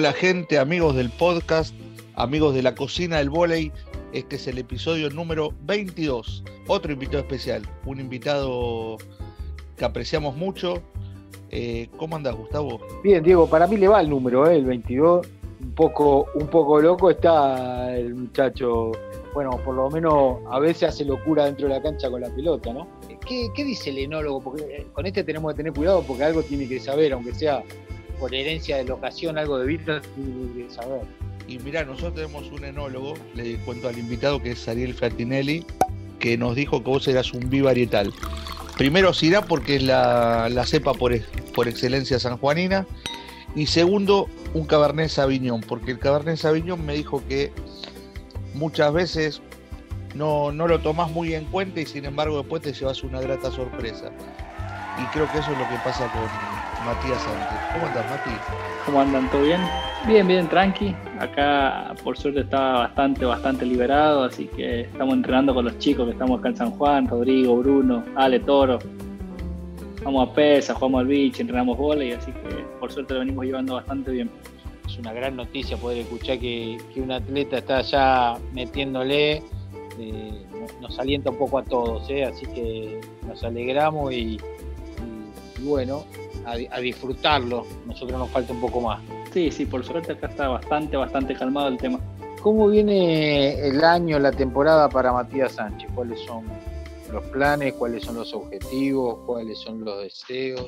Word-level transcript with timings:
Hola 0.00 0.14
gente, 0.14 0.58
amigos 0.58 0.96
del 0.96 1.10
podcast, 1.10 1.74
amigos 2.14 2.54
de 2.54 2.62
la 2.62 2.74
cocina 2.74 3.18
del 3.18 3.28
volei. 3.28 3.70
Este 4.14 4.36
es 4.36 4.46
el 4.46 4.56
episodio 4.56 5.10
número 5.10 5.52
22. 5.66 6.42
Otro 6.68 6.90
invitado 6.90 7.18
especial, 7.18 7.68
un 7.84 8.00
invitado 8.00 8.96
que 9.76 9.84
apreciamos 9.84 10.34
mucho. 10.34 10.80
Eh, 11.50 11.90
¿Cómo 11.98 12.16
andas, 12.16 12.34
Gustavo? 12.34 12.80
Bien, 13.04 13.22
Diego, 13.22 13.46
para 13.46 13.66
mí 13.66 13.76
le 13.76 13.88
va 13.88 14.00
el 14.00 14.08
número, 14.08 14.48
¿eh? 14.48 14.56
el 14.56 14.64
22. 14.64 15.26
Un 15.64 15.74
poco, 15.74 16.28
un 16.34 16.46
poco 16.46 16.80
loco 16.80 17.10
está 17.10 17.94
el 17.94 18.14
muchacho. 18.14 18.92
Bueno, 19.34 19.50
por 19.62 19.74
lo 19.74 19.90
menos 19.90 20.38
a 20.50 20.58
veces 20.60 20.84
hace 20.84 21.04
locura 21.04 21.44
dentro 21.44 21.68
de 21.68 21.74
la 21.74 21.82
cancha 21.82 22.08
con 22.08 22.22
la 22.22 22.34
pelota, 22.34 22.72
¿no? 22.72 22.88
¿Qué, 23.28 23.50
qué 23.54 23.64
dice 23.64 23.90
el 23.90 23.98
enólogo? 23.98 24.40
Porque 24.40 24.62
eh, 24.62 24.86
con 24.94 25.04
este 25.04 25.24
tenemos 25.24 25.52
que 25.52 25.58
tener 25.58 25.74
cuidado 25.74 26.02
porque 26.08 26.24
algo 26.24 26.42
tiene 26.42 26.66
que 26.66 26.80
saber, 26.80 27.12
aunque 27.12 27.34
sea 27.34 27.62
por 28.20 28.34
herencia 28.34 28.76
de 28.76 28.84
locación, 28.84 29.38
algo 29.38 29.58
de 29.58 29.66
vida, 29.66 30.02
tiene 30.14 30.68
que 30.68 30.72
saber. 30.72 31.00
Y 31.48 31.58
mira, 31.58 31.84
nosotros 31.84 32.14
tenemos 32.14 32.52
un 32.52 32.64
enólogo, 32.64 33.14
le 33.34 33.56
cuento 33.64 33.88
al 33.88 33.98
invitado 33.98 34.40
que 34.40 34.52
es 34.52 34.68
Ariel 34.68 34.94
Fratinelli, 34.94 35.64
que 36.20 36.36
nos 36.38 36.54
dijo 36.54 36.84
que 36.84 36.90
vos 36.90 37.08
eras 37.08 37.32
un 37.32 37.50
bivarietal. 37.50 38.12
Primero 38.76 39.12
Sirá 39.12 39.42
porque 39.42 39.76
es 39.76 39.82
la, 39.82 40.48
la 40.48 40.64
cepa 40.64 40.94
por, 40.94 41.18
por 41.54 41.66
excelencia 41.66 42.20
sanjuanina. 42.20 42.86
Y 43.56 43.66
segundo, 43.66 44.28
un 44.54 44.64
Cabernet 44.64 45.08
Sauvignon, 45.08 45.62
porque 45.62 45.90
el 45.90 45.98
Cabernet 45.98 46.36
Sauvignon 46.36 46.84
me 46.86 46.94
dijo 46.94 47.22
que 47.28 47.50
muchas 48.54 48.92
veces 48.92 49.42
no, 50.14 50.52
no 50.52 50.68
lo 50.68 50.80
tomás 50.80 51.10
muy 51.10 51.34
en 51.34 51.46
cuenta 51.46 51.80
y 51.80 51.86
sin 51.86 52.04
embargo 52.04 52.38
después 52.38 52.62
te 52.62 52.72
llevas 52.72 53.02
una 53.02 53.20
grata 53.20 53.50
sorpresa. 53.50 54.12
Y 55.02 55.04
creo 55.06 55.30
que 55.32 55.38
eso 55.38 55.50
es 55.52 55.58
lo 55.58 55.68
que 55.68 55.76
pasa 55.82 56.10
con 56.12 56.59
Matías 56.84 57.22
Sánchez. 57.22 57.58
¿Cómo 57.74 57.86
andas, 57.86 58.10
Mati? 58.10 58.30
¿Cómo 58.86 59.00
andan? 59.00 59.30
¿Todo 59.30 59.42
bien? 59.42 59.60
Bien, 60.06 60.26
bien, 60.26 60.48
tranqui. 60.48 60.94
Acá, 61.18 61.94
por 62.02 62.16
suerte, 62.16 62.40
está 62.40 62.72
bastante, 62.72 63.24
bastante 63.24 63.66
liberado, 63.66 64.24
así 64.24 64.46
que 64.46 64.82
estamos 64.82 65.14
entrenando 65.14 65.54
con 65.54 65.66
los 65.66 65.78
chicos 65.78 66.06
que 66.06 66.12
estamos 66.12 66.38
acá 66.38 66.48
en 66.48 66.56
San 66.56 66.70
Juan, 66.70 67.06
Rodrigo, 67.06 67.56
Bruno, 67.56 68.02
Ale 68.16 68.40
Toro. 68.40 68.78
Vamos 70.02 70.28
a 70.28 70.32
pesa, 70.32 70.74
jugamos 70.74 71.00
al 71.02 71.06
beach, 71.08 71.40
entrenamos 71.40 71.78
y 71.98 72.12
así 72.12 72.32
que 72.32 72.64
por 72.80 72.90
suerte 72.90 73.12
lo 73.12 73.20
venimos 73.20 73.44
llevando 73.44 73.74
bastante 73.74 74.10
bien. 74.12 74.30
Es 74.86 74.96
una 74.96 75.12
gran 75.12 75.36
noticia 75.36 75.76
poder 75.76 75.98
escuchar 75.98 76.38
que, 76.38 76.78
que 76.94 77.00
un 77.02 77.12
atleta 77.12 77.58
está 77.58 77.82
ya 77.82 78.38
metiéndole, 78.54 79.42
eh, 79.98 80.46
nos 80.80 80.98
alienta 80.98 81.30
un 81.30 81.36
poco 81.36 81.58
a 81.58 81.62
todos, 81.62 82.08
¿eh? 82.08 82.24
así 82.24 82.46
que 82.46 83.00
nos 83.26 83.44
alegramos 83.44 84.12
y, 84.12 84.40
y 85.58 85.64
bueno, 85.64 86.04
a, 86.46 86.80
disfrutarlo. 86.80 87.66
Nosotros 87.86 88.18
nos 88.18 88.30
falta 88.30 88.52
un 88.52 88.60
poco 88.60 88.80
más. 88.80 89.00
Sí, 89.32 89.50
sí, 89.50 89.66
por 89.66 89.84
suerte 89.84 90.12
acá 90.12 90.26
está 90.28 90.48
bastante, 90.48 90.96
bastante 90.96 91.34
calmado 91.34 91.68
el 91.68 91.78
tema. 91.78 92.00
¿Cómo 92.42 92.68
viene 92.68 93.66
el 93.66 93.84
año, 93.84 94.18
la 94.18 94.32
temporada 94.32 94.88
para 94.88 95.12
Matías 95.12 95.52
Sánchez? 95.52 95.90
¿Cuáles 95.94 96.20
son 96.20 96.44
los 97.12 97.24
planes? 97.26 97.74
¿Cuáles 97.74 98.04
son 98.04 98.16
los 98.16 98.32
objetivos? 98.32 99.18
¿Cuáles 99.26 99.58
son 99.58 99.84
los 99.84 100.02
deseos? 100.02 100.66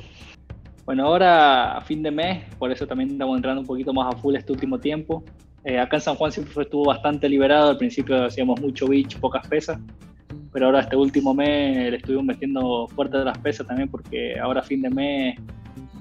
Bueno, 0.85 1.07
ahora 1.07 1.77
a 1.77 1.81
fin 1.81 2.03
de 2.03 2.11
mes, 2.11 2.43
por 2.59 2.71
eso 2.71 2.85
también 2.85 3.11
estamos 3.11 3.37
entrando 3.37 3.61
un 3.61 3.67
poquito 3.67 3.93
más 3.93 4.13
a 4.13 4.17
full 4.17 4.35
este 4.35 4.51
último 4.51 4.77
tiempo. 4.79 5.23
Eh, 5.63 5.79
acá 5.79 5.95
en 5.95 6.01
San 6.01 6.15
Juan 6.15 6.31
siempre 6.31 6.61
estuvo 6.61 6.85
bastante 6.85 7.29
liberado, 7.29 7.69
al 7.69 7.77
principio 7.77 8.25
hacíamos 8.25 8.59
mucho 8.59 8.85
beach, 8.87 9.17
pocas 9.17 9.47
pesas, 9.47 9.79
pero 10.51 10.65
ahora 10.65 10.81
este 10.81 10.97
último 10.97 11.33
mes 11.33 11.89
le 11.89 11.97
estuvimos 11.97 12.25
metiendo 12.25 12.87
fuerte 12.89 13.17
de 13.17 13.25
las 13.25 13.37
pesas 13.37 13.65
también 13.65 13.89
porque 13.89 14.37
ahora 14.37 14.59
a 14.59 14.63
fin 14.63 14.81
de 14.81 14.89
mes 14.89 15.39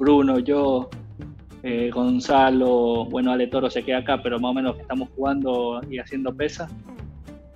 Bruno, 0.02 0.40
yo, 0.40 0.90
eh, 1.62 1.88
Gonzalo, 1.94 3.04
bueno, 3.04 3.30
Ale 3.30 3.46
Toro 3.46 3.70
se 3.70 3.84
queda 3.84 3.98
acá, 3.98 4.20
pero 4.20 4.40
más 4.40 4.50
o 4.50 4.54
menos 4.54 4.76
estamos 4.80 5.08
jugando 5.14 5.80
y 5.88 6.00
haciendo 6.00 6.34
pesa. 6.34 6.68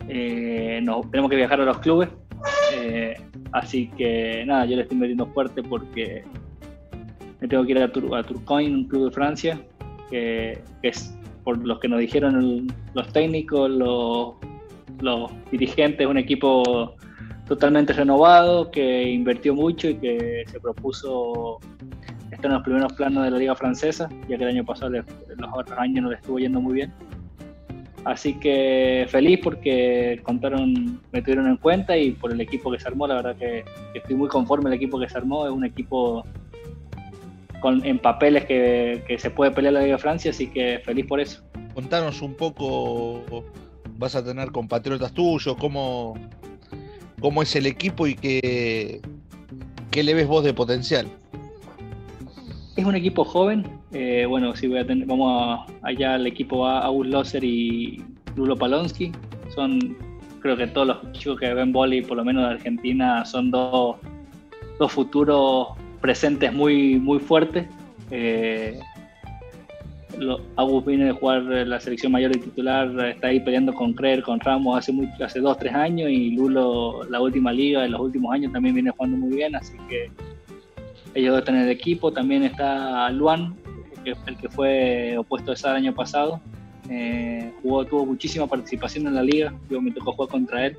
Eh, 0.09 0.81
tenemos 1.11 1.29
que 1.29 1.37
viajar 1.37 1.61
a 1.61 1.65
los 1.65 1.79
clubes. 1.79 2.09
Eh, 2.73 3.17
así 3.51 3.89
que 3.99 4.45
nada, 4.47 4.65
yo 4.65 4.77
le 4.77 4.83
estoy 4.83 4.97
metiendo 4.97 5.27
fuerte 5.27 5.61
porque 5.61 6.23
me 7.41 7.49
tengo 7.49 7.65
que 7.65 7.73
ir 7.73 7.83
a, 7.83 7.91
Turcoin, 7.91 8.77
un 8.77 8.85
club 8.85 9.07
de 9.07 9.11
Francia, 9.11 9.61
que, 10.09 10.63
es 10.83 11.19
por 11.43 11.59
los 11.67 11.81
que 11.81 11.89
nos 11.89 11.99
dijeron 11.99 12.69
los 12.95 13.13
técnicos, 13.13 13.69
los 15.01 15.33
dirigentes, 15.51 16.07
un 16.07 16.19
equipo 16.19 16.95
totalmente 17.49 17.93
renovado, 17.93 18.71
que 18.71 19.03
invirtió 19.03 19.53
mucho 19.53 19.89
y 19.89 19.97
que 19.97 20.45
se 20.47 20.61
propuso 20.61 21.59
está 22.37 22.49
en 22.49 22.55
los 22.55 22.63
primeros 22.63 22.93
planos 22.93 23.25
de 23.25 23.31
la 23.31 23.39
liga 23.39 23.55
francesa, 23.55 24.09
ya 24.29 24.37
que 24.37 24.45
el 24.45 24.51
año 24.51 24.65
pasado, 24.65 24.91
los 24.91 25.05
otros 25.53 25.79
años 25.79 26.05
no 26.05 26.11
le 26.11 26.17
estuvo 26.17 26.39
yendo 26.39 26.61
muy 26.61 26.75
bien. 26.75 26.93
Así 28.05 28.35
que 28.35 29.07
feliz 29.09 29.41
porque 29.43 30.21
contaron, 30.23 31.01
me 31.11 31.23
tuvieron 31.23 31.49
en 31.49 31.57
cuenta 31.57 31.97
y 31.97 32.13
por 32.13 32.31
el 32.31 32.41
equipo 32.41 32.71
que 32.71 32.79
se 32.79 32.87
armó, 32.87 33.09
la 33.09 33.17
verdad 33.17 33.37
que, 33.37 33.65
estoy 33.95 34.15
muy 34.15 34.29
conforme 34.29 34.71
el 34.71 34.75
equipo 34.75 35.01
que 35.01 35.09
se 35.09 35.19
armó, 35.19 35.47
es 35.47 35.53
un 35.53 35.65
equipo 35.65 36.25
con, 37.61 37.85
en 37.85 37.99
papeles 37.99 38.45
que, 38.45 39.17
se 39.19 39.31
puede 39.31 39.51
pelear 39.51 39.75
la 39.75 39.83
Liga 39.83 39.99
Francia, 39.99 40.31
así 40.31 40.47
que 40.47 40.81
feliz 40.85 41.07
por 41.07 41.19
eso. 41.19 41.43
Contanos 41.75 42.23
un 42.23 42.35
poco, 42.35 43.25
vas 43.99 44.15
a 44.15 44.25
tener 44.25 44.53
compatriotas 44.53 45.13
tuyos, 45.13 45.57
cómo, 45.59 46.15
cómo 47.21 47.43
es 47.43 47.57
el 47.57 47.67
equipo 47.67 48.07
y 48.07 48.15
qué, 48.15 49.01
qué 49.91 50.05
le 50.05 50.15
ves 50.15 50.29
vos 50.29 50.45
de 50.45 50.55
potencial. 50.55 51.09
Es 52.77 52.85
un 52.85 52.95
equipo 52.95 53.25
joven. 53.25 53.65
Eh, 53.93 54.27
bueno, 54.29 54.55
si 54.55 54.69
voy 54.69 54.79
a 54.79 54.87
tener, 54.87 55.07
vamos 55.07 55.67
allá 55.81 56.15
al 56.15 56.27
equipo 56.27 56.67
a 56.67 56.81
August 56.81 57.11
Loser 57.11 57.45
y 57.45 58.05
Lulo 58.37 58.55
Palonsky. 58.55 59.13
Son, 59.55 59.97
creo 60.41 60.59
que 60.59 60.67
todos 60.67 60.87
los 60.87 61.13
chicos 61.13 61.41
que 61.41 61.55
ven 61.55 61.73
boli, 61.73 62.03
por 62.03 62.19
lo 62.19 62.25
menos 62.25 62.45
de 62.45 62.51
Argentina, 62.51 63.25
son 63.25 63.51
dos, 63.51 63.97
dos 64.79 64.93
futuros 64.93 65.69
presentes 66.03 66.53
muy, 66.53 66.99
muy 66.99 67.19
fuertes. 67.19 67.67
Eh, 68.11 68.79
August 70.57 70.87
viene 70.87 71.07
de 71.07 71.13
jugar 71.13 71.43
la 71.43 71.81
selección 71.81 72.13
mayor 72.13 72.37
y 72.37 72.41
titular, 72.41 73.09
está 73.09 73.29
ahí 73.29 73.41
peleando 73.41 73.73
con 73.73 73.95
Creer, 73.95 74.23
con 74.23 74.39
Ramos 74.41 74.79
hace, 74.79 74.93
muy, 74.93 75.09
hace 75.23 75.41
dos, 75.41 75.59
tres 75.59 75.75
años 75.75 76.11
y 76.11 76.31
Lulo 76.31 77.05
la 77.11 77.21
última 77.21 77.53
liga 77.53 77.85
en 77.85 77.93
los 77.93 78.01
últimos 78.01 78.33
años 78.33 78.53
también 78.53 78.75
viene 78.75 78.91
jugando 78.91 79.19
muy 79.19 79.37
bien, 79.37 79.55
así 79.55 79.77
que 79.89 80.11
ellos 81.17 81.33
dos 81.33 81.39
están 81.41 81.57
en 81.57 81.63
el 81.63 81.71
equipo, 81.71 82.13
también 82.13 82.45
está 82.45 83.09
Luan, 83.11 83.57
el 84.05 84.37
que 84.37 84.49
fue 84.51 85.17
opuesto 85.17 85.51
a 85.51 85.55
ese 85.55 85.67
año 85.67 85.95
pasado. 85.95 86.41
Eh, 86.91 87.53
jugó, 87.63 87.87
tuvo 87.87 88.05
muchísima 88.05 88.47
participación 88.47 89.07
en 89.07 89.15
la 89.15 89.23
liga, 89.23 89.55
yo 89.71 89.81
me 89.81 89.91
tocó 89.93 90.13
jugar 90.13 90.29
contra 90.29 90.67
él. 90.67 90.77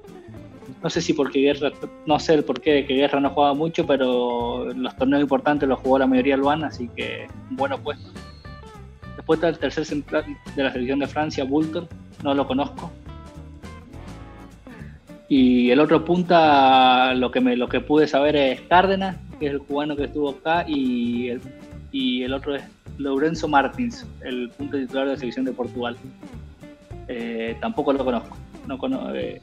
No 0.84 0.92
sé 0.92 1.02
si 1.02 1.14
porque 1.14 1.40
Guerra, 1.40 1.72
no 2.06 2.20
sé 2.20 2.36
el 2.36 2.44
porqué 2.44 2.72
de 2.72 2.86
que 2.86 2.94
Guerra 2.94 3.20
no 3.20 3.32
jugaba 3.32 3.56
mucho, 3.56 3.88
pero 3.88 4.72
los 4.74 4.96
torneos 4.96 5.24
importantes 5.24 5.68
los 5.68 5.80
jugó 5.80 5.98
la 5.98 6.06
mayoría 6.06 6.38
Luan, 6.38 6.64
así 6.64 6.88
que 6.96 7.28
un 7.50 7.56
buen 7.56 7.74
opuesto. 7.74 8.12
Después 9.16 9.38
está 9.38 9.50
el 9.50 9.58
tercer 9.58 9.86
central 9.86 10.24
de 10.56 10.64
la 10.64 10.72
selección 10.72 11.00
de 11.00 11.08
Francia, 11.08 11.46
Bulter, 11.46 11.88
no 12.24 12.36
lo 12.36 12.46
conozco. 12.46 12.92
Y 15.30 15.72
el 15.72 15.80
otro 15.80 16.06
punta, 16.06 17.16
lo 17.16 17.32
que, 17.32 17.42
me, 17.42 17.58
lo 17.58 17.68
que 17.68 17.82
pude 17.82 18.08
saber 18.08 18.36
es 18.36 18.62
Cárdenas, 18.62 19.18
que 19.38 19.48
es 19.48 19.54
el 19.54 19.60
cubano 19.60 19.96
que 19.96 20.06
estuvo 20.06 20.30
acá, 20.30 20.66
y 20.68 21.30
el, 21.30 21.42
y 21.92 22.24
el 22.24 22.34
otro 22.34 22.56
es 22.56 22.64
Lourenço 22.98 23.48
Martins, 23.48 24.06
el 24.24 24.50
punto 24.50 24.78
titular 24.78 25.06
de 25.06 25.14
la 25.14 25.20
selección 25.20 25.46
de 25.46 25.54
Portugal. 25.54 25.98
Eh, 27.08 27.56
tampoco 27.62 27.94
lo 27.94 28.04
conozco. 28.04 28.38
No 28.68 29.16
eh, 29.16 29.42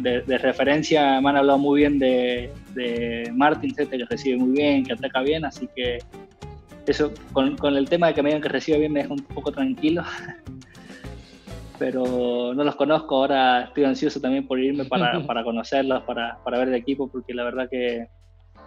de, 0.00 0.38
referencia 0.38 1.20
me 1.20 1.30
han 1.30 1.36
hablado 1.36 1.58
muy 1.58 1.80
bien 1.80 1.98
de, 1.98 2.52
de 2.74 3.32
Martins, 3.34 3.76
este 3.76 3.98
que 3.98 4.04
recibe 4.04 4.36
muy 4.36 4.52
bien, 4.52 4.84
que 4.84 4.92
ataca 4.92 5.22
bien, 5.22 5.44
así 5.44 5.68
que 5.74 5.98
eso 6.86 7.12
con, 7.32 7.56
con 7.56 7.76
el 7.76 7.88
tema 7.88 8.06
de 8.06 8.14
que 8.14 8.22
me 8.22 8.28
digan 8.28 8.42
que 8.42 8.48
recibe 8.48 8.78
bien 8.78 8.92
me 8.92 9.02
deja 9.02 9.12
un 9.12 9.24
poco 9.24 9.50
tranquilo. 9.50 10.04
Pero 11.80 12.54
no 12.54 12.64
los 12.64 12.76
conozco, 12.76 13.16
ahora 13.16 13.62
estoy 13.62 13.84
ansioso 13.84 14.20
también 14.20 14.46
por 14.46 14.58
irme 14.58 14.84
para, 14.84 15.20
para 15.26 15.42
conocerlos, 15.42 16.02
para, 16.04 16.38
para 16.44 16.58
ver 16.58 16.68
el 16.68 16.74
equipo, 16.74 17.08
porque 17.08 17.34
la 17.34 17.44
verdad 17.44 17.68
que 17.68 18.08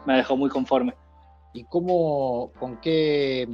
me 0.06 0.18
dejó 0.18 0.38
muy 0.38 0.50
conforme. 0.50 0.94
¿Y 1.54 1.66
cómo, 1.66 2.52
con 2.60 2.80
qué 2.80 3.48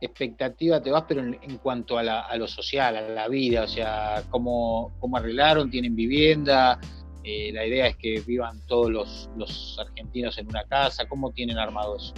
expectativa 0.00 0.80
te 0.80 0.90
vas, 0.90 1.04
pero 1.06 1.20
en, 1.20 1.58
cuanto 1.58 1.98
a, 1.98 2.36
lo 2.36 2.48
social, 2.48 2.96
a 2.96 3.00
la 3.02 3.28
vida? 3.28 3.64
O 3.64 3.68
sea, 3.68 4.22
¿cómo, 4.30 4.92
cómo 4.98 5.16
arreglaron? 5.16 5.70
¿Tienen 5.70 5.94
vivienda? 5.94 6.80
Eh, 7.24 7.52
la 7.52 7.66
idea 7.66 7.86
es 7.86 7.96
que 7.96 8.20
vivan 8.26 8.64
todos 8.66 8.90
los, 8.90 9.30
los, 9.36 9.78
argentinos 9.78 10.38
en 10.38 10.48
una 10.48 10.64
casa. 10.64 11.06
¿Cómo 11.06 11.30
tienen 11.32 11.58
armado 11.58 11.96
eso? 11.96 12.14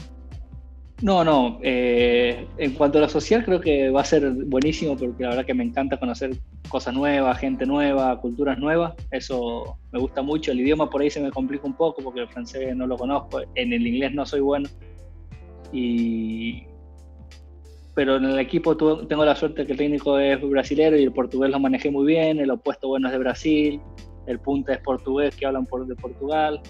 No, 1.02 1.24
no. 1.24 1.58
Eh, 1.62 2.46
en 2.56 2.72
cuanto 2.74 2.98
a 2.98 3.02
lo 3.02 3.08
social, 3.08 3.44
creo 3.44 3.60
que 3.60 3.90
va 3.90 4.02
a 4.02 4.04
ser 4.04 4.30
buenísimo 4.30 4.96
porque 4.96 5.24
la 5.24 5.30
verdad 5.30 5.44
que 5.44 5.54
me 5.54 5.64
encanta 5.64 5.98
conocer 5.98 6.36
cosas 6.68 6.94
nuevas, 6.94 7.38
gente 7.38 7.66
nueva, 7.66 8.20
culturas 8.20 8.58
nuevas. 8.58 8.94
Eso 9.10 9.76
me 9.92 9.98
gusta 9.98 10.22
mucho. 10.22 10.52
El 10.52 10.60
idioma 10.60 10.88
por 10.88 11.02
ahí 11.02 11.10
se 11.10 11.20
me 11.20 11.30
complica 11.30 11.66
un 11.66 11.74
poco 11.74 12.02
porque 12.02 12.20
el 12.20 12.28
francés 12.28 12.74
no 12.76 12.86
lo 12.86 12.96
conozco. 12.96 13.42
En 13.54 13.72
el 13.72 13.86
inglés 13.86 14.14
no 14.14 14.24
soy 14.24 14.40
bueno. 14.40 14.68
Y, 15.72 16.62
pero 17.94 18.16
en 18.16 18.24
el 18.24 18.38
equipo 18.38 18.76
tengo 18.76 19.24
la 19.24 19.36
suerte 19.36 19.64
que 19.66 19.72
el 19.72 19.78
técnico 19.78 20.18
es 20.18 20.40
brasilero 20.40 20.96
y 20.96 21.04
el 21.04 21.12
portugués 21.12 21.50
lo 21.50 21.60
manejé 21.60 21.90
muy 21.90 22.06
bien, 22.06 22.40
el 22.40 22.50
opuesto 22.50 22.88
bueno 22.88 23.08
es 23.08 23.12
de 23.12 23.18
Brasil, 23.18 23.80
el 24.26 24.40
punta 24.40 24.74
es 24.74 24.80
portugués 24.80 25.34
que 25.36 25.46
hablan 25.46 25.64
por, 25.64 25.86
de 25.86 25.94
Portugal, 25.94 26.60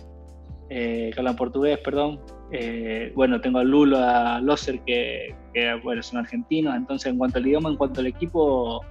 eh, 0.71 1.11
que 1.13 1.21
hablan 1.21 1.37
portugués, 1.37 1.79
perdón. 1.79 2.21
Eh, 2.51 3.13
bueno, 3.15 3.41
tengo 3.41 3.59
a 3.59 3.65
Lulo, 3.65 3.99
a 3.99 4.41
Loser, 4.41 4.81
que, 4.81 5.35
bueno, 5.83 6.03
son 6.03 6.21
argentinos, 6.21 6.75
entonces 6.77 7.11
en 7.11 7.19
cuanto 7.19 7.39
al 7.39 7.47
idioma, 7.47 7.71
en 7.71 7.77
cuanto 7.77 8.01
al 8.01 8.07
equipo, 8.07 8.85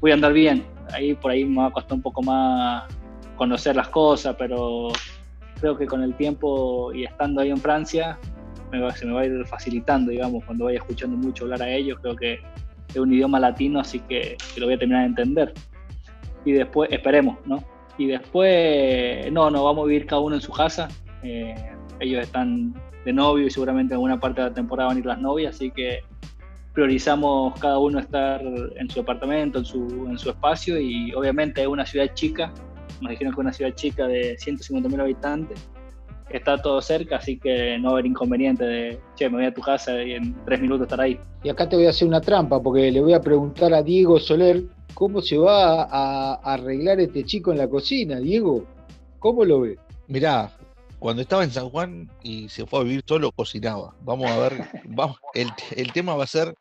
voy 0.00 0.10
a 0.10 0.14
andar 0.14 0.32
bien. 0.32 0.64
Ahí 0.92 1.14
por 1.14 1.30
ahí 1.30 1.44
me 1.44 1.58
va 1.58 1.66
a 1.66 1.70
costar 1.70 1.94
un 1.94 2.02
poco 2.02 2.22
más 2.22 2.84
conocer 3.36 3.76
las 3.76 3.88
cosas, 3.88 4.36
pero 4.38 4.88
creo 5.60 5.76
que 5.76 5.86
con 5.86 6.02
el 6.02 6.14
tiempo 6.14 6.92
y 6.92 7.04
estando 7.04 7.40
ahí 7.40 7.50
en 7.50 7.58
Francia, 7.58 8.18
se 8.94 9.06
me 9.06 9.12
va 9.12 9.20
a 9.20 9.26
ir 9.26 9.46
facilitando, 9.46 10.10
digamos, 10.10 10.44
cuando 10.44 10.64
vaya 10.64 10.78
escuchando 10.78 11.16
mucho 11.16 11.44
hablar 11.44 11.62
a 11.62 11.70
ellos, 11.70 11.98
creo 12.00 12.16
que 12.16 12.40
es 12.88 12.96
un 12.96 13.12
idioma 13.12 13.38
latino, 13.38 13.80
así 13.80 14.00
que, 14.00 14.36
lo 14.56 14.66
voy 14.66 14.74
a 14.74 14.78
terminar 14.78 15.02
de 15.02 15.08
entender. 15.08 15.54
Y 16.44 16.52
después, 16.52 16.90
esperemos, 16.90 17.38
¿no? 17.46 17.62
Y 17.98 18.06
después, 18.06 19.30
no, 19.32 19.50
no, 19.50 19.64
vamos 19.64 19.84
a 19.84 19.86
vivir 19.86 20.06
cada 20.06 20.20
uno 20.20 20.36
en 20.36 20.40
su 20.40 20.52
casa. 20.52 20.88
Eh, 21.22 21.54
ellos 22.00 22.22
están 22.22 22.74
de 23.04 23.12
novio 23.12 23.46
y 23.46 23.50
seguramente 23.50 23.94
en 23.94 23.96
alguna 23.96 24.18
parte 24.18 24.40
de 24.40 24.48
la 24.48 24.54
temporada 24.54 24.88
van 24.88 24.96
a 24.96 25.00
ir 25.00 25.06
las 25.06 25.20
novias, 25.20 25.54
así 25.56 25.70
que 25.70 26.00
priorizamos 26.72 27.58
cada 27.60 27.78
uno 27.78 27.98
estar 27.98 28.40
en 28.42 28.88
su 28.88 29.00
apartamento, 29.00 29.58
en 29.58 29.64
su, 29.64 30.06
en 30.08 30.18
su 30.18 30.30
espacio 30.30 30.80
y 30.80 31.12
obviamente 31.14 31.62
es 31.62 31.66
una 31.66 31.84
ciudad 31.84 32.12
chica, 32.14 32.52
nos 33.00 33.10
dijeron 33.10 33.32
que 33.32 33.40
es 33.40 33.44
una 33.44 33.52
ciudad 33.52 33.74
chica 33.74 34.06
de 34.06 34.36
150.000 34.36 35.00
habitantes, 35.00 35.68
está 36.30 36.60
todo 36.60 36.80
cerca, 36.80 37.16
así 37.16 37.38
que 37.38 37.78
no 37.78 37.88
va 37.88 37.90
a 37.90 37.92
haber 37.94 38.06
inconveniente 38.06 38.64
de, 38.64 39.00
che, 39.16 39.28
me 39.28 39.36
voy 39.36 39.46
a 39.46 39.54
tu 39.54 39.60
casa 39.60 40.02
y 40.02 40.12
en 40.12 40.34
tres 40.46 40.60
minutos 40.60 40.86
estar 40.86 41.00
ahí. 41.00 41.18
Y 41.42 41.50
acá 41.50 41.68
te 41.68 41.76
voy 41.76 41.86
a 41.86 41.90
hacer 41.90 42.08
una 42.08 42.20
trampa, 42.20 42.62
porque 42.62 42.90
le 42.90 43.00
voy 43.00 43.12
a 43.12 43.20
preguntar 43.20 43.74
a 43.74 43.82
Diego 43.82 44.18
Soler 44.18 44.62
cómo 44.94 45.20
se 45.20 45.38
va 45.38 45.82
a, 45.82 46.34
arreglar 46.34 47.00
este 47.00 47.24
chico 47.24 47.52
en 47.52 47.58
la 47.58 47.68
cocina. 47.68 48.18
Diego, 48.18 48.66
¿cómo 49.18 49.44
lo 49.44 49.60
ve? 49.60 49.78
Mirá, 50.08 50.50
cuando 50.98 51.22
estaba 51.22 51.44
en 51.44 51.50
San 51.50 51.70
Juan 51.70 52.10
y 52.22 52.48
se 52.48 52.66
fue 52.66 52.80
a 52.80 52.82
vivir 52.84 53.02
solo, 53.06 53.32
cocinaba. 53.32 53.94
Vamos 54.02 54.30
a 54.30 54.38
ver, 54.38 54.68
vamos, 54.86 55.18
el, 55.34 55.48
el 55.76 55.92
tema 55.92 56.14
va 56.14 56.24
a 56.24 56.28
ser 56.28 56.54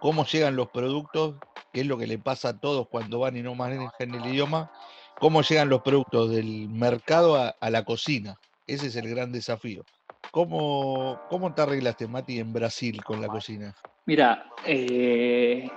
cómo 0.00 0.24
llegan 0.24 0.56
los 0.56 0.68
productos, 0.68 1.36
qué 1.72 1.82
es 1.82 1.86
lo 1.86 1.98
que 1.98 2.06
le 2.06 2.18
pasa 2.18 2.50
a 2.50 2.58
todos 2.58 2.88
cuando 2.88 3.18
van 3.20 3.36
y 3.36 3.42
no 3.42 3.54
manejan 3.54 4.14
el 4.14 4.26
idioma, 4.26 4.70
cómo 5.18 5.42
llegan 5.42 5.68
los 5.68 5.82
productos 5.82 6.30
del 6.30 6.68
mercado 6.68 7.36
a 7.36 7.70
la 7.70 7.84
cocina. 7.84 8.38
Ese 8.66 8.86
es 8.86 8.96
el 8.96 9.08
gran 9.08 9.32
desafío. 9.32 9.84
¿Cómo, 10.30 11.20
cómo 11.28 11.52
te 11.54 11.62
arreglaste, 11.62 12.06
Mati, 12.06 12.38
en 12.38 12.52
Brasil 12.52 13.02
con 13.02 13.20
la 13.20 13.26
cocina? 13.26 13.74
Mira, 14.06 14.46
eh, 14.64 15.68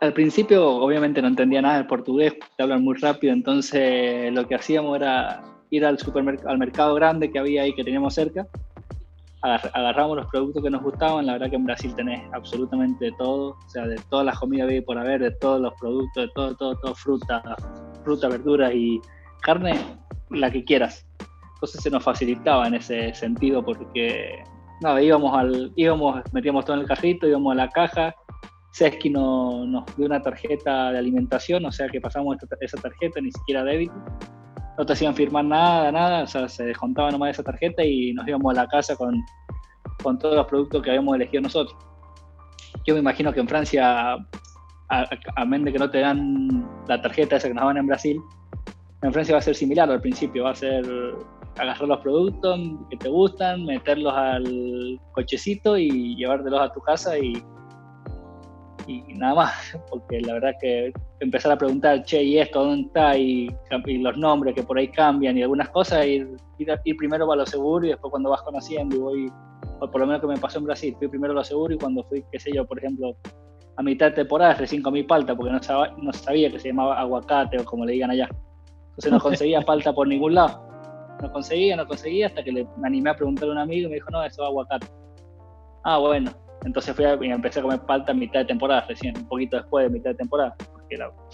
al 0.00 0.12
principio 0.14 0.66
obviamente 0.66 1.20
no 1.20 1.28
entendía 1.28 1.62
nada 1.62 1.76
del 1.76 1.86
portugués, 1.86 2.34
te 2.56 2.62
hablan 2.62 2.82
muy 2.82 2.96
rápido, 2.96 3.32
entonces 3.32 4.32
lo 4.32 4.46
que 4.48 4.54
hacíamos 4.54 4.96
era 4.96 5.42
ir 5.70 5.84
al 5.84 5.98
supermercado, 5.98 6.50
al 6.50 6.58
mercado 6.58 6.94
grande 6.94 7.30
que 7.30 7.38
había 7.38 7.62
ahí 7.62 7.74
que 7.74 7.84
teníamos 7.84 8.14
cerca, 8.14 8.46
agarramos 9.42 10.16
los 10.16 10.26
productos 10.26 10.62
que 10.62 10.70
nos 10.70 10.82
gustaban, 10.82 11.26
la 11.26 11.34
verdad 11.34 11.50
que 11.50 11.56
en 11.56 11.64
Brasil 11.64 11.94
tenés 11.94 12.22
absolutamente 12.32 13.10
todo, 13.18 13.50
o 13.50 13.68
sea, 13.68 13.86
de 13.86 13.96
todas 14.10 14.26
las 14.26 14.38
comidas 14.38 14.68
que 14.68 14.74
hay 14.76 14.80
por 14.80 14.98
haber, 14.98 15.20
de 15.20 15.30
todos 15.32 15.60
los 15.60 15.72
productos, 15.74 16.24
de 16.24 16.30
todo, 16.34 16.54
todo, 16.56 16.76
todo, 16.76 16.94
fruta, 16.94 17.42
fruta, 18.04 18.28
verduras 18.28 18.72
y 18.74 19.00
carne, 19.42 19.78
la 20.30 20.50
que 20.50 20.64
quieras. 20.64 21.06
Entonces 21.54 21.82
se 21.82 21.90
nos 21.90 22.02
facilitaba 22.02 22.66
en 22.66 22.74
ese 22.74 23.14
sentido 23.14 23.64
porque 23.64 24.42
nada, 24.80 25.00
íbamos 25.02 25.36
al, 25.36 25.72
íbamos, 25.76 26.20
metíamos 26.32 26.64
todo 26.64 26.76
en 26.76 26.82
el 26.82 26.88
carrito, 26.88 27.26
íbamos 27.26 27.52
a 27.52 27.56
la 27.56 27.68
caja, 27.68 28.14
Sesky 28.72 29.10
no, 29.10 29.66
nos 29.66 29.84
dio 29.96 30.06
una 30.06 30.22
tarjeta 30.22 30.92
de 30.92 30.98
alimentación, 30.98 31.64
o 31.64 31.72
sea 31.72 31.88
que 31.88 32.00
pasamos 32.00 32.36
esa 32.60 32.76
tarjeta, 32.76 33.20
ni 33.20 33.32
siquiera 33.32 33.64
débito. 33.64 33.94
No 34.78 34.86
te 34.86 34.92
hacían 34.92 35.14
firmar 35.14 35.44
nada, 35.44 35.92
nada, 35.92 36.22
o 36.22 36.26
sea, 36.26 36.48
se 36.48 36.64
descontaba 36.64 37.10
nomás 37.10 37.30
esa 37.30 37.42
tarjeta 37.42 37.84
y 37.84 38.12
nos 38.12 38.26
íbamos 38.26 38.56
a 38.56 38.62
la 38.62 38.68
casa 38.68 38.96
con, 38.96 39.20
con 40.02 40.18
todos 40.18 40.36
los 40.36 40.46
productos 40.46 40.82
que 40.82 40.90
habíamos 40.90 41.16
elegido 41.16 41.42
nosotros. 41.42 41.76
Yo 42.86 42.94
me 42.94 43.00
imagino 43.00 43.32
que 43.32 43.40
en 43.40 43.48
Francia, 43.48 44.14
a, 44.88 45.44
menos 45.44 45.66
de 45.66 45.72
que 45.72 45.78
no 45.78 45.90
te 45.90 45.98
dan 45.98 46.66
la 46.88 47.02
tarjeta 47.02 47.36
esa 47.36 47.48
que 47.48 47.54
nos 47.54 47.62
daban 47.62 47.76
en 47.76 47.86
Brasil, 47.86 48.20
en 49.02 49.12
Francia 49.12 49.34
va 49.34 49.40
a 49.40 49.42
ser 49.42 49.54
similar 49.54 49.90
al 49.90 50.00
principio, 50.00 50.44
va 50.44 50.50
a 50.50 50.54
ser 50.54 50.84
agarrar 51.58 51.88
los 51.88 51.98
productos 51.98 52.58
que 52.88 52.96
te 52.96 53.08
gustan, 53.08 53.64
meterlos 53.66 54.14
al 54.14 55.00
cochecito 55.12 55.76
y 55.76 56.16
llevártelos 56.16 56.60
a 56.60 56.72
tu 56.72 56.80
casa 56.80 57.18
y, 57.18 57.42
y 58.86 59.02
nada 59.14 59.34
más, 59.34 59.52
porque 59.90 60.20
la 60.20 60.34
verdad 60.34 60.52
que 60.60 60.92
empezar 61.20 61.52
a 61.52 61.58
preguntar, 61.58 62.02
che, 62.04 62.22
¿y 62.22 62.38
esto 62.38 62.64
dónde 62.64 62.86
está? 62.86 63.16
Y, 63.16 63.48
los 63.86 64.16
nombres 64.16 64.54
que 64.54 64.62
por 64.62 64.78
ahí 64.78 64.88
cambian 64.88 65.36
y 65.36 65.42
algunas 65.42 65.68
cosas, 65.70 66.06
ir, 66.06 66.28
ir, 66.58 66.96
primero 66.96 67.30
a 67.30 67.36
lo 67.36 67.46
seguro 67.46 67.86
y 67.86 67.90
después 67.90 68.10
cuando 68.10 68.30
vas 68.30 68.42
conociendo 68.42 68.96
y 68.96 68.98
voy, 68.98 69.32
por 69.78 70.00
lo 70.00 70.06
menos 70.06 70.20
que 70.20 70.26
me 70.26 70.36
pasó 70.36 70.58
en 70.58 70.64
Brasil, 70.64 70.94
fui 70.98 71.08
primero 71.08 71.32
a 71.32 71.36
lo 71.36 71.44
seguro 71.44 71.74
y 71.74 71.78
cuando 71.78 72.04
fui, 72.04 72.24
qué 72.30 72.38
sé 72.38 72.50
yo, 72.54 72.66
por 72.66 72.78
ejemplo, 72.78 73.16
a 73.76 73.82
mitad 73.82 74.06
de 74.06 74.12
temporada 74.12 74.54
recién 74.54 74.82
comí 74.82 75.02
palta 75.02 75.34
porque 75.34 75.52
no 75.52 75.62
sabía, 75.62 75.94
no 75.96 76.12
sabía 76.12 76.50
que 76.50 76.58
se 76.58 76.68
llamaba 76.68 76.98
aguacate 76.98 77.58
o 77.58 77.64
como 77.64 77.84
le 77.84 77.92
digan 77.92 78.10
allá. 78.10 78.28
Entonces 78.90 79.12
no 79.12 79.20
conseguía 79.20 79.60
palta 79.66 79.92
por 79.92 80.08
ningún 80.08 80.34
lado 80.34 80.70
no 81.20 81.32
conseguía, 81.32 81.76
no 81.76 81.86
conseguía, 81.86 82.26
hasta 82.26 82.42
que 82.42 82.52
le, 82.52 82.66
me 82.76 82.88
animé 82.88 83.10
a 83.10 83.14
preguntarle 83.14 83.52
a 83.52 83.54
un 83.56 83.60
amigo 83.60 83.86
y 83.86 83.90
me 83.90 83.94
dijo, 83.96 84.10
no, 84.10 84.24
eso 84.24 84.42
es 84.42 84.48
aguacate. 84.48 84.86
Ah, 85.84 85.98
bueno. 85.98 86.32
Entonces 86.64 86.94
fui 86.94 87.04
a, 87.04 87.18
y 87.20 87.30
empecé 87.30 87.60
a 87.60 87.62
comer 87.62 87.80
palta 87.80 88.12
en 88.12 88.18
mitad 88.18 88.40
de 88.40 88.46
temporada, 88.46 88.84
recién, 88.88 89.16
un 89.16 89.26
poquito 89.28 89.56
después 89.56 89.84
de 89.84 89.90
mitad 89.90 90.10
de 90.10 90.16
temporada. 90.16 90.54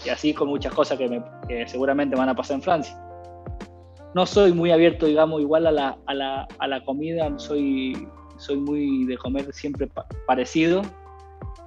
y 0.05 0.09
así 0.09 0.33
con 0.33 0.47
muchas 0.47 0.73
cosas 0.73 0.97
que, 0.97 1.09
me, 1.09 1.67
seguramente 1.67 2.15
van 2.15 2.29
a 2.29 2.35
pasar 2.35 2.55
en 2.55 2.61
Francia. 2.61 2.97
No 4.15 4.25
soy 4.25 4.53
muy 4.53 4.71
abierto, 4.71 5.05
digamos, 5.05 5.41
igual 5.41 5.67
a 5.67 5.71
la, 5.71 5.97
a 6.05 6.13
la, 6.13 6.47
a 6.59 6.67
la 6.67 6.83
comida, 6.83 7.37
soy, 7.37 8.07
soy 8.37 8.57
muy 8.57 9.05
de 9.05 9.17
comer 9.17 9.53
siempre 9.53 9.89
parecido. 10.25 10.81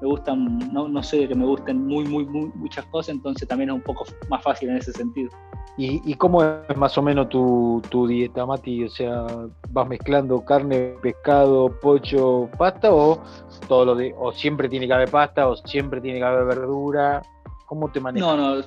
Me 0.00 0.08
gustan, 0.08 0.58
no, 0.73 0.88
no 0.88 1.02
soy 1.02 1.20
de 1.20 1.29
que 1.29 1.35
me 1.35 1.44
gusten 1.44 1.87
muy, 1.87 2.05
muy, 2.05 2.25
muy, 2.25 2.50
muchas 2.55 2.85
cosas, 2.87 3.14
entonces 3.14 3.47
también 3.47 3.70
es 3.70 3.76
un 3.76 3.82
poco 3.82 4.05
más 4.29 4.43
fácil 4.43 4.70
en 4.70 4.76
ese 4.79 4.93
sentido. 4.93 5.31
¿Y, 5.76 6.14
cómo 6.14 6.43
es 6.43 6.76
más 6.76 6.99
o 6.99 7.02
menos 7.02 7.30
tu, 7.30 8.07
dieta, 8.07 8.45
Mati? 8.45 8.85
O 8.85 8.90
sea, 8.90 9.25
¿vas 9.71 9.88
mezclando 9.88 10.45
carne, 10.45 10.95
pescado, 11.00 11.71
pollo, 11.80 12.50
pasta 12.59 12.92
o 12.92 13.23
todo 13.66 13.87
lo 13.87 13.95
de, 13.95 14.14
o 14.19 14.30
siempre 14.30 14.69
tiene 14.69 14.87
que 14.87 14.92
haber 14.92 15.11
pasta 15.11 15.49
o 15.49 15.57
siempre 15.57 16.02
tiene 16.02 16.19
que 16.19 16.25
haber 16.25 16.45
verdura? 16.45 17.23
¿Cómo 17.64 17.90
te 17.90 17.99
manejas? 17.99 18.37
No, 18.37 18.57
no, 18.57 18.62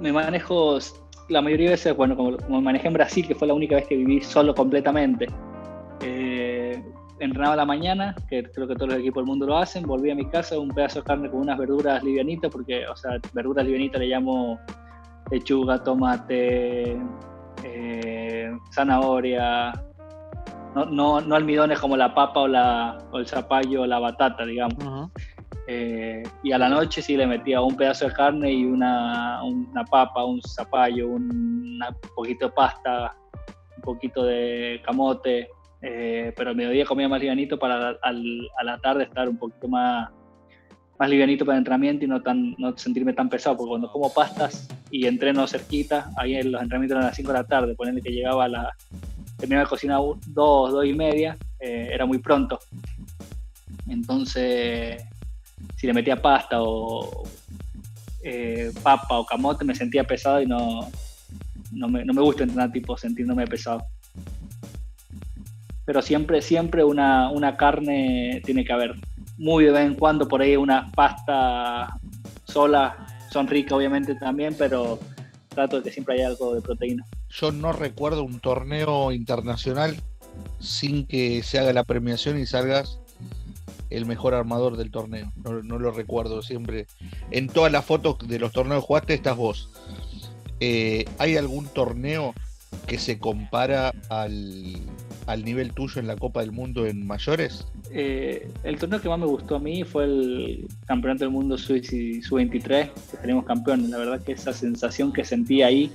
me 0.00 0.12
manejo 0.12 0.78
la 1.28 1.42
mayoría 1.42 1.66
de 1.66 1.72
veces, 1.72 1.96
bueno, 1.96 2.16
como, 2.16 2.36
me 2.48 2.60
manejé 2.60 2.88
en 2.88 2.94
Brasil, 2.94 3.26
que 3.26 3.34
fue 3.34 3.48
la 3.48 3.54
única 3.54 3.76
vez 3.76 3.86
que 3.88 3.96
viví 3.96 4.20
solo 4.20 4.54
completamente. 4.54 5.26
Eh, 6.00 6.51
entrenaba 7.24 7.54
a 7.54 7.56
la 7.56 7.64
mañana, 7.64 8.14
que 8.28 8.42
creo 8.42 8.66
que 8.66 8.74
todos 8.74 8.90
los 8.90 8.98
equipos 8.98 9.22
del 9.22 9.26
mundo 9.26 9.46
lo 9.46 9.56
hacen, 9.56 9.84
volví 9.84 10.10
a 10.10 10.14
mi 10.14 10.26
casa, 10.26 10.58
un 10.58 10.68
pedazo 10.68 11.00
de 11.00 11.04
carne 11.04 11.30
con 11.30 11.40
unas 11.40 11.58
verduras 11.58 12.02
livianitas, 12.02 12.50
porque, 12.50 12.86
o 12.86 12.96
sea, 12.96 13.18
verduras 13.32 13.64
livianitas 13.64 14.00
le 14.00 14.08
llamo 14.08 14.58
lechuga, 15.30 15.82
tomate, 15.82 16.96
eh, 17.64 18.50
zanahoria, 18.72 19.72
no, 20.74 20.86
no, 20.86 21.20
no, 21.20 21.34
almidones 21.34 21.78
como 21.78 21.96
la 21.96 22.14
papa 22.14 22.40
o, 22.40 22.48
la, 22.48 22.98
o 23.12 23.18
el 23.18 23.26
zapallo 23.26 23.82
o 23.82 23.86
la 23.86 23.98
batata, 23.98 24.44
digamos. 24.44 25.10
Eh, 25.68 26.22
y 26.42 26.52
a 26.52 26.58
la 26.58 26.68
noche 26.68 27.02
sí 27.02 27.16
le 27.16 27.26
metía 27.26 27.60
un 27.60 27.76
pedazo 27.76 28.08
de 28.08 28.14
carne 28.14 28.52
y 28.52 28.64
una, 28.64 29.42
una 29.44 29.84
papa, 29.84 30.24
un 30.24 30.40
zapallo, 30.42 31.08
un 31.08 31.78
poquito 32.16 32.46
de 32.46 32.52
pasta, 32.52 33.14
un 33.76 33.82
poquito 33.82 34.24
de 34.24 34.80
camote. 34.84 35.48
Eh, 35.82 36.32
pero 36.36 36.50
al 36.50 36.56
mediodía 36.56 36.86
comía 36.86 37.08
más 37.08 37.20
livianito 37.20 37.58
para 37.58 37.98
a 38.00 38.64
la 38.64 38.78
tarde 38.78 39.04
estar 39.04 39.28
un 39.28 39.36
poquito 39.36 39.66
más, 39.66 40.10
más 40.98 41.10
livianito 41.10 41.44
para 41.44 41.56
el 41.56 41.60
entrenamiento 41.60 42.04
y 42.04 42.08
no, 42.08 42.22
tan, 42.22 42.54
no 42.56 42.76
sentirme 42.78 43.12
tan 43.12 43.28
pesado, 43.28 43.56
porque 43.56 43.70
cuando 43.70 43.90
como 43.90 44.12
pastas 44.12 44.68
y 44.92 45.06
entreno 45.06 45.46
cerquita, 45.46 46.10
ahí 46.16 46.36
en 46.36 46.52
los 46.52 46.62
entrenamientos 46.62 46.94
eran 46.94 47.04
a 47.04 47.08
las 47.08 47.16
5 47.16 47.32
de 47.32 47.38
la 47.38 47.44
tarde, 47.44 47.74
ponerle 47.74 48.00
que 48.00 48.12
llegaba 48.12 48.44
a 48.44 48.48
la, 48.48 48.76
terminaba 49.36 49.64
de 49.64 49.70
cocinar 49.70 49.98
2, 49.98 50.72
2 50.72 50.86
y 50.86 50.92
media, 50.92 51.36
eh, 51.58 51.90
era 51.92 52.06
muy 52.06 52.18
pronto. 52.18 52.60
Entonces, 53.88 55.02
si 55.74 55.88
le 55.88 55.92
metía 55.92 56.22
pasta 56.22 56.62
o 56.62 57.24
eh, 58.22 58.70
papa 58.84 59.18
o 59.18 59.26
camote, 59.26 59.64
me 59.64 59.74
sentía 59.74 60.04
pesado 60.04 60.40
y 60.40 60.46
no, 60.46 60.88
no, 61.72 61.88
me, 61.88 62.04
no 62.04 62.14
me 62.14 62.22
gusta 62.22 62.44
entrenar 62.44 62.70
tipo 62.70 62.96
sintiéndome 62.96 63.46
pesado. 63.48 63.82
Pero 65.84 66.02
siempre, 66.02 66.42
siempre 66.42 66.84
una, 66.84 67.30
una 67.30 67.56
carne 67.56 68.40
tiene 68.44 68.64
que 68.64 68.72
haber 68.72 68.94
muy 69.38 69.64
de 69.64 69.72
vez 69.72 69.86
en 69.86 69.94
cuando 69.94 70.28
por 70.28 70.40
ahí 70.40 70.56
una 70.56 70.90
pasta 70.92 71.98
sola 72.44 73.06
son 73.30 73.48
ricas 73.48 73.72
obviamente 73.72 74.14
también, 74.14 74.54
pero 74.56 74.98
trato 75.48 75.78
de 75.78 75.82
que 75.82 75.90
siempre 75.90 76.14
haya 76.14 76.28
algo 76.28 76.54
de 76.54 76.60
proteína. 76.60 77.04
Yo 77.30 77.50
no 77.50 77.72
recuerdo 77.72 78.24
un 78.24 78.40
torneo 78.40 79.10
internacional 79.12 79.96
sin 80.60 81.06
que 81.06 81.42
se 81.42 81.58
haga 81.58 81.72
la 81.72 81.84
premiación 81.84 82.38
y 82.38 82.46
salgas 82.46 82.98
el 83.90 84.06
mejor 84.06 84.34
armador 84.34 84.76
del 84.76 84.90
torneo. 84.90 85.32
No, 85.36 85.78
lo 85.78 85.90
recuerdo 85.90 86.42
siempre. 86.42 86.86
En 87.30 87.48
todas 87.48 87.72
las 87.72 87.84
fotos 87.84 88.16
de 88.26 88.38
los 88.38 88.52
torneos 88.52 88.82
que 88.82 88.86
jugaste 88.86 89.14
estás 89.14 89.36
vos. 89.36 89.70
Eh, 90.60 91.04
¿Hay 91.18 91.36
algún 91.36 91.66
torneo 91.66 92.34
que 92.86 92.98
se 92.98 93.18
compara 93.18 93.92
al, 94.08 94.80
nivel 95.44 95.72
tuyo 95.72 96.00
en 96.00 96.06
la 96.06 96.16
Copa 96.16 96.40
del 96.40 96.52
Mundo 96.52 96.86
en 96.86 97.06
mayores? 97.06 97.66
Eh, 97.90 98.48
el 98.64 98.78
torneo 98.78 99.00
que 99.00 99.08
más 99.08 99.18
me 99.18 99.26
gustó 99.26 99.56
a 99.56 99.58
mí 99.58 99.84
fue 99.84 100.04
el 100.04 100.68
Campeonato 100.86 101.24
del 101.24 101.30
Mundo 101.30 101.56
Sub-23, 101.58 102.60
que 103.10 103.16
tenemos 103.20 103.44
campeón. 103.44 103.90
La 103.90 103.98
verdad 103.98 104.22
que 104.22 104.32
esa 104.32 104.52
sensación 104.52 105.12
que 105.12 105.24
sentí 105.24 105.62
ahí, 105.62 105.90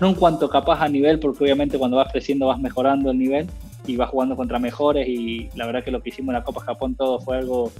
no 0.00 0.08
en 0.08 0.14
cuanto 0.14 0.48
capaz 0.48 0.82
a 0.82 0.88
nivel, 0.88 1.18
porque 1.18 1.44
obviamente 1.44 1.78
cuando 1.78 1.96
vas 1.96 2.10
creciendo 2.12 2.46
vas 2.46 2.60
mejorando 2.60 3.10
el 3.10 3.18
nivel 3.18 3.46
y 3.86 3.96
vas 3.96 4.10
jugando 4.10 4.36
contra 4.36 4.58
mejores 4.58 5.08
y 5.08 5.48
la 5.54 5.66
verdad 5.66 5.84
que 5.84 5.90
lo 5.90 6.02
que 6.02 6.10
hicimos 6.10 6.28
en 6.28 6.40
la 6.40 6.44
Copa 6.44 6.60
Japón 6.60 6.94
todo 6.94 7.20
fue 7.20 7.38
algo 7.38 7.72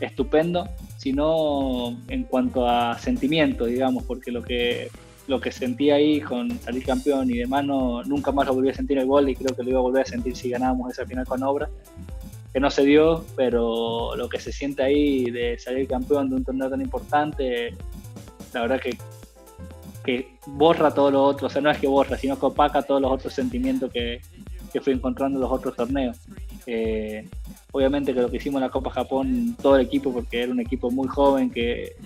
estupendo, 0.00 0.68
sino 0.96 1.96
en 2.08 2.24
cuanto 2.24 2.68
a 2.68 2.98
sentimiento, 2.98 3.66
digamos, 3.66 4.04
porque 4.04 4.30
lo 4.30 4.42
que 4.42 4.90
lo 5.28 5.40
que 5.40 5.52
sentí 5.52 5.90
ahí 5.90 6.20
con 6.20 6.58
salir 6.58 6.84
campeón 6.84 7.30
y 7.30 7.38
demás, 7.38 7.64
no, 7.64 8.02
nunca 8.04 8.32
más 8.32 8.46
lo 8.46 8.54
volví 8.54 8.70
a 8.70 8.74
sentir 8.74 8.98
el 8.98 9.06
gol 9.06 9.28
y 9.28 9.36
creo 9.36 9.54
que 9.54 9.62
lo 9.62 9.70
iba 9.70 9.78
a 9.78 9.82
volver 9.82 10.02
a 10.02 10.06
sentir 10.06 10.34
si 10.34 10.48
ganábamos 10.48 10.90
esa 10.90 11.06
final 11.06 11.26
con 11.26 11.42
obra, 11.42 11.68
que 12.52 12.58
no 12.58 12.70
se 12.70 12.84
dio, 12.84 13.24
pero 13.36 14.16
lo 14.16 14.28
que 14.28 14.40
se 14.40 14.50
siente 14.52 14.82
ahí 14.82 15.30
de 15.30 15.58
salir 15.58 15.86
campeón 15.86 16.30
de 16.30 16.36
un 16.36 16.44
torneo 16.44 16.70
tan 16.70 16.80
importante, 16.80 17.74
la 18.54 18.62
verdad 18.62 18.80
que, 18.80 18.96
que 20.02 20.38
borra 20.46 20.92
todo 20.92 21.10
lo 21.10 21.22
otro, 21.22 21.48
o 21.48 21.50
sea, 21.50 21.60
no 21.60 21.70
es 21.70 21.78
que 21.78 21.86
borra, 21.86 22.16
sino 22.16 22.38
que 22.38 22.46
opaca 22.46 22.80
todos 22.80 23.02
los 23.02 23.12
otros 23.12 23.34
sentimientos 23.34 23.92
que, 23.92 24.22
que 24.72 24.80
fui 24.80 24.94
encontrando 24.94 25.36
en 25.36 25.42
los 25.42 25.52
otros 25.52 25.76
torneos. 25.76 26.16
Eh, 26.66 27.28
obviamente 27.72 28.14
que 28.14 28.20
lo 28.22 28.30
que 28.30 28.38
hicimos 28.38 28.60
en 28.60 28.66
la 28.66 28.70
Copa 28.70 28.90
Japón, 28.90 29.56
todo 29.60 29.76
el 29.76 29.86
equipo, 29.86 30.12
porque 30.12 30.42
era 30.42 30.52
un 30.52 30.60
equipo 30.60 30.90
muy 30.90 31.08
joven 31.08 31.50
que 31.50 31.96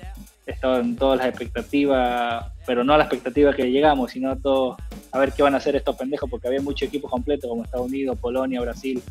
estaba 0.46 0.78
en 0.78 0.96
todas 0.96 1.18
las 1.18 1.28
expectativas, 1.28 2.46
pero 2.66 2.84
no 2.84 2.94
a 2.94 2.98
la 2.98 3.04
expectativa 3.04 3.54
que 3.54 3.70
llegamos, 3.70 4.12
sino 4.12 4.30
a 4.30 4.36
todo, 4.36 4.76
a 5.12 5.18
ver 5.18 5.32
qué 5.32 5.42
van 5.42 5.54
a 5.54 5.58
hacer 5.58 5.76
estos 5.76 5.96
pendejos, 5.96 6.28
porque 6.28 6.48
había 6.48 6.60
mucho 6.60 6.84
equipo 6.84 7.08
completo, 7.08 7.48
como 7.48 7.64
Estados 7.64 7.86
Unidos, 7.86 8.18
Polonia, 8.18 8.60
Brasil, 8.60 9.02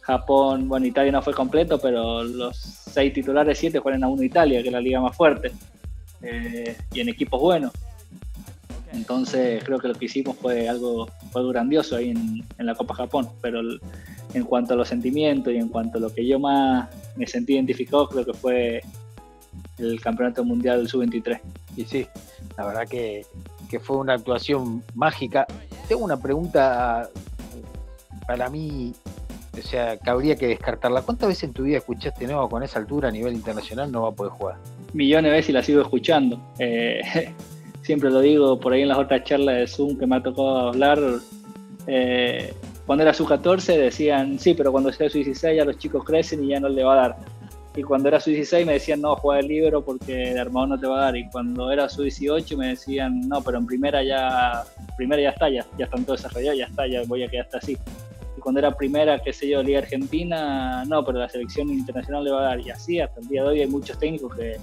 Japón, 0.00 0.68
bueno, 0.68 0.86
Italia 0.86 1.12
no 1.12 1.22
fue 1.22 1.32
completo, 1.32 1.78
pero 1.78 2.22
los 2.24 2.56
seis 2.56 3.12
titulares, 3.12 3.58
siete 3.58 3.78
juegan 3.78 4.04
a 4.04 4.08
uno 4.08 4.22
Italia, 4.22 4.60
que 4.60 4.68
es 4.68 4.72
la 4.72 4.80
liga 4.80 5.00
más 5.00 5.16
fuerte, 5.16 5.52
eh, 6.22 6.76
y 6.92 7.00
en 7.00 7.08
equipos 7.08 7.40
buenos. 7.40 7.72
Entonces 8.92 9.64
creo 9.64 9.78
que 9.78 9.88
lo 9.88 9.94
que 9.94 10.04
hicimos 10.04 10.36
fue 10.36 10.68
algo, 10.68 11.08
fue 11.30 11.48
grandioso 11.50 11.96
ahí 11.96 12.10
en 12.10 12.66
la 12.66 12.74
Copa 12.74 12.94
Japón, 12.94 13.26
pero 13.40 13.62
en 14.34 14.44
cuanto 14.44 14.74
a 14.74 14.76
los 14.76 14.88
sentimientos 14.88 15.52
y 15.52 15.56
en 15.56 15.68
cuanto 15.68 15.98
a 15.98 16.00
lo 16.00 16.12
que 16.12 16.26
yo 16.26 16.38
más 16.38 16.88
me 17.16 17.26
sentí 17.26 17.54
identificado, 17.54 18.08
creo 18.08 18.24
que 18.24 18.34
fue 18.34 18.82
el 19.78 20.00
Campeonato 20.00 20.44
Mundial 20.44 20.78
del 20.78 20.88
Sub-23. 20.88 21.40
Y 21.76 21.84
sí, 21.84 22.06
la 22.56 22.66
verdad 22.66 22.88
que, 22.88 23.24
fue 23.80 23.96
una 23.96 24.14
actuación 24.14 24.82
mágica. 24.94 25.46
Tengo 25.88 26.04
una 26.04 26.20
pregunta 26.20 27.08
para 28.26 28.50
mí, 28.50 28.92
o 29.58 29.62
sea, 29.62 29.96
que 29.96 30.10
habría 30.10 30.36
que 30.36 30.46
descartarla. 30.46 31.00
¿Cuántas 31.02 31.28
veces 31.28 31.44
en 31.44 31.52
tu 31.54 31.62
vida 31.62 31.78
escuchaste, 31.78 32.26
no, 32.26 32.48
con 32.50 32.62
esa 32.62 32.78
altura 32.78 33.08
a 33.08 33.12
nivel 33.12 33.32
internacional 33.32 33.90
no 33.90 34.02
va 34.02 34.08
a 34.10 34.12
poder 34.12 34.32
jugar? 34.32 34.56
Millones 34.92 35.30
de 35.30 35.36
veces 35.36 35.48
y 35.48 35.52
la 35.52 35.62
sigo 35.62 35.80
escuchando. 35.80 36.38
Eh, 36.58 37.00
siempre 37.82 38.10
lo 38.10 38.20
digo 38.20 38.60
por 38.60 38.74
ahí 38.74 38.82
en 38.82 38.88
las 38.88 38.98
otras 38.98 39.24
charlas 39.24 39.56
de 39.56 39.66
Zoom 39.66 39.98
que 39.98 40.06
me 40.06 40.16
ha 40.16 40.22
tocado 40.22 40.68
hablar. 40.68 41.00
Eh, 41.86 42.52
cuando 42.84 43.04
era 43.04 43.14
sub-14 43.14 43.78
decían, 43.78 44.38
sí, 44.38 44.52
pero 44.52 44.70
cuando 44.70 44.92
sea 44.92 45.08
sub-16 45.08 45.56
ya 45.56 45.64
los 45.64 45.78
chicos 45.78 46.04
crecen 46.04 46.44
y 46.44 46.48
ya 46.48 46.60
no 46.60 46.68
le 46.68 46.84
va 46.84 46.92
a 46.92 47.08
dar 47.08 47.16
y 47.74 47.82
cuando 47.82 48.08
era 48.08 48.20
sub-16 48.20 48.66
me 48.66 48.74
decían 48.74 49.00
no, 49.00 49.16
juega 49.16 49.40
el 49.40 49.48
libro 49.48 49.82
porque 49.82 50.12
de 50.12 50.40
armado 50.40 50.66
no 50.66 50.78
te 50.78 50.86
va 50.86 50.98
a 50.98 51.04
dar. 51.04 51.16
Y 51.16 51.28
cuando 51.30 51.70
era 51.70 51.88
sub-18 51.88 52.56
me 52.56 52.68
decían 52.68 53.20
no, 53.28 53.42
pero 53.42 53.58
en 53.58 53.66
primera 53.66 54.02
ya, 54.02 54.64
primera 54.96 55.22
ya 55.22 55.30
está, 55.30 55.48
ya, 55.48 55.64
ya 55.78 55.86
están 55.86 56.04
todos 56.04 56.22
desarrollados, 56.22 56.58
ya 56.58 56.66
está, 56.66 56.86
ya 56.86 57.02
voy 57.06 57.22
a 57.22 57.28
quedar 57.28 57.46
hasta 57.46 57.58
así. 57.58 57.78
Y 58.36 58.40
cuando 58.40 58.58
era 58.58 58.76
primera, 58.76 59.18
qué 59.20 59.32
sé 59.32 59.48
yo, 59.48 59.62
Liga 59.62 59.78
Argentina, 59.78 60.84
no, 60.84 61.02
pero 61.02 61.18
la 61.18 61.28
selección 61.30 61.70
internacional 61.70 62.24
le 62.24 62.30
va 62.30 62.40
a 62.40 62.44
dar. 62.44 62.60
Y 62.60 62.70
así, 62.70 63.00
hasta 63.00 63.20
el 63.20 63.28
día 63.28 63.42
de 63.42 63.48
hoy 63.48 63.60
hay 63.62 63.68
muchos 63.68 63.98
técnicos 63.98 64.36
que, 64.36 64.58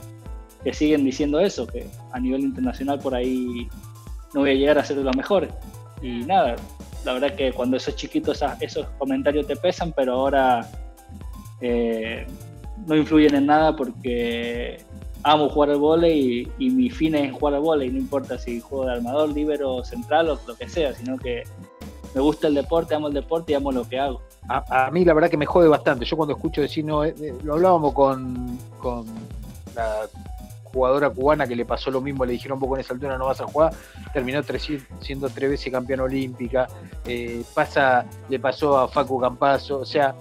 que 0.64 0.74
siguen 0.74 1.04
diciendo 1.04 1.40
eso, 1.40 1.66
que 1.66 1.88
a 2.12 2.20
nivel 2.20 2.42
internacional 2.42 3.00
por 3.00 3.16
ahí 3.16 3.68
no 4.36 4.42
voy 4.42 4.52
a 4.52 4.54
llegar 4.54 4.78
a 4.78 4.84
ser 4.84 4.98
de 4.98 5.04
los 5.04 5.18
mejores. 5.18 5.50
Y 6.04 6.26
nada, 6.26 6.58
la 7.06 7.14
verdad 7.14 7.34
que 7.34 7.52
cuando 7.54 7.78
esos 7.78 7.96
chiquitos, 7.96 8.44
esos 8.62 8.88
comentarios 9.00 9.48
te 9.48 9.56
pesan, 9.56 9.94
pero 9.94 10.14
ahora... 10.14 10.70
Eh, 11.60 12.28
no 12.88 12.96
influyen 12.96 13.36
en 13.36 13.46
nada 13.46 13.76
porque 13.76 14.80
amo 15.24 15.50
jugar 15.50 15.72
al 15.72 15.78
volei 15.78 16.52
y, 16.58 16.70
mi 16.70 16.90
fin 16.90 17.16
es 17.16 17.34
jugar 17.34 17.56
al 17.56 17.62
volei, 17.62 17.90
no 17.90 17.98
importa 17.98 18.38
si 18.38 18.60
juego 18.60 18.86
de 18.86 18.94
armador, 18.94 19.30
libero, 19.30 19.84
central 19.84 20.30
o 20.30 20.40
lo 20.48 20.56
que 20.56 20.70
sea, 20.70 20.94
sino 20.94 21.18
que 21.18 21.44
me 22.16 22.22
gusta 22.22 22.48
el 22.48 22.56
deporte, 22.56 22.96
amo 22.96 23.08
el 23.08 23.14
deporte 23.14 23.52
y 23.52 23.56
amo 23.56 23.72
lo 23.72 23.88
que 23.88 24.00
hago. 24.00 24.22
A, 24.48 24.90
mí 24.92 25.06
la 25.06 25.14
verdad 25.14 25.30
que 25.30 25.38
me 25.38 25.46
jode 25.46 25.68
bastante. 25.68 26.06
Yo 26.06 26.18
cuando 26.18 26.34
escucho 26.34 26.62
decir, 26.62 26.84
no, 26.84 27.04
eh, 27.04 27.14
eh, 27.22 27.36
lo 27.44 27.54
hablábamos 27.54 27.94
con, 27.94 28.58
con 28.80 29.06
la 29.76 30.08
jugadora 30.74 31.10
cubana 31.10 31.48
que 31.48 31.56
le 31.56 31.66
pasó 31.66 31.92
lo 31.92 32.02
mismo, 32.02 32.26
le 32.26 32.34
dijeron 32.34 32.56
un 32.56 32.62
poco 32.62 32.76
en 32.76 32.82
esa 32.82 32.94
altura 32.94 33.18
no 33.18 33.26
vas 33.26 33.42
a 33.42 33.48
jugar, 33.48 33.74
terminó 34.14 34.42
siendo 35.02 35.30
tres 35.30 35.50
veces 35.50 35.72
campeón 35.72 36.02
olímpica, 36.02 36.68
eh, 37.06 37.44
pasa, 37.54 38.06
le 38.28 38.40
pasó 38.40 38.78
a 38.78 38.88
Facu 38.88 39.20
Campazo, 39.20 39.80
o 39.80 39.86
sea, 39.86 40.16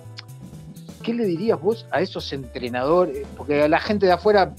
¿qué 1.08 1.14
le 1.14 1.24
dirías 1.24 1.58
vos 1.58 1.86
a 1.90 2.02
esos 2.02 2.30
entrenadores? 2.34 3.26
Porque 3.34 3.62
a 3.62 3.68
la 3.68 3.80
gente 3.80 4.04
de 4.04 4.12
afuera, 4.12 4.54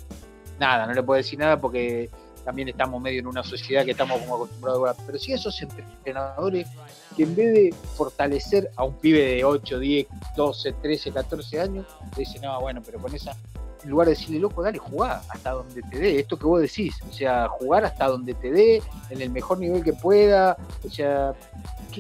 nada, 0.60 0.88
no 0.88 0.94
le 0.94 1.04
puedo 1.04 1.18
decir 1.18 1.38
nada 1.38 1.62
porque 1.62 2.10
también 2.44 2.68
estamos 2.70 3.00
medio 3.00 3.20
en 3.20 3.28
una 3.28 3.44
sociedad 3.44 3.86
que 3.86 3.92
estamos 3.92 4.20
como 4.20 4.34
acostumbrados 4.34 4.90
a 4.90 5.06
pero 5.06 5.20
sí 5.20 5.32
esos 5.32 5.62
entrenadores 5.62 6.68
que 7.16 7.22
en 7.22 7.36
vez 7.36 7.54
de 7.54 7.76
fortalecer 7.96 8.72
a 8.76 8.84
un 8.84 8.96
pibe 8.96 9.36
de 9.36 9.46
8, 9.46 9.78
10, 9.78 10.08
12, 10.36 10.74
13, 10.82 11.12
14 11.12 11.62
años, 11.62 11.86
le 12.16 12.20
dicen, 12.22 12.42
no, 12.42 12.60
bueno, 12.62 12.82
pero 12.84 12.98
con 12.98 13.14
esa, 13.14 13.38
en 13.84 13.90
lugar 13.92 14.08
de 14.08 14.16
decirle, 14.16 14.40
loco, 14.40 14.64
dale, 14.64 14.80
jugá 14.80 15.22
hasta 15.30 15.52
donde 15.52 15.84
te 15.84 16.00
dé, 16.00 16.20
esto 16.20 16.36
que 16.36 16.46
vos 16.48 16.62
decís, 16.62 16.96
o 17.08 17.14
sea, 17.14 17.48
jugar 17.48 17.86
hasta 17.86 18.08
donde 18.08 18.34
te 18.34 18.52
dé, 18.52 18.82
en 19.12 19.22
el 19.22 19.30
mejor 19.30 19.60
nivel 19.60 19.84
que 19.84 19.94
pueda, 19.94 20.58
o 20.84 20.90
sea, 20.90 21.36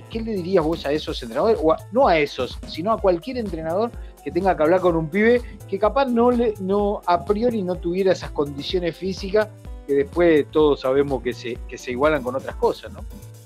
¿qué, 0.09 0.21
le 0.21 0.33
dirías 0.33 0.63
vos 0.63 0.85
a 0.87 0.91
esos 0.91 1.21
entrenadores? 1.21 1.59
No 1.91 2.07
a 2.07 2.17
esos, 2.17 2.57
sino 2.67 2.91
a 2.91 2.99
cualquier 2.99 3.37
entrenador 3.37 3.91
que 4.21 4.31
tenga 4.31 4.55
que 4.55 4.63
hablar 4.63 4.81
con 4.81 4.95
un 4.95 5.09
pibe 5.09 5.41
que 5.67 5.79
capaz 5.79 6.05
no, 6.05 6.31
le, 6.31 6.53
no 6.59 7.01
a 7.05 7.25
priori 7.25 7.61
no 7.61 7.75
tuviera 7.75 8.11
esas 8.11 8.31
condiciones 8.31 8.95
físicas 8.95 9.47
que 9.87 9.93
después 9.93 10.45
todos 10.51 10.81
sabemos 10.81 11.23
que 11.23 11.33
se, 11.33 11.57
que 11.67 11.77
se 11.77 11.91
igualan 11.91 12.21
con 12.21 12.35
otras 12.35 12.55
cosas, 12.57 12.93
¿no? 12.93 12.99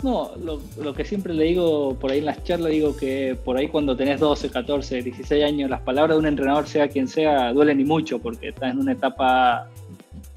No, 0.04 0.32
lo, 0.36 0.94
que 0.94 1.06
siempre 1.06 1.34
le 1.34 1.46
digo 1.46 1.96
por 1.98 2.12
ahí 2.12 2.20
en 2.20 2.26
las 2.26 2.44
charlas, 2.44 2.74
digo 2.74 2.94
que 2.98 3.38
por 3.46 3.56
ahí 3.56 3.70
cuando 3.70 3.96
tenés 3.96 4.20
12, 4.20 4.50
14, 4.50 5.02
16 5.02 5.46
años, 5.46 5.70
las 5.70 5.80
palabras 5.80 6.16
de 6.16 6.20
un 6.20 6.26
entrenador, 6.26 6.68
sea 6.68 6.90
quien 6.90 7.08
sea, 7.08 7.54
duelen 7.54 7.80
y 7.80 7.86
mucho, 7.86 8.20
porque 8.20 8.50
estás 8.50 8.74
en 8.74 8.80
una 8.80 8.92
etapa 8.92 9.70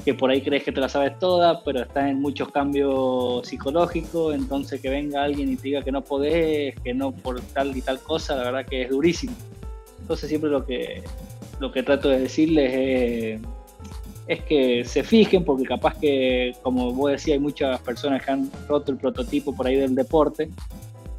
que 0.04 0.14
por 0.14 0.30
ahí 0.30 0.40
crees 0.40 0.62
que 0.62 0.70
te 0.70 0.80
la 0.80 0.88
sabes 0.88 1.18
toda, 1.18 1.64
pero 1.64 1.82
estás 1.82 2.08
en 2.08 2.20
muchos 2.20 2.52
cambios 2.52 3.44
psicológicos, 3.48 4.36
entonces 4.36 4.80
que 4.80 4.88
venga 4.88 5.24
alguien 5.24 5.50
y 5.50 5.56
te 5.56 5.62
diga 5.64 5.82
que 5.82 5.90
no 5.90 6.04
podés, 6.04 6.76
que 6.84 6.94
no 6.94 7.10
por 7.10 7.40
tal 7.40 7.76
y 7.76 7.82
tal 7.82 7.98
cosa, 7.98 8.36
la 8.36 8.44
verdad 8.44 8.66
que 8.66 8.82
es 8.82 8.90
durísimo. 8.90 9.34
Entonces 10.06 10.28
siempre 10.28 10.50
lo 10.50 10.64
que, 10.64 11.02
lo 11.58 11.72
que 11.72 11.82
trato 11.82 12.08
de 12.08 12.20
decirles 12.20 13.40
es, 14.28 14.40
que 14.42 14.84
se 14.84 15.02
fijen, 15.02 15.44
porque 15.44 15.64
capaz 15.64 15.98
que, 15.98 16.54
como 16.62 16.92
vos 16.92 17.10
decías, 17.10 17.34
hay 17.34 17.40
muchas 17.40 17.80
personas 17.80 18.24
que 18.24 18.30
han 18.30 18.48
roto 18.68 18.92
el 18.92 18.98
prototipo 18.98 19.52
por 19.52 19.66
ahí 19.66 19.74
del 19.74 19.96
deporte. 19.96 20.48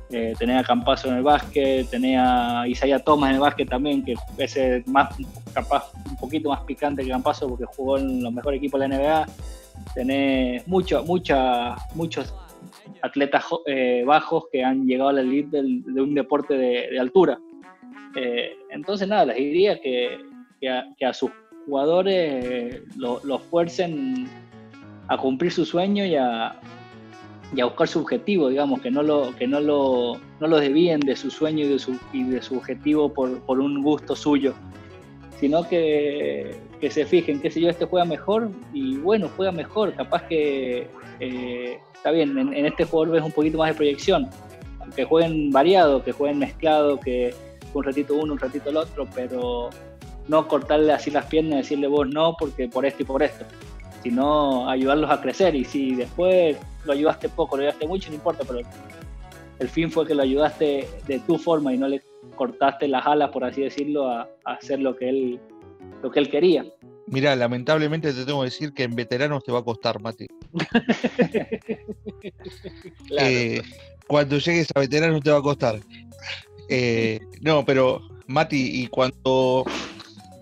Eh, 0.09 0.33
tenés 0.39 0.61
a 0.61 0.63
Campazo 0.63 1.09
en 1.09 1.15
el 1.15 1.23
básquet, 1.23 1.89
tenés 1.89 2.17
a 2.17 2.65
Isaiah 2.65 2.99
Thomas 2.99 3.31
en 3.31 3.35
el 3.35 3.41
básquet 3.41 3.67
también, 3.67 4.05
que 4.05 4.15
es 4.37 4.87
más, 4.87 5.13
capaz 5.53 5.91
un 6.09 6.15
poquito 6.15 6.47
más 6.47 6.61
picante 6.61 7.03
que 7.03 7.09
Campazo 7.09 7.49
porque 7.49 7.65
jugó 7.65 7.97
en 7.97 8.23
los 8.23 8.31
mejores 8.31 8.59
equipos 8.59 8.79
de 8.79 8.87
la 8.87 8.97
NBA. 8.97 9.27
Tenés 9.95 10.65
mucho, 10.65 11.03
mucha, 11.03 11.75
muchos 11.93 12.33
atletas 13.01 13.43
eh, 13.65 14.03
bajos 14.05 14.45
que 14.49 14.63
han 14.63 14.85
llegado 14.85 15.09
a 15.09 15.13
la 15.13 15.21
elite 15.21 15.61
de 15.61 16.01
un 16.01 16.15
deporte 16.15 16.53
de 16.53 16.97
altura. 16.97 17.37
Entonces, 18.71 19.07
nada, 19.07 19.25
les 19.25 19.37
diría 19.37 19.79
que, 19.79 20.19
a, 20.69 21.13
sus 21.13 21.31
jugadores 21.65 22.81
los 22.95 23.23
lo 23.23 23.39
fuercen 23.39 24.27
a 25.07 25.17
cumplir 25.17 25.51
su 25.51 25.65
sueño 25.65 26.05
y 26.05 26.15
a, 26.15 26.59
buscar 27.51 27.87
su 27.87 27.99
objetivo, 27.99 28.49
digamos, 28.49 28.81
que 28.81 28.91
no 28.91 29.03
lo, 29.03 29.33
que 29.35 29.47
no 29.47 29.59
lo, 29.59 30.19
no 30.39 30.57
desvíen 30.57 30.99
de 30.99 31.15
su 31.15 31.31
sueño 31.31 31.65
y 31.65 31.69
de 31.69 31.79
su, 31.79 31.97
y 32.11 32.23
de 32.23 32.41
su 32.41 32.57
objetivo 32.57 33.13
por, 33.13 33.59
un 33.59 33.81
gusto 33.81 34.15
suyo, 34.15 34.53
sino 35.39 35.67
que, 35.67 36.57
se 36.89 37.05
fijen, 37.05 37.39
que 37.39 37.49
si 37.49 37.61
yo, 37.61 37.69
este 37.69 37.85
juega 37.85 38.05
mejor 38.05 38.49
y 38.73 38.97
bueno, 38.97 39.29
juega 39.35 39.51
mejor, 39.51 39.93
capaz 39.93 40.23
que 40.27 40.87
eh, 41.19 41.79
está 41.93 42.11
bien, 42.11 42.37
en, 42.37 42.53
en, 42.53 42.65
este 42.65 42.83
jugador 42.83 43.13
ves 43.13 43.23
un 43.23 43.31
poquito 43.31 43.57
más 43.57 43.69
de 43.69 43.75
proyección, 43.75 44.29
que 44.95 45.05
jueguen 45.05 45.51
variado, 45.51 46.03
que 46.03 46.11
jueguen 46.11 46.39
mezclado, 46.39 46.99
que 46.99 47.33
un 47.79 47.85
ratito 47.85 48.15
uno, 48.15 48.33
un 48.33 48.39
ratito 48.39 48.69
el 48.69 48.77
otro, 48.77 49.07
pero 49.13 49.69
no 50.27 50.47
cortarle 50.47 50.93
así 50.93 51.11
las 51.11 51.25
piernas 51.25 51.53
y 51.53 51.57
decirle 51.57 51.87
vos 51.87 52.07
no 52.07 52.35
porque 52.37 52.67
por 52.67 52.85
esto 52.85 53.03
y 53.03 53.05
por 53.05 53.23
esto, 53.23 53.45
sino 54.03 54.69
ayudarlos 54.69 55.09
a 55.09 55.21
crecer. 55.21 55.55
Y 55.55 55.63
si 55.63 55.95
después 55.95 56.57
lo 56.85 56.93
ayudaste 56.93 57.29
poco, 57.29 57.57
lo 57.57 57.63
ayudaste 57.63 57.87
mucho, 57.87 58.09
no 58.09 58.15
importa, 58.15 58.43
pero 58.45 58.61
el 59.59 59.69
fin 59.69 59.91
fue 59.91 60.05
que 60.05 60.15
lo 60.15 60.23
ayudaste 60.23 60.87
de 61.07 61.19
tu 61.19 61.37
forma 61.37 61.73
y 61.73 61.77
no 61.77 61.87
le 61.87 62.01
cortaste 62.35 62.87
las 62.87 63.05
alas, 63.05 63.31
por 63.31 63.43
así 63.43 63.61
decirlo, 63.61 64.09
a, 64.09 64.29
hacer 64.45 64.79
lo 64.79 64.95
que 64.95 65.09
él 65.09 65.39
lo 66.03 66.11
que 66.11 66.19
él 66.19 66.29
quería. 66.29 66.65
Mira, 67.07 67.35
lamentablemente 67.35 68.13
te 68.13 68.25
tengo 68.25 68.41
que 68.41 68.45
decir 68.45 68.73
que 68.73 68.83
en 68.83 68.95
veteranos 68.95 69.43
te 69.43 69.51
va 69.51 69.59
a 69.59 69.63
costar, 69.63 69.99
Mati. 70.01 70.27
Eh, 73.19 73.61
cuando 74.07 74.37
llegues 74.37 74.67
a 74.75 74.79
veteranos 74.79 75.21
te 75.21 75.31
va 75.31 75.37
a 75.37 75.41
costar. 75.41 75.79
Eh, 76.69 77.19
no, 77.41 77.65
pero 77.65 78.01
Mati, 78.27 78.81
y 78.81 78.87
cuando, 78.87 79.65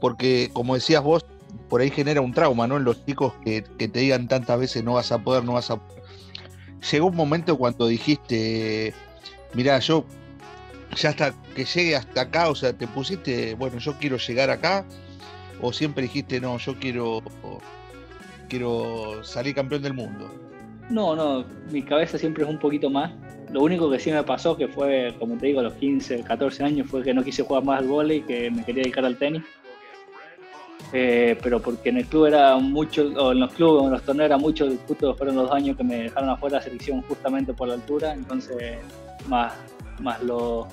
porque 0.01 0.49
como 0.53 0.75
decías 0.75 1.03
vos, 1.03 1.25
por 1.69 1.81
ahí 1.81 1.89
genera 1.89 2.21
un 2.21 2.33
trauma, 2.33 2.67
¿no? 2.67 2.77
En 2.77 2.83
los 2.83 3.05
chicos 3.05 3.33
que, 3.43 3.61
te 3.61 3.87
digan 3.87 4.27
tantas 4.27 4.59
veces 4.59 4.83
no 4.83 4.93
vas 4.93 5.11
a 5.11 5.19
poder, 5.19 5.43
no 5.43 5.53
vas 5.53 5.71
a 5.71 5.77
poder. 5.77 6.03
Llegó 6.91 7.07
un 7.07 7.15
momento 7.15 7.57
cuando 7.57 7.87
dijiste, 7.87 8.93
mira, 9.53 9.79
yo 9.79 10.05
ya 10.95 11.09
hasta 11.09 11.33
que 11.55 11.65
llegue 11.65 11.95
hasta 11.95 12.21
acá, 12.21 12.49
o 12.49 12.55
sea, 12.55 12.73
te 12.73 12.87
pusiste, 12.87 13.55
bueno, 13.55 13.77
yo 13.79 13.97
quiero 13.97 14.17
llegar 14.17 14.49
acá, 14.49 14.85
o 15.61 15.73
siempre 15.73 16.03
dijiste, 16.03 16.39
no, 16.39 16.57
yo 16.57 16.77
quiero, 16.79 17.21
quiero 18.49 19.23
salir 19.23 19.55
campeón 19.55 19.81
del 19.81 19.93
mundo. 19.93 20.31
No, 20.89 21.15
no, 21.15 21.45
mi 21.71 21.81
cabeza 21.81 22.17
siempre 22.17 22.43
es 22.43 22.49
un 22.49 22.59
poquito 22.59 22.89
más. 22.89 23.11
Lo 23.55 23.61
único 23.61 23.89
que 23.89 23.99
sí 23.99 24.11
me 24.11 24.21
pasó, 24.21 24.57
que 24.57 24.67
fue, 24.67 25.15
como 25.17 25.37
te 25.37 25.45
digo, 25.45 25.61
a 25.61 25.63
los 25.63 25.75
15, 25.75 26.23
14 26.23 26.61
años, 26.61 26.89
fue 26.89 27.01
que 27.03 27.13
no 27.13 27.23
quise 27.23 27.41
jugar 27.41 27.63
más 27.63 27.79
al 27.79 27.87
vóley, 27.87 28.19
que 28.19 28.51
me 28.51 28.65
quería 28.65 28.83
dedicar 28.83 29.05
al 29.05 29.17
tenis. 29.17 29.43
Eh, 30.91 31.37
pero 31.41 31.61
porque 31.61 31.87
en 31.87 31.99
el 31.99 32.05
club 32.05 32.25
era 32.25 32.57
mucho, 32.57 33.03
o 33.15 33.31
en 33.31 33.39
los 33.39 33.53
clubes, 33.53 33.83
o 33.83 33.85
en 33.85 33.91
los 33.93 34.03
torneos 34.03 34.25
era 34.25 34.37
mucho, 34.37 34.69
justo 34.85 35.15
fueron 35.15 35.37
los 35.37 35.49
años 35.53 35.77
que 35.77 35.85
me 35.85 36.03
dejaron 36.03 36.31
afuera 36.31 36.57
la 36.57 36.63
selección 36.63 37.01
justamente 37.03 37.53
por 37.53 37.69
la 37.69 37.75
altura, 37.75 38.13
entonces 38.13 38.77
más, 39.29 39.53
más 40.01 40.21
lo, 40.21 40.67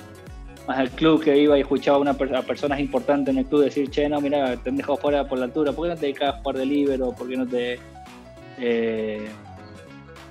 más 0.67 0.81
el 0.81 0.91
club 0.91 1.23
que 1.23 1.39
iba 1.39 1.57
y 1.57 1.61
escuchaba 1.61 1.99
a, 1.99 2.01
una, 2.01 2.11
a 2.11 2.43
personas 2.43 2.81
importantes 2.81 3.33
en 3.33 3.39
el 3.39 3.47
club 3.47 3.62
decir, 3.62 3.91
che, 3.91 4.09
no, 4.09 4.21
mira, 4.21 4.57
te 4.57 4.71
han 4.71 4.77
dejado 4.77 4.99
fuera 4.99 5.29
por 5.29 5.39
la 5.39 5.45
altura, 5.45 5.71
¿por 5.71 5.85
qué 5.85 5.91
no 5.91 6.01
te 6.01 6.07
dedicas 6.07 6.35
a 6.35 6.39
jugar 6.39 6.57
de 6.57 6.67
libero? 6.67 7.12
¿Por 7.12 7.29
qué 7.29 7.37
no 7.37 7.47
te...? 7.47 7.79
Eh, 8.59 9.29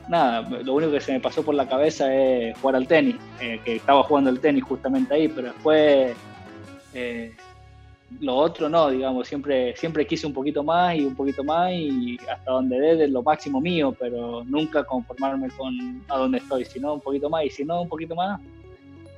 nada, 0.09 0.41
lo 0.41 0.73
único 0.73 0.91
que 0.91 1.01
se 1.01 1.13
me 1.13 1.19
pasó 1.19 1.43
por 1.43 1.55
la 1.55 1.67
cabeza 1.67 2.13
es 2.13 2.57
jugar 2.59 2.75
al 2.75 2.87
tenis, 2.87 3.15
eh, 3.39 3.59
que 3.63 3.77
estaba 3.77 4.03
jugando 4.03 4.29
el 4.29 4.39
tenis 4.39 4.63
justamente 4.63 5.13
ahí, 5.13 5.27
pero 5.27 5.47
después 5.53 6.15
eh, 6.93 7.33
lo 8.19 8.35
otro 8.35 8.67
no, 8.69 8.89
digamos, 8.89 9.27
siempre, 9.27 9.75
siempre 9.75 10.05
quise 10.05 10.27
un 10.27 10.33
poquito 10.33 10.63
más 10.63 10.95
y 10.95 11.05
un 11.05 11.15
poquito 11.15 11.43
más 11.43 11.71
y 11.71 12.17
hasta 12.29 12.51
donde 12.51 12.79
dé 12.79 13.07
lo 13.07 13.23
máximo 13.23 13.61
mío, 13.61 13.95
pero 13.97 14.43
nunca 14.43 14.83
conformarme 14.83 15.49
con 15.51 16.03
a 16.09 16.17
donde 16.17 16.39
estoy, 16.39 16.65
sino 16.65 16.93
un 16.93 17.01
poquito 17.01 17.29
más 17.29 17.45
y 17.45 17.49
si 17.49 17.63
no 17.63 17.81
un 17.81 17.89
poquito 17.89 18.15
más, 18.15 18.39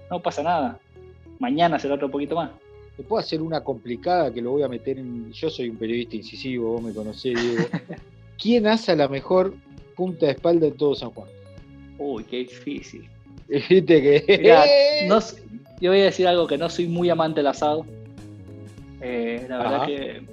no 0.10 0.22
pasa 0.22 0.44
nada. 0.44 0.80
Mañana 1.40 1.80
será 1.80 1.96
otro 1.96 2.10
poquito 2.10 2.36
más. 2.36 2.52
Te 2.96 3.04
puedo 3.04 3.20
hacer 3.20 3.42
una 3.42 3.64
complicada 3.64 4.32
que 4.32 4.42
lo 4.42 4.52
voy 4.52 4.62
a 4.62 4.68
meter 4.68 5.00
en. 5.00 5.32
Yo 5.32 5.50
soy 5.50 5.70
un 5.70 5.78
periodista 5.78 6.16
incisivo, 6.16 6.74
vos 6.74 6.84
me 6.84 6.94
conocés, 6.94 7.42
Diego. 7.42 7.66
¿Quién 8.38 8.68
hace 8.68 8.96
la 8.96 9.08
mejor 9.08 9.56
punta 9.96 10.26
de 10.26 10.34
espalda 10.34 10.68
en 10.68 10.78
todo 10.78 10.96
San 10.96 11.12
Juan? 11.12 11.28
Uy, 11.98 12.24
qué 12.24 12.38
difícil. 12.38 13.08
Viste 13.48 13.84
que. 13.86 15.06
no, 15.08 15.20
yo 15.80 15.92
voy 15.92 16.02
a 16.02 16.06
decir 16.06 16.28
algo 16.28 16.48
que 16.48 16.58
no 16.58 16.70
soy 16.70 16.88
muy 16.88 17.10
amante 17.10 17.40
del 17.40 17.48
asado 17.48 17.86
eh, 19.06 19.46
la 19.50 19.58
verdad 19.58 19.86
que 19.86 20.24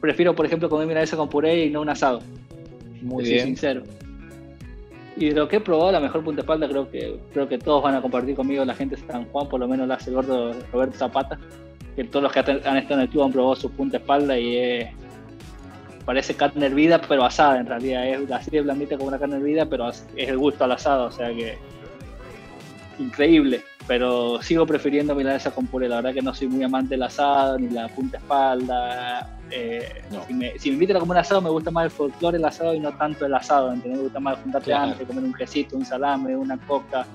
prefiero, 0.00 0.34
por 0.34 0.44
ejemplo, 0.44 0.68
comer 0.68 0.88
milanesa 0.88 1.16
con 1.16 1.28
puré 1.28 1.66
y 1.66 1.70
no 1.70 1.80
un 1.80 1.88
asado. 1.88 2.20
Muy 3.00 3.24
bien. 3.24 3.46
sincero. 3.46 3.84
Y 5.16 5.28
de 5.28 5.34
lo 5.34 5.48
que 5.48 5.56
he 5.56 5.60
probado, 5.60 5.92
la 5.92 6.00
mejor 6.00 6.24
punta 6.24 6.38
de 6.38 6.42
espalda, 6.42 6.68
creo 6.68 6.90
que 6.90 7.16
creo 7.32 7.48
que 7.48 7.58
todos 7.58 7.82
van 7.82 7.94
a 7.94 8.02
compartir 8.02 8.34
conmigo, 8.34 8.64
la 8.64 8.74
gente 8.74 8.96
de 8.96 9.02
San 9.06 9.24
Juan, 9.26 9.48
por 9.48 9.60
lo 9.60 9.68
menos 9.68 9.86
la 9.86 9.94
hace 9.94 10.10
el 10.10 10.16
gordo 10.16 10.52
Roberto 10.72 10.98
Zapata, 10.98 11.38
que 11.94 12.04
todos 12.04 12.24
los 12.24 12.32
que 12.32 12.40
han 12.40 12.76
estado 12.76 12.94
en 12.94 13.00
el 13.00 13.08
club 13.08 13.22
han 13.22 13.32
probado 13.32 13.54
su 13.54 13.70
punta 13.70 13.98
de 13.98 14.02
espalda 14.02 14.38
y 14.38 14.86
parece 16.06 16.34
carne 16.34 16.64
hervida, 16.66 17.00
pero 17.02 17.24
asada 17.24 17.60
en 17.60 17.66
realidad, 17.66 18.06
es 18.06 18.32
así 18.32 18.50
de 18.50 18.62
blandita 18.62 18.96
como 18.96 19.08
una 19.08 19.18
carne 19.18 19.36
hervida, 19.36 19.66
pero 19.66 19.90
es 19.90 20.06
el 20.16 20.38
gusto 20.38 20.64
al 20.64 20.72
asado, 20.72 21.06
o 21.06 21.10
sea 21.10 21.28
que 21.28 21.58
increíble 22.98 23.62
pero 23.86 24.42
sigo 24.42 24.66
prefiriendo 24.66 25.14
milanesa 25.14 25.50
con 25.50 25.66
puré. 25.66 25.88
La 25.88 25.96
verdad 25.96 26.14
que 26.14 26.22
no 26.22 26.34
soy 26.34 26.48
muy 26.48 26.62
amante 26.64 26.90
del 26.90 27.04
asado, 27.04 27.58
ni 27.58 27.68
la 27.68 27.88
punta 27.88 28.18
espalda. 28.18 29.30
Eh, 29.50 30.02
si, 30.26 30.34
me, 30.34 30.58
si, 30.58 30.70
me, 30.70 30.74
invitan 30.74 30.96
a 30.96 31.00
comer 31.00 31.18
asado, 31.18 31.40
me 31.40 31.50
gusta 31.50 31.70
más 31.70 31.84
el 31.84 31.90
folclore 31.90 32.36
el 32.36 32.44
asado 32.44 32.74
y 32.74 32.80
no 32.80 32.92
tanto 32.92 33.26
el 33.26 33.34
asado. 33.34 33.74
Me 33.76 33.96
gusta 33.96 34.18
más 34.18 34.38
juntarte 34.38 34.74
antes, 34.74 35.06
comer 35.06 35.24
un 35.24 35.32
quesito, 35.32 35.76
un 35.76 35.84
salame, 35.84 36.36
una 36.36 36.58
coca, 36.58 37.06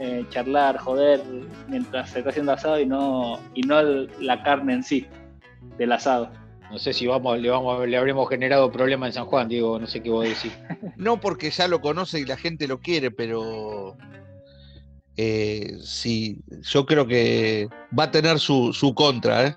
eh, 0.00 0.24
charlar, 0.30 0.78
joder, 0.78 1.22
mientras 1.68 2.10
se 2.10 2.18
está 2.18 2.30
haciendo 2.30 2.52
asado 2.52 2.80
y 2.80 2.86
no, 2.86 3.38
y 3.54 3.62
no 3.62 3.80
la 4.20 4.42
carne 4.42 4.74
en 4.74 4.82
sí 4.82 5.06
del 5.78 5.92
asado. 5.92 6.30
No 6.70 6.78
sé 6.78 6.92
si 6.92 7.06
vamos, 7.06 7.38
le, 7.38 7.48
vamos, 7.48 7.86
le 7.86 7.96
habremos 7.96 8.28
generado 8.28 8.70
problema 8.72 9.06
en 9.06 9.12
San 9.12 9.26
Juan, 9.26 9.48
Diego, 9.48 9.78
no 9.78 9.86
sé 9.86 10.02
qué 10.02 10.10
vos 10.10 10.24
decís. 10.24 10.52
no 10.96 11.20
porque 11.20 11.50
ya 11.50 11.68
lo 11.68 11.80
conoce 11.80 12.20
y 12.20 12.24
la 12.24 12.36
gente 12.36 12.66
lo 12.66 12.80
quiere, 12.80 13.10
pero 13.10 13.96
eh, 15.16 15.78
sí, 15.80 16.40
yo 16.62 16.84
creo 16.84 17.06
que 17.06 17.68
va 17.98 18.04
a 18.04 18.10
tener 18.10 18.38
su, 18.38 18.92
contra. 18.94 19.46
¿eh? 19.46 19.56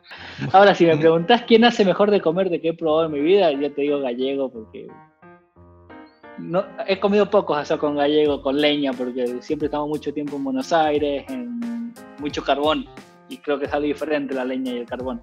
Ahora, 0.54 0.74
si 0.74 0.86
me 0.86 0.98
preguntás 0.98 1.44
quién 1.44 1.66
hace 1.66 1.84
mejor 1.84 2.12
de 2.12 2.22
comer 2.22 2.50
de 2.50 2.62
qué 2.62 2.70
he 2.70 2.74
probado 2.74 3.08
en 3.08 3.12
mi 3.12 3.20
vida, 3.20 3.52
yo 3.52 3.72
te 3.74 3.82
digo 3.82 4.00
gallego, 4.00 4.50
porque 4.52 4.88
no, 6.38 6.66
he 6.88 7.00
comido 7.00 7.30
pocos 7.30 7.58
asado 7.58 7.80
con 7.80 7.98
gallego, 7.98 8.42
con 8.42 8.60
leña, 8.60 8.94
porque 8.94 9.42
siempre 9.42 9.66
estamos 9.66 9.90
mucho 9.90 10.14
tiempo 10.14 10.38
en 10.38 10.46
Buenos 10.46 10.72
Aires, 10.72 11.26
en 11.28 11.94
mucho 12.20 12.44
carbón, 12.44 12.86
y 13.28 13.38
creo 13.38 13.60
que 13.60 13.66
es 13.66 13.74
algo 13.74 13.88
diferente 13.88 14.34
la 14.34 14.46
leña 14.46 14.72
y 14.72 14.78
el 14.78 14.86
carbón. 14.86 15.22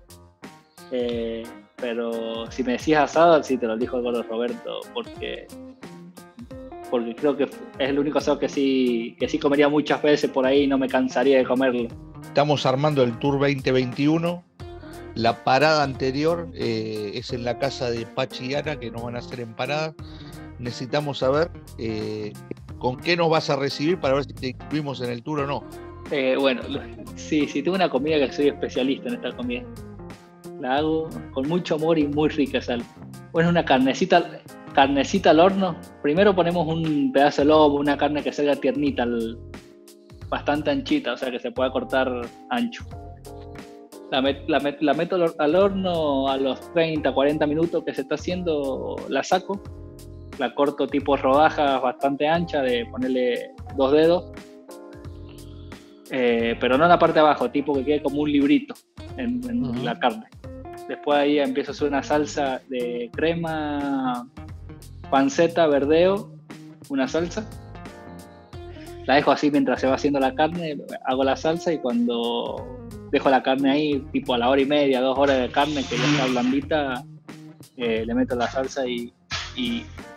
Eh, 0.90 1.44
pero 1.76 2.50
si 2.50 2.62
me 2.62 2.72
decías 2.72 3.10
asado, 3.10 3.42
sí 3.42 3.56
te 3.56 3.66
lo 3.66 3.76
dijo 3.76 3.98
el 3.98 4.24
Roberto, 4.24 4.80
porque 4.94 5.46
porque 6.90 7.14
creo 7.14 7.36
que 7.36 7.44
es 7.44 7.50
el 7.78 7.98
único 7.98 8.18
asado 8.18 8.38
que 8.38 8.48
sí, 8.48 9.16
que 9.18 9.28
sí 9.28 9.38
comería 9.38 9.68
muchas 9.68 10.00
veces 10.02 10.30
por 10.30 10.46
ahí 10.46 10.62
y 10.62 10.66
no 10.66 10.78
me 10.78 10.88
cansaría 10.88 11.38
de 11.38 11.44
comerlo. 11.44 11.88
Estamos 12.22 12.64
armando 12.66 13.02
el 13.02 13.18
Tour 13.18 13.40
2021. 13.40 14.44
La 15.14 15.44
parada 15.44 15.82
anterior 15.82 16.48
eh, 16.54 17.12
es 17.14 17.32
en 17.32 17.44
la 17.44 17.58
casa 17.58 17.90
de 17.90 18.06
Pachi 18.06 18.52
y 18.52 18.54
Ana, 18.54 18.78
que 18.78 18.90
nos 18.90 19.02
van 19.02 19.16
a 19.16 19.20
hacer 19.20 19.40
empanadas. 19.40 19.94
Necesitamos 20.58 21.18
saber 21.18 21.50
eh, 21.78 22.32
con 22.78 22.98
qué 22.98 23.16
nos 23.16 23.30
vas 23.30 23.50
a 23.50 23.56
recibir 23.56 23.98
para 23.98 24.14
ver 24.14 24.24
si 24.24 24.34
te 24.34 24.48
incluimos 24.48 25.00
en 25.00 25.10
el 25.10 25.22
tour 25.22 25.40
o 25.40 25.46
no. 25.46 25.64
Eh, 26.10 26.36
bueno, 26.38 26.62
sí, 27.16 27.48
sí, 27.48 27.62
tengo 27.62 27.74
una 27.74 27.88
comida 27.88 28.18
que 28.18 28.32
soy 28.32 28.48
especialista 28.48 29.08
en 29.08 29.14
esta 29.14 29.34
comida. 29.34 29.64
La 30.60 30.76
hago 30.76 31.08
con 31.32 31.48
mucho 31.48 31.74
amor 31.74 31.98
y 31.98 32.06
muy 32.06 32.28
rica 32.28 32.60
sal. 32.60 32.82
Bueno, 33.32 33.50
una 33.50 33.64
carnecita, 33.64 34.40
carnecita 34.74 35.30
al 35.30 35.40
horno. 35.40 35.76
Primero 36.02 36.34
ponemos 36.34 36.66
un 36.66 37.12
pedazo 37.12 37.42
de 37.42 37.48
lobo, 37.48 37.76
una 37.76 37.96
carne 37.96 38.22
que 38.22 38.32
salga 38.32 38.56
tiernita, 38.56 39.06
bastante 40.28 40.70
anchita, 40.70 41.12
o 41.12 41.16
sea 41.16 41.30
que 41.30 41.38
se 41.38 41.50
pueda 41.50 41.70
cortar 41.70 42.10
ancho. 42.50 42.84
La, 44.10 44.22
meto 44.94 45.34
al 45.38 45.54
horno 45.56 46.28
a 46.28 46.36
los 46.36 46.72
30, 46.72 47.12
40 47.12 47.46
minutos 47.46 47.84
que 47.84 47.92
se 47.92 48.02
está 48.02 48.14
haciendo, 48.14 48.96
la 49.08 49.22
saco, 49.24 49.60
la 50.38 50.54
corto 50.54 50.86
tipo 50.86 51.16
rodajas 51.16 51.82
bastante 51.82 52.28
ancha, 52.28 52.62
de 52.62 52.86
ponerle 52.86 53.50
dos 53.76 53.92
dedos, 53.92 54.32
eh, 56.10 56.56
pero 56.60 56.78
no 56.78 56.84
en 56.84 56.90
la 56.90 56.98
parte 56.98 57.14
de 57.14 57.20
abajo, 57.20 57.50
tipo 57.50 57.74
que 57.74 57.84
quede 57.84 58.02
como 58.02 58.22
un 58.22 58.30
librito 58.30 58.74
en, 59.16 59.84
la 59.84 59.98
carne. 59.98 60.26
Después 60.88 61.18
ahí 61.18 61.38
empiezo 61.38 61.72
a 61.72 61.74
hacer 61.74 61.88
una 61.88 62.02
salsa 62.02 62.60
de 62.68 63.10
crema, 63.12 64.28
panceta, 65.10 65.66
verdeo, 65.66 66.30
una 66.88 67.08
salsa. 67.08 67.44
La 69.06 69.16
dejo 69.16 69.30
así 69.30 69.50
mientras 69.50 69.80
se 69.80 69.86
va 69.86 69.94
haciendo 69.94 70.20
la 70.20 70.34
carne, 70.34 70.78
hago 71.04 71.24
la 71.24 71.36
salsa 71.36 71.72
y 71.72 71.78
cuando 71.78 72.64
dejo 73.10 73.30
la 73.30 73.42
carne 73.42 73.70
ahí, 73.70 74.00
tipo 74.12 74.34
a 74.34 74.38
la 74.38 74.48
hora 74.48 74.60
y 74.60 74.66
media, 74.66 75.00
dos 75.00 75.18
horas 75.18 75.38
de 75.38 75.48
carne 75.50 75.84
que 75.88 75.96
ya 75.96 76.04
está 76.04 76.26
blandita, 76.26 77.04
eh, 77.76 78.04
le 78.04 78.14
meto 78.14 78.34
la 78.34 78.48
salsa 78.48 78.86
y, 78.86 79.12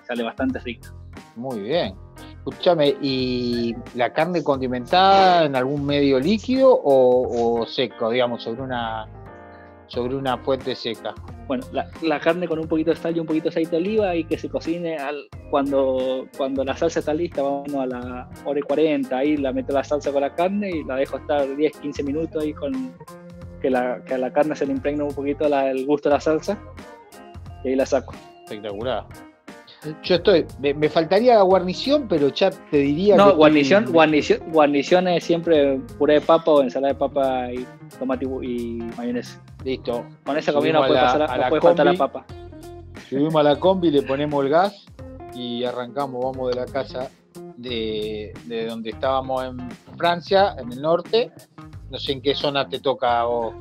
sale 0.08 0.24
bastante 0.24 0.60
rica. 0.60 0.92
Muy 1.36 1.60
bien. 1.62 1.96
Escúchame, 2.38 2.96
¿y 3.02 3.76
la 3.96 4.12
carne 4.12 4.44
condimentada 4.44 5.46
en 5.46 5.56
algún 5.56 5.86
medio 5.86 6.20
líquido 6.20 6.80
o 6.84 7.66
seco, 7.68 8.10
digamos, 8.10 8.44
sobre 8.44 8.64
una, 8.64 9.08
sobre 9.90 10.16
una 10.16 10.38
fuente 10.38 10.76
seca? 10.76 11.14
bueno, 11.50 11.66
la, 11.72 12.20
carne 12.20 12.48
con 12.48 12.60
un 12.60 12.68
poquito 12.68 12.92
de 12.92 12.96
sal 12.96 13.18
y 13.18 13.20
un 13.20 13.26
poquito 13.26 13.46
de 13.46 13.50
aceite 13.50 13.72
de 13.72 13.78
oliva 13.78 14.16
y 14.16 14.24
que 14.24 14.38
se 14.38 14.48
cocine 14.50 14.98
al, 14.98 15.28
cuando, 15.50 16.28
cuando 16.38 16.64
la 16.64 16.78
salsa 16.78 17.00
está 17.00 17.12
lista, 17.12 17.42
vamos 17.42 17.74
a 17.74 17.88
la 17.88 18.30
hora 18.46 18.60
y 18.60 18.62
40, 18.62 19.18
ahí 19.18 19.36
la 19.36 19.52
meto 19.52 19.74
la 19.74 19.84
salsa 19.84 20.12
con 20.12 20.22
la 20.22 20.36
carne 20.36 20.70
y 20.70 20.84
la 20.84 20.98
dejo 20.98 21.18
estar 21.18 21.56
10, 21.56 21.78
15 21.80 22.04
minutos 22.04 22.44
ahí 22.44 22.54
con, 22.54 22.94
que, 23.64 23.72
la, 23.72 24.00
que 24.06 24.14
a 24.14 24.20
la 24.20 24.32
carne 24.32 24.56
se 24.56 24.68
le 24.68 24.74
impregna 24.74 25.06
un 25.06 25.14
poquito 25.14 25.48
el 25.48 25.86
gusto 25.88 26.08
de 26.08 26.16
la 26.16 26.22
salsa 26.22 26.56
y 27.64 27.70
ahí 27.70 27.76
la 27.76 27.88
saco. 27.88 28.14
Espectacular. 28.44 29.08
Yo 30.04 30.16
estoy, 30.16 30.46
me, 30.60 30.88
faltaría 30.88 31.34
la 31.34 31.42
guarnición, 31.42 32.06
pero 32.08 32.28
ya 32.28 32.52
te 32.52 32.78
diría 32.78 33.16
no, 33.16 33.36
guarnición, 33.36 33.86
guarnición, 33.92 34.40
guarnición 34.52 35.08
es 35.08 35.24
siempre 35.24 35.80
puré 35.98 36.16
de 36.16 36.22
papa 36.22 36.52
o 36.52 36.62
ensalada 36.62 36.94
de 36.94 37.00
papa 37.00 37.52
y 37.52 37.66
tomate 37.98 38.26
y 38.44 38.84
mayonesa. 38.96 39.42
Listo. 39.64 40.06
Con 40.24 40.38
esa 40.38 40.54
comida 40.54 40.74
no 40.74 40.88
puede, 40.88 41.00
pasar, 41.00 41.40
no 41.40 41.50
puede 41.50 41.62
faltar 41.62 41.86
la 41.86 41.94
papa. 41.94 42.26
Subimos 43.10 43.36
a 43.36 43.44
la 43.44 43.60
combi, 43.60 43.92
le 43.92 44.04
ponemos 44.04 44.44
el 44.44 44.50
gas 44.50 44.86
y 45.34 45.64
arrancamos, 45.64 46.24
vamos 46.24 46.50
de 46.50 46.56
la 46.56 46.66
casa 46.66 47.10
de, 47.58 48.34
donde 48.70 48.92
estábamos 48.92 49.44
en 49.44 49.70
Francia, 49.98 50.56
en 50.58 50.72
el 50.72 50.82
norte. 50.82 51.32
No 51.90 51.98
sé 51.98 52.14
en 52.14 52.22
qué 52.22 52.36
zona 52.36 52.70
te 52.70 52.80
toca 52.80 53.24
vos. 53.24 53.56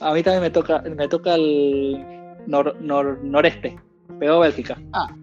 A 0.00 0.12
mí 0.12 0.22
también 0.22 0.42
me 0.42 0.50
toca, 0.50 0.80
me 0.80 1.08
toca 1.08 1.34
el 1.34 2.04
nor, 2.46 2.76
noreste, 3.22 3.78
pero 4.18 4.40
Bélgica. 4.40 4.80
Ah, 4.92 5.14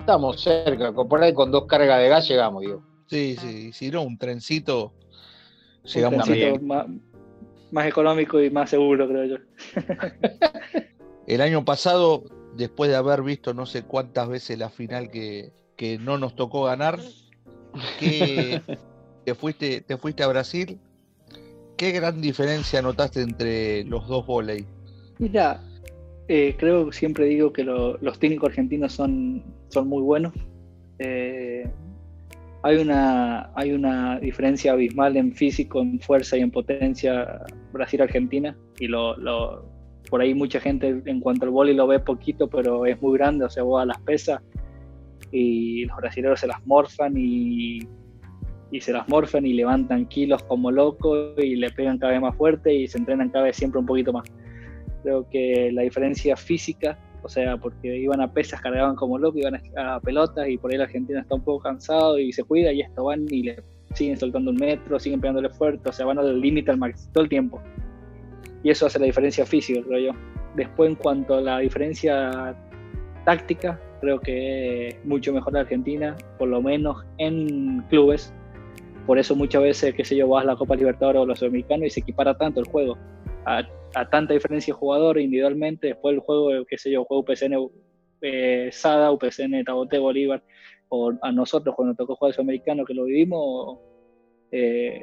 estamos 0.00 0.40
cerca, 0.40 0.92
por 0.92 1.22
ahí 1.22 1.32
con 1.32 1.50
dos 1.50 1.66
cargas 1.66 2.00
de 2.00 2.08
gas 2.08 2.28
llegamos, 2.28 2.62
digo. 2.62 2.82
Sí, 3.06 3.36
sí, 3.40 3.72
si 3.72 3.90
no, 3.90 4.02
un 4.02 4.18
trencito, 4.18 4.92
llegamos 5.84 6.28
un 6.28 6.66
más, 6.66 6.86
más 7.70 7.86
económico 7.86 8.40
y 8.42 8.50
más 8.50 8.70
seguro, 8.70 9.08
creo 9.08 9.24
yo. 9.24 9.36
el 11.26 11.40
año 11.40 11.64
pasado, 11.64 12.24
después 12.56 12.90
de 12.90 12.96
haber 12.96 13.22
visto 13.22 13.54
no 13.54 13.66
sé 13.66 13.82
cuántas 13.82 14.28
veces 14.28 14.58
la 14.58 14.70
final 14.70 15.10
que, 15.10 15.52
que 15.76 15.98
no 15.98 16.18
nos 16.18 16.34
tocó 16.34 16.64
ganar, 16.64 16.98
que 17.98 18.60
te 19.24 19.34
fuiste, 19.34 19.80
te 19.82 19.96
fuiste 19.96 20.22
a 20.22 20.28
Brasil. 20.28 20.78
¿Qué 21.76 21.92
gran 21.92 22.20
diferencia 22.20 22.82
notaste 22.82 23.22
entre 23.22 23.84
los 23.84 24.08
dos 24.08 24.26
volei? 24.26 24.66
Mira, 25.18 25.60
eh, 26.26 26.56
creo 26.58 26.86
que 26.86 26.96
siempre 26.96 27.26
digo 27.26 27.52
que 27.52 27.64
los 27.64 28.18
técnicos 28.18 28.50
argentinos 28.50 28.92
son, 28.92 29.44
son 29.68 29.88
muy 29.88 30.02
buenos. 30.02 30.34
Eh, 30.98 31.70
hay, 32.68 32.76
una, 32.76 33.50
hay 33.54 33.72
una 33.72 34.20
diferencia 34.20 34.72
abismal 34.72 35.16
en 35.16 35.32
físico, 35.32 35.80
en 35.80 35.98
fuerza 36.00 36.36
y 36.36 36.42
en 36.42 36.50
potencia 36.50 37.40
Brasil-Argentina. 37.72 38.54
Y 38.78 38.88
lo, 38.88 39.16
por 40.10 40.20
ahí 40.20 40.34
mucha 40.34 40.60
gente 40.60 41.02
en 41.06 41.20
cuanto 41.20 41.46
al 41.46 41.50
vóley 41.50 41.74
lo 41.74 41.86
ve 41.86 41.98
poquito, 41.98 42.48
pero 42.48 42.84
es 42.84 43.00
muy 43.00 43.16
grande, 43.16 43.46
o 43.46 43.50
sea, 43.50 43.62
vos 43.62 43.82
a 43.82 43.86
las 43.86 43.98
pesas 44.00 44.42
y 45.32 45.86
los 45.86 45.96
brasileños 45.96 46.40
se 46.40 46.46
las 46.46 46.66
morfan 46.66 47.14
y, 47.16 47.80
y, 48.70 48.80
se 48.80 48.92
las 48.92 49.08
morfan 49.08 49.46
y 49.46 49.54
levantan 49.54 50.06
kilos 50.06 50.42
como 50.42 50.70
locos 50.70 51.38
y 51.38 51.56
le 51.56 51.70
pegan 51.70 51.98
cada 51.98 52.12
vez 52.12 52.20
más 52.20 52.36
fuerte 52.36 52.74
y 52.74 52.86
se 52.86 52.98
entrenan 52.98 53.30
cada 53.30 53.44
vez 53.44 53.56
siempre 53.56 53.80
un 53.80 53.86
poquito 53.86 54.12
más. 54.12 54.30
Creo 55.02 55.26
que 55.30 55.70
la 55.72 55.82
diferencia 55.82 56.36
física, 56.36 56.98
o 57.22 57.28
sea, 57.28 57.56
porque 57.56 57.96
iban 57.96 58.20
a 58.20 58.32
pesas, 58.32 58.60
cargaban 58.60 58.96
como 58.96 59.18
locos, 59.18 59.40
iban 59.40 59.60
a, 59.76 60.00
pelotas 60.00 60.48
y 60.48 60.56
por 60.58 60.70
ahí 60.70 60.78
la 60.78 60.84
Argentina 60.84 61.20
está 61.20 61.34
un 61.34 61.42
poco 61.42 61.62
cansado 61.62 62.18
y 62.18 62.32
se 62.32 62.44
cuida 62.44 62.72
y 62.72 62.80
esto 62.80 63.04
van 63.04 63.26
y 63.30 63.42
le 63.42 63.62
siguen 63.94 64.16
soltando 64.16 64.50
un 64.50 64.56
metro, 64.56 64.98
siguen 64.98 65.20
pegándole 65.20 65.48
fuerte, 65.50 65.88
o 65.88 65.92
sea, 65.92 66.06
van 66.06 66.18
al 66.18 66.40
límite 66.40 66.70
al 66.70 66.78
máximo 66.78 67.10
todo 67.12 67.24
el 67.24 67.30
tiempo. 67.30 67.60
Y 68.62 68.70
eso 68.70 68.86
hace 68.86 68.98
la 68.98 69.06
diferencia 69.06 69.46
física, 69.46 69.80
creo 69.86 70.12
yo. 70.12 70.18
Después, 70.54 70.90
en 70.90 70.96
cuanto 70.96 71.34
a 71.34 71.40
la 71.40 71.58
diferencia 71.60 72.56
táctica, 73.24 73.80
creo 74.00 74.20
que 74.20 74.88
es 74.88 75.04
mucho 75.04 75.32
mejor 75.32 75.52
la 75.52 75.60
Argentina, 75.60 76.16
por 76.38 76.48
lo 76.48 76.60
menos 76.60 77.04
en 77.18 77.82
clubes. 77.88 78.32
Por 79.06 79.18
eso 79.18 79.34
muchas 79.34 79.62
veces, 79.62 79.94
qué 79.94 80.04
sé 80.04 80.16
yo, 80.16 80.28
vas 80.28 80.44
a 80.44 80.46
la 80.46 80.56
Copa 80.56 80.76
Libertadores 80.76 81.22
o 81.22 81.26
los 81.26 81.42
Americanos 81.42 81.86
y 81.86 81.90
se 81.90 82.00
equipara 82.00 82.36
tanto 82.36 82.60
el 82.60 82.66
juego. 82.66 82.98
A, 83.48 84.10
tanta 84.10 84.34
diferencia 84.34 84.74
de 84.74 84.78
jugador 84.78 85.18
individualmente, 85.18 85.88
después 85.88 86.14
el 86.14 86.20
juego, 86.20 86.50
qué 86.68 86.76
sé 86.76 86.90
yo, 86.90 87.04
juego 87.04 87.22
UPCN 87.22 87.54
eh, 88.20 88.68
Sada, 88.70 89.10
UPCN 89.10 89.64
Tabote 89.64 89.98
Bolívar, 89.98 90.42
o 90.90 91.12
a 91.22 91.32
nosotros 91.32 91.74
cuando 91.74 91.94
tocó 91.94 92.14
jugar 92.16 92.34
el 92.36 92.40
americano 92.42 92.84
que 92.84 92.92
lo 92.92 93.04
vivimos, 93.04 93.78
eh, 94.52 95.02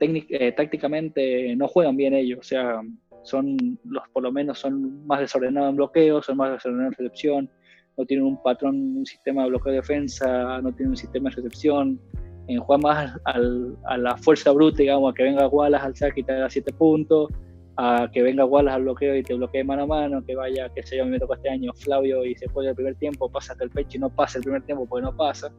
eh, 0.00 0.52
tácticamente 0.52 1.54
no 1.56 1.68
juegan 1.68 1.96
bien 1.96 2.14
ellos, 2.14 2.40
o 2.40 2.42
sea, 2.42 2.80
son 3.22 3.78
los 3.84 4.02
por 4.12 4.22
lo 4.22 4.32
menos 4.32 4.58
son 4.58 5.06
más 5.06 5.20
desordenados 5.20 5.70
en 5.70 5.76
bloqueo, 5.76 6.22
son 6.22 6.38
más 6.38 6.52
desordenados 6.52 6.94
en 6.98 7.04
recepción, 7.04 7.50
no 7.96 8.04
tienen 8.06 8.26
un 8.26 8.42
patrón, 8.42 8.96
un 8.98 9.06
sistema 9.06 9.42
de 9.42 9.50
bloqueo 9.50 9.72
de 9.72 9.78
defensa, 9.78 10.60
no 10.62 10.72
tienen 10.72 10.90
un 10.90 10.96
sistema 10.96 11.30
de 11.30 11.36
recepción, 11.36 12.00
en 12.48 12.60
juegan 12.60 12.82
más 12.82 13.16
a 13.24 13.96
la 13.98 14.16
fuerza 14.16 14.50
bruta, 14.52 14.78
digamos, 14.78 15.12
a 15.12 15.14
que 15.14 15.22
venga 15.22 15.48
Wallace 15.48 15.86
al 15.86 15.96
saque 15.96 16.20
y 16.20 16.24
te 16.24 16.32
haga 16.32 16.50
7 16.50 16.72
puntos, 16.74 17.30
a 17.76 18.08
que 18.12 18.22
venga 18.22 18.44
Wallace 18.44 18.76
al 18.76 18.82
bloqueo 18.82 19.16
y 19.16 19.22
te 19.22 19.34
bloquee 19.34 19.64
mano 19.64 19.82
a 19.82 19.86
mano, 19.86 20.24
que 20.24 20.36
vaya, 20.36 20.68
que 20.68 20.82
se 20.82 20.96
yo, 20.96 21.06
me 21.06 21.18
tocó 21.18 21.34
este 21.34 21.48
año 21.48 21.72
Flavio 21.74 22.24
y 22.24 22.34
se 22.36 22.48
puede 22.48 22.68
el 22.70 22.74
primer 22.74 22.94
tiempo, 22.96 23.28
pasa 23.28 23.52
hasta 23.52 23.64
el 23.64 23.70
pecho 23.70 23.96
y 23.96 24.00
no 24.00 24.10
pasa 24.10 24.38
el 24.38 24.44
primer 24.44 24.62
tiempo 24.62 24.86
porque 24.86 25.04
no 25.04 25.16
pasa, 25.16 25.52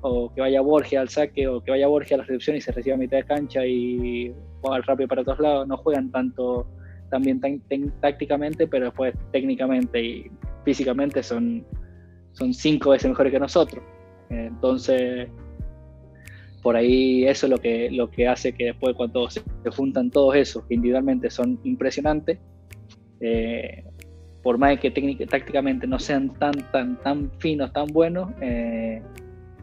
o 0.00 0.32
que 0.34 0.40
vaya 0.40 0.60
Borges 0.60 0.98
al 0.98 1.08
saque, 1.08 1.46
o 1.46 1.62
que 1.62 1.70
vaya 1.70 1.86
Borges 1.88 2.12
a 2.12 2.16
la 2.18 2.24
recepción 2.24 2.56
y 2.56 2.60
se 2.60 2.72
reciba 2.72 2.96
a 2.96 2.98
mitad 2.98 3.18
de 3.18 3.24
cancha 3.24 3.66
y 3.66 4.34
juega 4.60 4.80
rápido 4.80 5.08
para 5.08 5.24
todos 5.24 5.40
lados, 5.40 5.68
no 5.68 5.76
juegan 5.76 6.10
tanto 6.10 6.66
también 7.10 7.40
tácticamente, 8.00 8.66
pero 8.66 8.86
después 8.86 9.14
técnicamente 9.32 10.02
y 10.02 10.30
físicamente 10.64 11.22
son, 11.22 11.64
son 12.32 12.54
cinco 12.54 12.90
veces 12.90 13.10
mejores 13.10 13.32
que 13.32 13.38
nosotros. 13.38 13.84
Entonces, 14.30 15.28
por 16.62 16.76
ahí 16.76 17.26
eso 17.26 17.46
es 17.46 17.50
lo 17.50 17.58
que, 17.58 17.90
lo 17.90 18.10
que 18.10 18.28
hace 18.28 18.52
que 18.52 18.66
después 18.66 18.94
cuando 18.96 19.28
se, 19.28 19.42
juntan 19.76 20.10
todos 20.10 20.36
esos, 20.36 20.64
que 20.64 20.74
individualmente 20.74 21.28
son 21.30 21.58
impresionantes, 21.64 22.38
eh, 23.20 23.84
por 24.42 24.58
más 24.58 24.78
que 24.78 24.90
tácticamente 24.90 25.86
no 25.86 25.98
sean 25.98 26.32
tan, 26.34 26.52
tan, 26.72 27.00
tan 27.02 27.30
finos, 27.38 27.72
tan 27.72 27.86
buenos, 27.86 28.30
eh, 28.40 29.02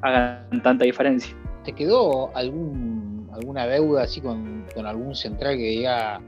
hagan 0.01 0.61
tanta 0.63 0.85
diferencia. 0.85 1.35
¿Te 1.63 1.73
quedó 1.73 2.35
algún, 2.35 3.29
alguna 3.33 3.67
deuda 3.67 4.03
así 4.03 4.21
con, 4.21 4.65
con 4.73 4.85
algún 4.85 5.15
central 5.15 5.57
que 5.57 5.63
diga 5.63 6.21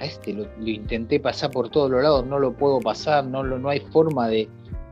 a 0.00 0.04
este 0.04 0.32
lo, 0.32 0.46
intenté 0.64 1.20
pasar 1.20 1.50
por 1.50 1.68
todos 1.68 1.90
los 1.90 2.02
lados, 2.02 2.26
no 2.26 2.38
lo 2.38 2.52
puedo 2.52 2.80
pasar, 2.80 3.24
no, 3.24 3.42
no 3.42 3.68
hay 3.68 3.80
forma 3.80 4.28
de, 4.28 4.48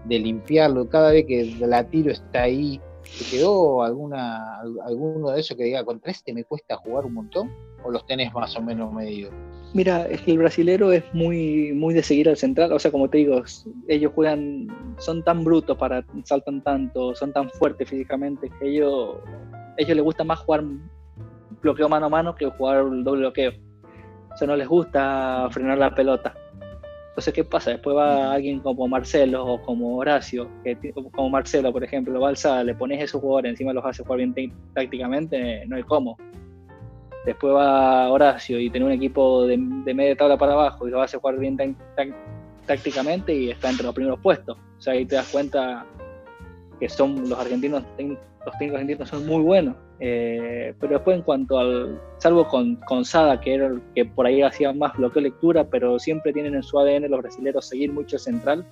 limpiarlo, 0.08 0.88
cada 0.88 1.12
vez 1.12 1.26
que 1.26 1.54
la 1.60 1.84
tiro 1.84 2.10
está 2.10 2.42
ahí. 2.42 2.80
¿Te 3.02 3.24
quedó 3.30 3.82
alguna, 3.82 4.60
alguno 4.60 5.30
de 5.30 5.40
esos 5.40 5.56
que 5.56 5.64
diga, 5.64 5.84
contra 5.84 6.10
este 6.10 6.32
me 6.32 6.44
cuesta 6.44 6.76
jugar 6.76 7.04
un 7.04 7.14
montón? 7.14 7.50
¿O 7.84 7.90
los 7.90 8.06
tenés 8.06 8.32
más 8.32 8.56
o 8.56 8.62
menos 8.62 8.92
medidos? 8.92 9.32
Mira, 9.74 10.06
es 10.06 10.20
que 10.20 10.32
el 10.32 10.38
brasilero 10.38 10.92
es 10.92 11.02
muy, 11.14 11.72
muy 11.72 11.94
de 11.94 12.02
seguir 12.02 12.28
al 12.28 12.36
central, 12.36 12.72
o 12.72 12.78
sea, 12.78 12.90
como 12.90 13.08
te 13.08 13.18
digo, 13.18 13.42
ellos 13.88 14.12
juegan, 14.14 14.68
son 14.98 15.24
tan 15.24 15.44
brutos 15.44 15.78
para, 15.78 16.04
saltan 16.24 16.62
tanto, 16.62 17.14
son 17.14 17.32
tan 17.32 17.48
fuertes 17.50 17.88
físicamente 17.88 18.50
que 18.58 18.68
ellos, 18.68 19.16
ellos 19.78 19.96
les 19.96 20.04
gusta 20.04 20.24
más 20.24 20.40
jugar 20.40 20.64
bloqueo 21.62 21.88
mano 21.88 22.06
a 22.06 22.08
mano 22.10 22.34
que 22.34 22.50
jugar 22.50 22.84
doble 23.02 23.22
bloqueo 23.22 23.52
o 24.32 24.36
sea, 24.36 24.46
no 24.46 24.56
les 24.56 24.68
gusta 24.68 25.48
frenar 25.50 25.78
la 25.78 25.94
pelota. 25.94 26.34
Entonces, 27.12 27.34
¿qué 27.34 27.44
pasa? 27.44 27.72
Después 27.72 27.94
va 27.94 28.32
alguien 28.32 28.60
como 28.60 28.88
Marcelo 28.88 29.44
o 29.44 29.60
como 29.60 29.98
Horacio, 29.98 30.48
que, 30.64 30.94
como 31.12 31.28
Marcelo, 31.28 31.70
por 31.70 31.84
ejemplo, 31.84 32.18
va 32.18 32.30
alzada, 32.30 32.64
le 32.64 32.74
pones 32.74 33.02
esos 33.02 33.20
jugadores, 33.20 33.50
encima 33.50 33.74
los 33.74 33.84
hace 33.84 34.02
jugar 34.02 34.20
bien 34.20 34.54
tácticamente, 34.72 35.66
no 35.66 35.76
hay 35.76 35.82
cómo. 35.82 36.16
Después 37.26 37.52
va 37.52 38.08
Horacio 38.08 38.58
y 38.58 38.70
tiene 38.70 38.86
un 38.86 38.92
equipo 38.92 39.46
de, 39.46 39.58
media 39.58 40.16
tabla 40.16 40.38
para 40.38 40.54
abajo 40.54 40.88
y 40.88 40.90
lo 40.90 41.02
hace 41.02 41.18
jugar 41.18 41.38
bien 41.38 41.76
tácticamente 42.66 43.34
y 43.34 43.50
está 43.50 43.68
entre 43.68 43.84
los 43.84 43.94
primeros 43.94 44.18
puestos. 44.20 44.56
O 44.78 44.80
sea, 44.80 44.94
ahí 44.94 45.04
te 45.04 45.16
das 45.16 45.28
cuenta 45.28 45.84
que 46.80 46.88
son 46.88 47.28
los 47.28 47.38
argentinos, 47.38 47.84
los 48.44 48.58
técnicos 48.58 48.80
argentinos 48.80 49.08
son 49.08 49.26
muy 49.26 49.42
buenos. 49.42 49.76
Eh, 50.00 50.74
pero 50.80 50.94
después 50.94 51.16
en 51.16 51.22
cuanto 51.22 51.58
al, 51.58 52.00
salvo 52.18 52.48
con, 52.48 52.76
con 52.76 53.04
Sada, 53.04 53.40
que 53.40 53.54
era 53.54 53.72
que 53.94 54.04
por 54.04 54.26
ahí 54.26 54.42
hacía 54.42 54.72
más 54.72 54.96
bloqueo 54.96 55.22
lectura, 55.22 55.64
pero 55.64 55.98
siempre 55.98 56.32
tienen 56.32 56.54
en 56.54 56.62
su 56.62 56.78
ADN 56.78 57.10
los 57.10 57.22
brasileños 57.22 57.68
seguir 57.68 57.92
mucho 57.92 58.18
central. 58.18 58.64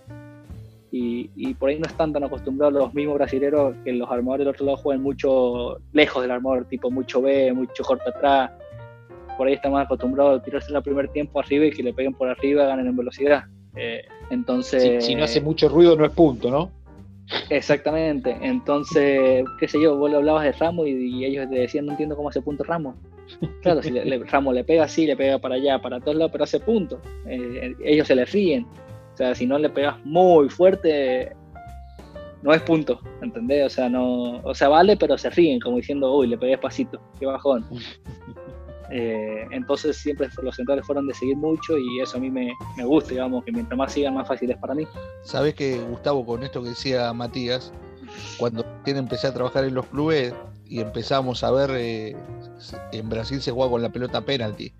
Y, 0.93 1.31
y, 1.37 1.55
por 1.55 1.69
ahí 1.69 1.79
no 1.79 1.87
están 1.87 2.13
tan 2.13 2.25
acostumbrados 2.25 2.75
los 2.75 2.93
mismos 2.93 3.15
brasileños 3.15 3.77
que 3.85 3.93
los 3.93 4.11
armadores 4.11 4.41
del 4.41 4.55
otro 4.55 4.67
lado 4.67 4.79
jueguen 4.79 5.05
mucho 5.05 5.79
lejos 5.93 6.21
del 6.21 6.33
armador, 6.33 6.65
tipo 6.65 6.91
mucho 6.91 7.23
B, 7.23 7.53
mucho 7.53 7.85
corto 7.85 8.11
atrás. 8.11 8.51
Por 9.39 9.47
ahí 9.47 9.55
están 9.55 9.71
más 9.71 9.85
acostumbrados 9.85 10.41
a 10.41 10.43
tirarse 10.43 10.75
el 10.75 10.83
primer 10.83 11.09
tiempo 11.09 11.39
arriba 11.39 11.67
y 11.67 11.71
que 11.71 11.85
le 11.85 11.95
peguen 11.95 12.13
por 12.13 12.29
arriba, 12.29 12.65
ganen 12.65 12.89
en 12.89 12.97
velocidad. 12.97 13.45
Eh, 13.77 14.03
entonces. 14.31 15.05
si 15.05 15.15
no 15.15 15.23
hace 15.23 15.41
mucho 15.41 15.69
ruido, 15.69 15.95
no 15.95 16.05
es 16.05 16.11
punto, 16.11 16.51
¿no? 16.51 16.73
Exactamente. 17.49 18.37
Entonces, 18.43 19.45
qué 19.59 19.69
sé 19.69 19.81
yo, 19.81 19.97
vos 19.97 20.11
le 20.11 20.17
hablabas 20.17 20.45
de 20.45 20.53
Ramos 20.53 20.87
y, 20.89 21.25
ellos 21.25 21.49
te 21.49 21.57
decían, 21.57 21.87
no 21.87 21.93
entiendo 21.93 22.17
cómo 22.17 22.29
hace 22.29 22.43
punto 22.43 22.65
Ramos. 22.65 22.97
Claro, 23.63 23.83
si 23.83 23.91
le, 23.91 24.19
Ramos 24.25 24.55
le 24.55 24.65
pega 24.65 24.85
así, 24.85 25.07
le 25.07 25.17
pega 25.17 25.39
para 25.39 25.55
allá, 25.55 25.81
para 25.81 26.01
todos 26.01 26.17
lados, 26.17 26.33
pero 26.33 26.45
hace 26.45 26.59
punto. 26.59 27.01
Eh, 27.27 27.75
ellos 27.85 28.09
se 28.09 28.17
le 28.17 28.25
ríen. 28.25 28.67
O 29.15 29.17
sea, 29.17 29.35
si 29.35 29.47
no 29.47 29.59
le 29.59 29.69
pegas 29.69 29.97
muy 30.05 30.49
fuerte, 30.49 31.33
no 32.43 32.53
es 32.53 32.63
punto, 32.63 33.01
¿entendés? 33.23 33.67
O 33.67 33.71
sea, 33.71 33.89
no, 33.89 34.41
o 34.43 34.55
sea, 34.55 34.69
vale, 34.69 34.97
pero 34.97 35.19
se 35.19 35.31
ríen, 35.31 35.61
como 35.61 35.77
diciendo, 35.77 36.15
uy, 36.17 36.27
le 36.27 36.39
pegué 36.39 36.53
despacito, 36.53 37.01
qué 37.19 37.27
bajón. 37.27 37.65
Eh, 38.91 39.47
entonces 39.53 39.97
siempre 39.97 40.29
los 40.43 40.57
centrales 40.57 40.85
fueron 40.85 41.07
de 41.07 41.15
seguir 41.15 41.37
mucho 41.37 41.79
y 41.79 42.01
eso 42.01 42.17
a 42.17 42.21
mí 42.21 42.31
me, 42.31 42.53
gusta, 42.85 43.11
digamos, 43.11 43.45
que 43.45 43.53
mientras 43.53 43.79
más 43.79 43.93
sigan, 43.93 44.15
más 44.15 44.27
fácil 44.27 44.51
es 44.51 44.59
para 44.59 44.75
mí. 44.75 44.87
Sabes 45.23 45.55
que, 45.55 45.79
Gustavo, 45.79 46.27
con 46.27 46.43
esto 46.43 46.63
que 46.63 46.71
decía 46.71 47.13
Matías, 47.13 47.73
cuando 48.39 48.65
empecé 48.85 49.29
a 49.29 49.35
trabajar 49.35 49.65
en 49.65 49.75
los 49.75 49.87
clubes 49.87 50.35
y 50.67 50.81
empezamos 50.81 51.45
a 51.45 51.51
ver, 51.51 51.71
eh, 51.75 52.17
en 52.93 53.09
Brasil 53.09 53.41
se 53.41 53.53
juega 53.53 53.71
con 53.71 53.83
la 53.83 53.91
pelota 53.91 54.21
penalti. 54.23 54.73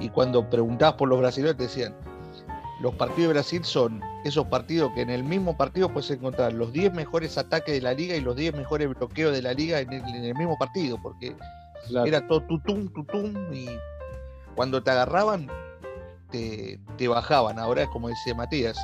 Y 0.00 0.08
cuando 0.10 0.48
preguntabas 0.48 0.94
por 0.96 1.08
los 1.08 1.18
brasileños 1.18 1.56
te 1.56 1.64
decían, 1.64 1.94
los 2.80 2.94
partidos 2.94 3.28
de 3.28 3.34
Brasil 3.34 3.64
son 3.64 4.02
esos 4.24 4.46
partidos 4.46 4.92
que 4.94 5.00
en 5.00 5.10
el 5.10 5.24
mismo 5.24 5.56
partido 5.56 5.88
puedes 5.88 6.10
encontrar 6.10 6.52
los 6.52 6.72
10 6.72 6.92
mejores 6.92 7.38
ataques 7.38 7.74
de 7.74 7.80
la 7.80 7.94
liga 7.94 8.16
y 8.16 8.20
los 8.20 8.36
10 8.36 8.54
mejores 8.54 8.88
bloqueos 8.88 9.32
de 9.32 9.40
la 9.40 9.54
liga 9.54 9.80
en 9.80 9.92
el, 9.92 10.34
mismo 10.34 10.58
partido, 10.58 10.98
porque 11.00 11.34
era 12.04 12.26
todo 12.26 12.42
tutum, 12.42 12.88
tutum, 12.92 13.34
y 13.52 13.68
cuando 14.54 14.82
te 14.82 14.90
agarraban, 14.90 15.48
te, 16.30 17.08
bajaban. 17.08 17.58
Ahora 17.58 17.82
es 17.82 17.88
como 17.88 18.08
decía 18.08 18.34
Matías, 18.34 18.76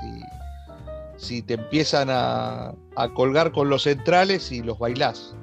si, 1.19 1.27
si 1.27 1.43
te 1.43 1.55
empiezan 1.55 2.09
a, 2.11 2.75
colgar 3.15 3.53
con 3.53 3.69
los 3.69 3.85
centrales 3.85 4.53
y 4.53 4.63
los 4.63 4.79
bailás. 4.79 5.35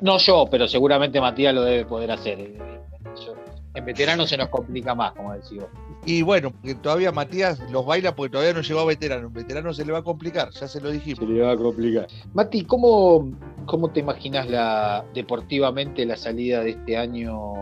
No, 0.00 0.18
yo, 0.18 0.46
pero 0.50 0.66
seguramente 0.66 1.20
Matías 1.20 1.54
lo 1.54 1.62
debe 1.62 1.84
poder 1.84 2.10
hacer. 2.12 2.81
En 3.74 3.84
veterano 3.84 4.26
se 4.26 4.36
nos 4.36 4.48
complica 4.48 4.94
más, 4.94 5.12
como 5.12 5.32
decía. 5.32 5.66
Y 6.04 6.22
bueno, 6.22 6.50
porque 6.50 6.74
todavía 6.74 7.12
Matías 7.12 7.58
los 7.70 7.86
baila 7.86 8.14
porque 8.14 8.32
todavía 8.32 8.52
no 8.52 8.60
llegó 8.60 8.80
a 8.80 8.84
veterano. 8.84 9.28
En 9.28 9.32
veterano 9.32 9.72
se 9.72 9.84
le 9.84 9.92
va 9.92 9.98
a 9.98 10.02
complicar, 10.02 10.50
ya 10.50 10.68
se 10.68 10.80
lo 10.80 10.90
dijimos. 10.90 11.20
Se 11.20 11.26
le 11.26 11.42
va 11.42 11.52
a 11.52 11.56
complicar. 11.56 12.06
Mati, 12.34 12.64
¿cómo, 12.64 13.30
cómo 13.66 13.90
te 13.90 14.00
imaginas 14.00 14.48
la, 14.48 15.04
deportivamente 15.14 16.04
la 16.04 16.16
salida 16.16 16.62
de 16.62 16.70
este 16.70 16.96
año 16.96 17.54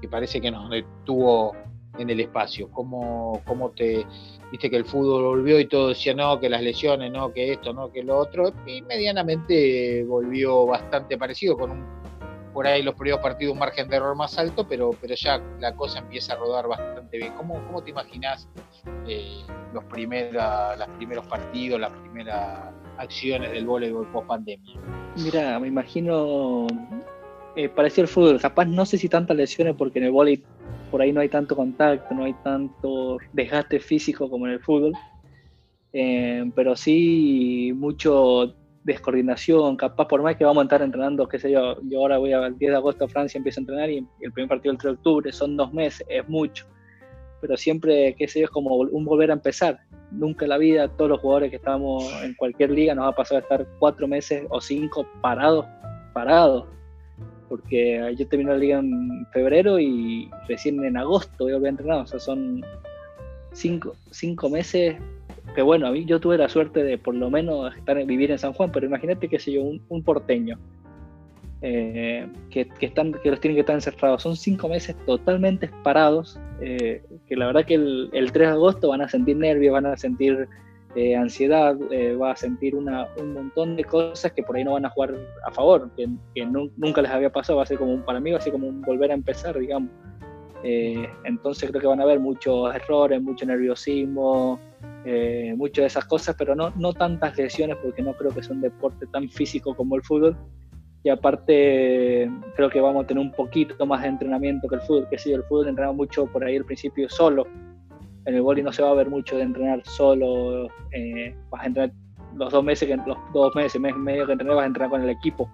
que 0.00 0.08
parece 0.08 0.40
que 0.40 0.50
nos 0.50 0.68
detuvo 0.70 1.54
en 1.98 2.10
el 2.10 2.20
espacio? 2.20 2.70
¿Cómo, 2.70 3.40
cómo 3.46 3.70
te 3.70 4.04
viste 4.50 4.68
que 4.68 4.76
el 4.76 4.84
fútbol 4.84 5.24
volvió 5.24 5.58
y 5.58 5.66
todo 5.66 5.88
decía 5.88 6.12
no, 6.12 6.38
que 6.38 6.50
las 6.50 6.62
lesiones, 6.62 7.10
no, 7.10 7.32
que 7.32 7.52
esto, 7.52 7.72
no, 7.72 7.90
que 7.90 8.02
lo 8.02 8.18
otro? 8.18 8.52
Y 8.66 8.82
medianamente 8.82 10.04
volvió 10.04 10.66
bastante 10.66 11.16
parecido 11.16 11.56
con 11.56 11.70
un 11.70 11.99
por 12.60 12.66
ahí 12.66 12.82
los 12.82 12.94
primeros 12.94 13.22
partidos 13.22 13.54
un 13.54 13.58
margen 13.58 13.88
de 13.88 13.96
error 13.96 14.14
más 14.14 14.36
alto, 14.36 14.68
pero, 14.68 14.90
pero 15.00 15.14
ya 15.14 15.40
la 15.60 15.74
cosa 15.74 16.00
empieza 16.00 16.34
a 16.34 16.36
rodar 16.36 16.68
bastante 16.68 17.16
bien. 17.16 17.32
¿Cómo, 17.32 17.54
cómo 17.66 17.82
te 17.82 17.88
imaginas 17.88 18.50
eh, 19.08 19.40
los, 19.72 19.82
primera, 19.84 20.76
los 20.76 20.88
primeros 20.98 21.26
partidos, 21.26 21.80
las 21.80 21.90
primeras 21.90 22.70
acciones 22.98 23.52
del 23.52 23.64
voleibol 23.64 24.06
post 24.08 24.26
pandemia? 24.26 24.78
Mira, 25.16 25.58
me 25.58 25.68
imagino 25.68 26.66
eh, 27.56 27.70
parecido 27.70 28.02
al 28.02 28.08
fútbol, 28.08 28.38
capaz 28.38 28.66
no 28.66 28.84
sé 28.84 28.98
si 28.98 29.08
tantas 29.08 29.38
lesiones 29.38 29.74
porque 29.74 29.98
en 29.98 30.04
el 30.04 30.10
voleibol 30.10 30.44
por 30.90 31.00
ahí 31.00 31.14
no 31.14 31.22
hay 31.22 31.30
tanto 31.30 31.56
contacto, 31.56 32.14
no 32.14 32.24
hay 32.24 32.34
tanto 32.44 33.16
desgaste 33.32 33.80
físico 33.80 34.28
como 34.28 34.46
en 34.46 34.52
el 34.52 34.60
fútbol, 34.60 34.92
eh, 35.94 36.44
pero 36.54 36.76
sí 36.76 37.72
mucho 37.74 38.54
descoordinación, 38.84 39.76
capaz 39.76 40.08
por 40.08 40.22
más 40.22 40.36
que 40.36 40.44
vamos 40.44 40.62
a 40.62 40.64
estar 40.64 40.82
entrenando, 40.82 41.28
qué 41.28 41.38
sé 41.38 41.50
yo, 41.50 41.76
yo 41.82 42.00
ahora 42.00 42.18
voy 42.18 42.32
al 42.32 42.56
10 42.56 42.70
de 42.70 42.76
agosto 42.76 43.04
a 43.04 43.08
Francia, 43.08 43.38
empiezo 43.38 43.60
a 43.60 43.62
entrenar 43.62 43.90
y 43.90 44.06
el 44.20 44.32
primer 44.32 44.48
partido 44.48 44.72
el 44.72 44.78
3 44.78 44.92
de 44.92 44.96
octubre, 44.96 45.32
son 45.32 45.56
dos 45.56 45.72
meses, 45.72 46.06
es 46.08 46.26
mucho, 46.28 46.66
pero 47.40 47.56
siempre, 47.56 48.14
qué 48.16 48.26
sé 48.26 48.40
yo, 48.40 48.44
es 48.46 48.50
como 48.50 48.76
un 48.76 49.04
volver 49.04 49.30
a 49.30 49.34
empezar, 49.34 49.80
nunca 50.10 50.44
en 50.46 50.48
la 50.50 50.58
vida 50.58 50.88
todos 50.88 51.10
los 51.10 51.20
jugadores 51.20 51.50
que 51.50 51.56
estamos 51.56 52.10
en 52.22 52.34
cualquier 52.34 52.70
liga 52.70 52.94
nos 52.94 53.04
va 53.04 53.10
a 53.10 53.14
pasar 53.14 53.38
a 53.38 53.40
estar 53.40 53.66
cuatro 53.78 54.08
meses 54.08 54.44
o 54.48 54.60
cinco 54.60 55.06
parados, 55.20 55.66
parados, 56.14 56.66
porque 57.48 58.14
yo 58.16 58.28
terminé 58.28 58.52
la 58.52 58.58
liga 58.58 58.78
en 58.78 59.26
febrero 59.32 59.78
y 59.78 60.30
recién 60.48 60.82
en 60.84 60.96
agosto 60.96 61.44
voy 61.44 61.52
a 61.52 61.56
volver 61.56 61.68
a 61.68 61.70
entrenar, 61.70 62.00
o 62.00 62.06
sea, 62.06 62.18
son 62.18 62.62
cinco, 63.52 63.94
cinco 64.10 64.48
meses 64.48 64.96
que 65.54 65.62
bueno, 65.62 65.86
a 65.86 65.90
mí 65.90 66.04
yo 66.04 66.20
tuve 66.20 66.38
la 66.38 66.48
suerte 66.48 66.82
de 66.82 66.98
por 66.98 67.14
lo 67.14 67.30
menos 67.30 67.74
estar 67.76 68.04
vivir 68.04 68.30
en 68.30 68.38
San 68.38 68.52
Juan, 68.52 68.70
pero 68.72 68.86
imagínate 68.86 69.28
que 69.28 69.38
sé 69.38 69.52
yo, 69.52 69.62
un, 69.62 70.02
porteño 70.02 70.58
eh, 71.62 72.26
que, 72.50 72.68
están, 72.80 73.12
que 73.12 73.30
los 73.30 73.40
tienen 73.40 73.56
que 73.56 73.60
estar 73.60 73.74
encerrados. 73.74 74.22
Son 74.22 74.36
cinco 74.36 74.68
meses 74.68 74.96
totalmente 75.06 75.70
parados, 75.82 76.38
eh, 76.60 77.02
que 77.26 77.36
la 77.36 77.46
verdad 77.46 77.64
que 77.64 77.74
el, 77.74 78.10
3 78.12 78.32
de 78.32 78.46
agosto 78.46 78.88
van 78.88 79.02
a 79.02 79.08
sentir 79.08 79.36
nervios, 79.36 79.72
van 79.72 79.86
a 79.86 79.96
sentir 79.96 80.48
eh, 80.94 81.16
ansiedad, 81.16 81.76
va 82.20 82.32
a 82.32 82.36
sentir 82.36 82.74
una, 82.74 83.08
un 83.16 83.34
montón 83.34 83.76
de 83.76 83.84
cosas 83.84 84.32
que 84.32 84.42
por 84.42 84.56
ahí 84.56 84.64
no 84.64 84.72
van 84.72 84.86
a 84.86 84.90
jugar 84.90 85.14
a 85.46 85.50
favor, 85.50 85.90
que, 85.96 86.08
nunca 86.76 87.02
les 87.02 87.10
había 87.10 87.30
pasado, 87.30 87.58
va 87.58 87.64
a 87.64 87.66
ser 87.66 87.78
como 87.78 87.94
un, 87.94 88.02
para 88.02 88.20
mí 88.20 88.30
va 88.30 88.38
a 88.38 88.40
ser 88.40 88.52
como 88.52 88.68
un 88.68 88.82
volver 88.82 89.10
a 89.10 89.14
empezar, 89.14 89.58
digamos. 89.58 89.90
Entonces 90.62 91.70
creo 91.70 91.80
que 91.80 91.86
van 91.86 92.00
a 92.00 92.04
haber 92.04 92.20
muchos 92.20 92.74
errores, 92.74 93.22
mucho 93.22 93.46
nerviosismo, 93.46 94.58
eh, 95.04 95.54
muchas 95.56 95.82
de 95.82 95.86
esas 95.86 96.04
cosas, 96.04 96.36
pero 96.38 96.54
no, 96.54 96.70
no 96.76 96.92
tantas 96.92 97.36
lesiones 97.36 97.76
porque 97.82 98.02
no 98.02 98.12
creo 98.14 98.32
que 98.32 98.42
sea 98.42 98.54
un 98.54 98.60
deporte 98.60 99.06
tan 99.06 99.28
físico 99.30 99.74
como 99.74 99.96
el 99.96 100.02
fútbol. 100.02 100.36
Y 101.02 101.08
aparte 101.08 102.30
creo 102.56 102.68
que 102.68 102.80
vamos 102.80 103.04
a 103.04 103.06
tener 103.06 103.22
un 103.22 103.32
poquito 103.32 103.86
más 103.86 104.02
de 104.02 104.08
entrenamiento 104.08 104.68
que 104.68 104.74
el 104.74 104.82
fútbol, 104.82 105.08
que 105.08 105.16
sí, 105.16 105.32
el 105.32 105.42
fútbol 105.44 105.68
entrenaba 105.68 105.94
mucho 105.94 106.26
por 106.26 106.44
ahí 106.44 106.56
al 106.56 106.66
principio 106.66 107.08
solo. 107.08 107.46
En 108.26 108.34
el 108.34 108.42
boli 108.42 108.62
no 108.62 108.70
se 108.70 108.82
va 108.82 108.90
a 108.90 108.94
ver 108.94 109.08
mucho 109.08 109.36
de 109.36 109.44
entrenar 109.44 109.80
solo, 109.86 110.68
eh, 110.92 111.34
vas 111.48 111.62
a 111.62 111.66
entrenar 111.66 111.92
los 112.36 112.52
dos 112.52 112.62
meses, 112.62 112.88
los 113.06 113.16
dos 113.32 113.54
meses, 113.56 113.80
mes 113.80 113.94
y 113.96 113.98
medio 113.98 114.26
que 114.26 114.32
entrené 114.32 114.54
vas 114.54 114.64
a 114.64 114.66
entrenar 114.66 114.90
con 114.90 115.02
el 115.02 115.08
equipo. 115.08 115.50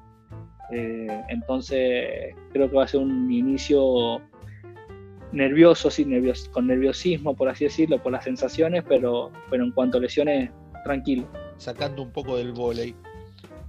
Eh, 0.73 1.23
entonces 1.29 2.35
creo 2.53 2.69
que 2.69 2.77
va 2.77 2.83
a 2.83 2.89
ser 2.89 3.01
un 3.01 3.31
inicio 3.31 4.21
nervioso, 5.33 5.91
sí, 5.91 6.05
nervios, 6.05 6.49
con 6.53 6.67
nerviosismo, 6.67 7.35
por 7.35 7.49
así 7.49 7.65
decirlo, 7.65 8.03
por 8.03 8.13
las 8.13 8.25
sensaciones, 8.25 8.85
pero, 8.89 9.31
pero 9.51 9.65
en 9.65 9.73
cuanto 9.73 9.99
a 9.99 10.01
lesiones, 10.01 10.51
tranquilo. 10.85 11.27
Sacando 11.57 12.03
un 12.03 12.13
poco 12.13 12.37
del 12.37 12.53
volei, 12.53 12.95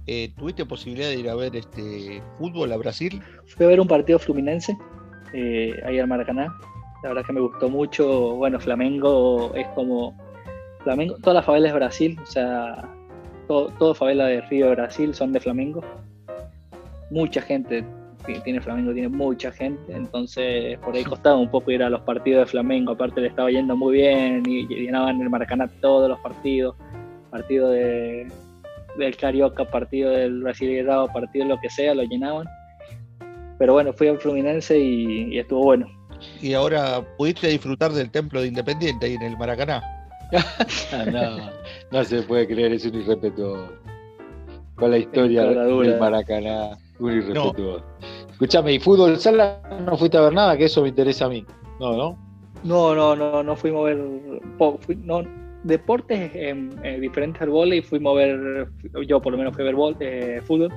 eh, 0.06 0.32
¿tuviste 0.36 0.64
posibilidad 0.64 1.08
de 1.08 1.16
ir 1.16 1.28
a 1.28 1.34
ver 1.34 1.54
este 1.56 2.22
fútbol 2.38 2.72
a 2.72 2.76
Brasil? 2.76 3.20
Fui 3.46 3.66
a 3.66 3.68
ver 3.68 3.80
un 3.80 3.88
partido 3.88 4.18
fluminense 4.18 4.76
eh, 5.34 5.74
ahí 5.84 5.98
al 5.98 6.06
Maracaná. 6.06 6.54
La 7.02 7.10
verdad 7.10 7.24
que 7.26 7.32
me 7.32 7.40
gustó 7.40 7.68
mucho. 7.68 8.34
Bueno, 8.36 8.58
Flamengo 8.58 9.52
es 9.54 9.66
como. 9.68 10.16
Flamengo, 10.82 11.16
todas 11.16 11.34
las 11.34 11.44
favelas 11.44 11.72
de 11.72 11.78
Brasil, 11.78 12.18
o 12.22 12.26
sea, 12.26 12.88
todo, 13.48 13.68
todo 13.78 13.94
favela 13.94 14.26
de 14.26 14.40
Río 14.42 14.66
de 14.66 14.76
Brasil 14.76 15.14
son 15.14 15.32
de 15.32 15.40
Flamengo. 15.40 15.82
Mucha 17.10 17.42
gente, 17.42 17.84
tiene 18.44 18.60
Flamengo, 18.60 18.92
tiene 18.92 19.08
mucha 19.08 19.50
gente, 19.52 19.92
entonces 19.92 20.78
por 20.80 20.94
ahí 20.94 21.04
costaba 21.04 21.36
un 21.36 21.50
poco 21.50 21.70
ir 21.70 21.82
a 21.82 21.90
los 21.90 22.00
partidos 22.02 22.46
de 22.46 22.50
Flamengo, 22.50 22.92
aparte 22.92 23.20
le 23.20 23.28
estaba 23.28 23.50
yendo 23.50 23.76
muy 23.76 23.94
bien 23.94 24.42
y 24.46 24.66
llenaban 24.66 25.20
el 25.20 25.30
Maracaná 25.30 25.68
todos 25.80 26.08
los 26.08 26.18
partidos, 26.20 26.76
partido 27.30 27.70
de, 27.70 28.26
del 28.98 29.16
Carioca, 29.16 29.64
partido 29.64 30.10
del 30.10 30.42
Brasileirao, 30.42 31.12
partido 31.12 31.44
de 31.46 31.54
lo 31.54 31.60
que 31.60 31.70
sea, 31.70 31.94
lo 31.94 32.02
llenaban. 32.02 32.46
Pero 33.58 33.72
bueno, 33.72 33.92
fui 33.92 34.08
al 34.08 34.18
Fluminense 34.18 34.78
y, 34.78 35.38
estuvo 35.38 35.64
bueno. 35.64 35.86
Y 36.40 36.52
ahora 36.54 37.02
pudiste 37.16 37.48
disfrutar 37.48 37.92
del 37.92 38.10
templo 38.10 38.40
de 38.40 38.48
Independiente 38.48 39.06
ahí 39.06 39.14
en 39.14 39.22
el 39.22 39.36
Maracaná. 39.36 39.82
no, 41.12 41.50
no 41.90 42.04
se 42.04 42.22
puede 42.22 42.46
creer, 42.46 42.74
es 42.74 42.84
un 42.84 42.94
irrespetuoso. 42.96 43.72
Con 44.76 44.90
la 44.92 44.98
historia 44.98 45.44
del 45.44 45.98
Maracaná, 45.98 46.78
un 46.98 47.12
irrespetuoso. 47.12 47.84
Escúchame, 48.30 48.74
¿y 48.74 48.78
fútbol 48.78 49.18
sala 49.18 49.60
no 49.84 49.96
fuiste 49.96 50.16
a 50.16 50.22
ver 50.22 50.32
nada? 50.32 50.56
Que 50.56 50.64
eso 50.64 50.82
me 50.82 50.88
interesa 50.88 51.26
a 51.26 51.28
mí. 51.28 51.44
No, 51.80 51.96
¿no? 51.96 52.18
No, 52.64 52.94
no, 52.94 53.14
no, 53.14 53.42
no 53.42 53.56
fuimos 53.56 53.82
a 53.82 53.94
ver. 53.94 53.98
no, 55.04 55.22
deportes 55.64 56.30
eh, 56.34 56.98
diferentes 57.00 57.42
al 57.42 57.50
vóley 57.50 57.82
fuimos 57.82 58.12
a 58.12 58.16
ver. 58.16 58.68
Yo 59.06 59.20
por 59.20 59.32
lo 59.32 59.38
menos 59.38 59.54
fui 59.54 59.66
a 59.66 59.72
ver 59.72 59.96
eh, 60.00 60.40
fútbol. 60.42 60.72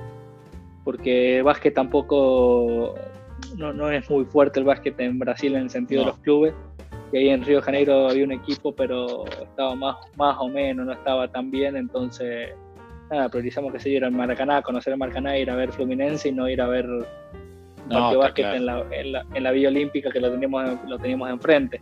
Porque 0.84 1.42
básquet 1.42 1.74
tampoco. 1.74 2.94
No, 3.56 3.90
es 3.90 4.08
muy 4.08 4.24
fuerte 4.24 4.60
el 4.60 4.66
básquet 4.66 4.98
en 5.00 5.18
Brasil 5.18 5.54
en 5.54 5.62
el 5.62 5.70
sentido 5.70 6.02
de 6.02 6.06
los 6.08 6.18
clubes. 6.18 6.54
Y 7.12 7.18
ahí 7.18 7.28
en 7.28 7.44
Río 7.44 7.56
de 7.56 7.62
Janeiro 7.62 8.08
había 8.08 8.24
un 8.24 8.32
equipo, 8.32 8.74
pero 8.74 9.26
estaba 9.26 9.74
más, 9.74 9.96
más 10.16 10.36
o 10.40 10.48
menos, 10.48 10.86
no 10.86 10.92
estaba 10.92 11.28
tan 11.28 11.50
bien. 11.50 11.76
Entonces, 11.76 12.50
nada, 13.10 13.28
priorizamos 13.28 13.72
que 13.72 13.80
se 13.80 13.90
ir 13.90 14.04
al 14.04 14.12
Maracaná, 14.12 14.62
conocer 14.62 14.92
el 14.92 14.98
Maracaná, 14.98 15.38
ir 15.38 15.50
a 15.50 15.56
ver 15.56 15.72
Fluminense 15.72 16.28
y 16.28 16.32
no 16.32 16.48
ir 16.48 16.60
a 16.60 16.66
ver 16.66 16.86
no, 17.88 18.18
básquet 18.18 18.46
en, 18.54 18.66
la, 18.66 18.84
en, 18.90 19.42
la, 19.42 19.50
Villa 19.50 19.68
Olímpica 19.68 20.10
que 20.10 20.20
lo 20.20 20.30
teníamos, 20.30 20.78
lo 20.86 20.98
teníamos 20.98 21.30
enfrente. 21.30 21.80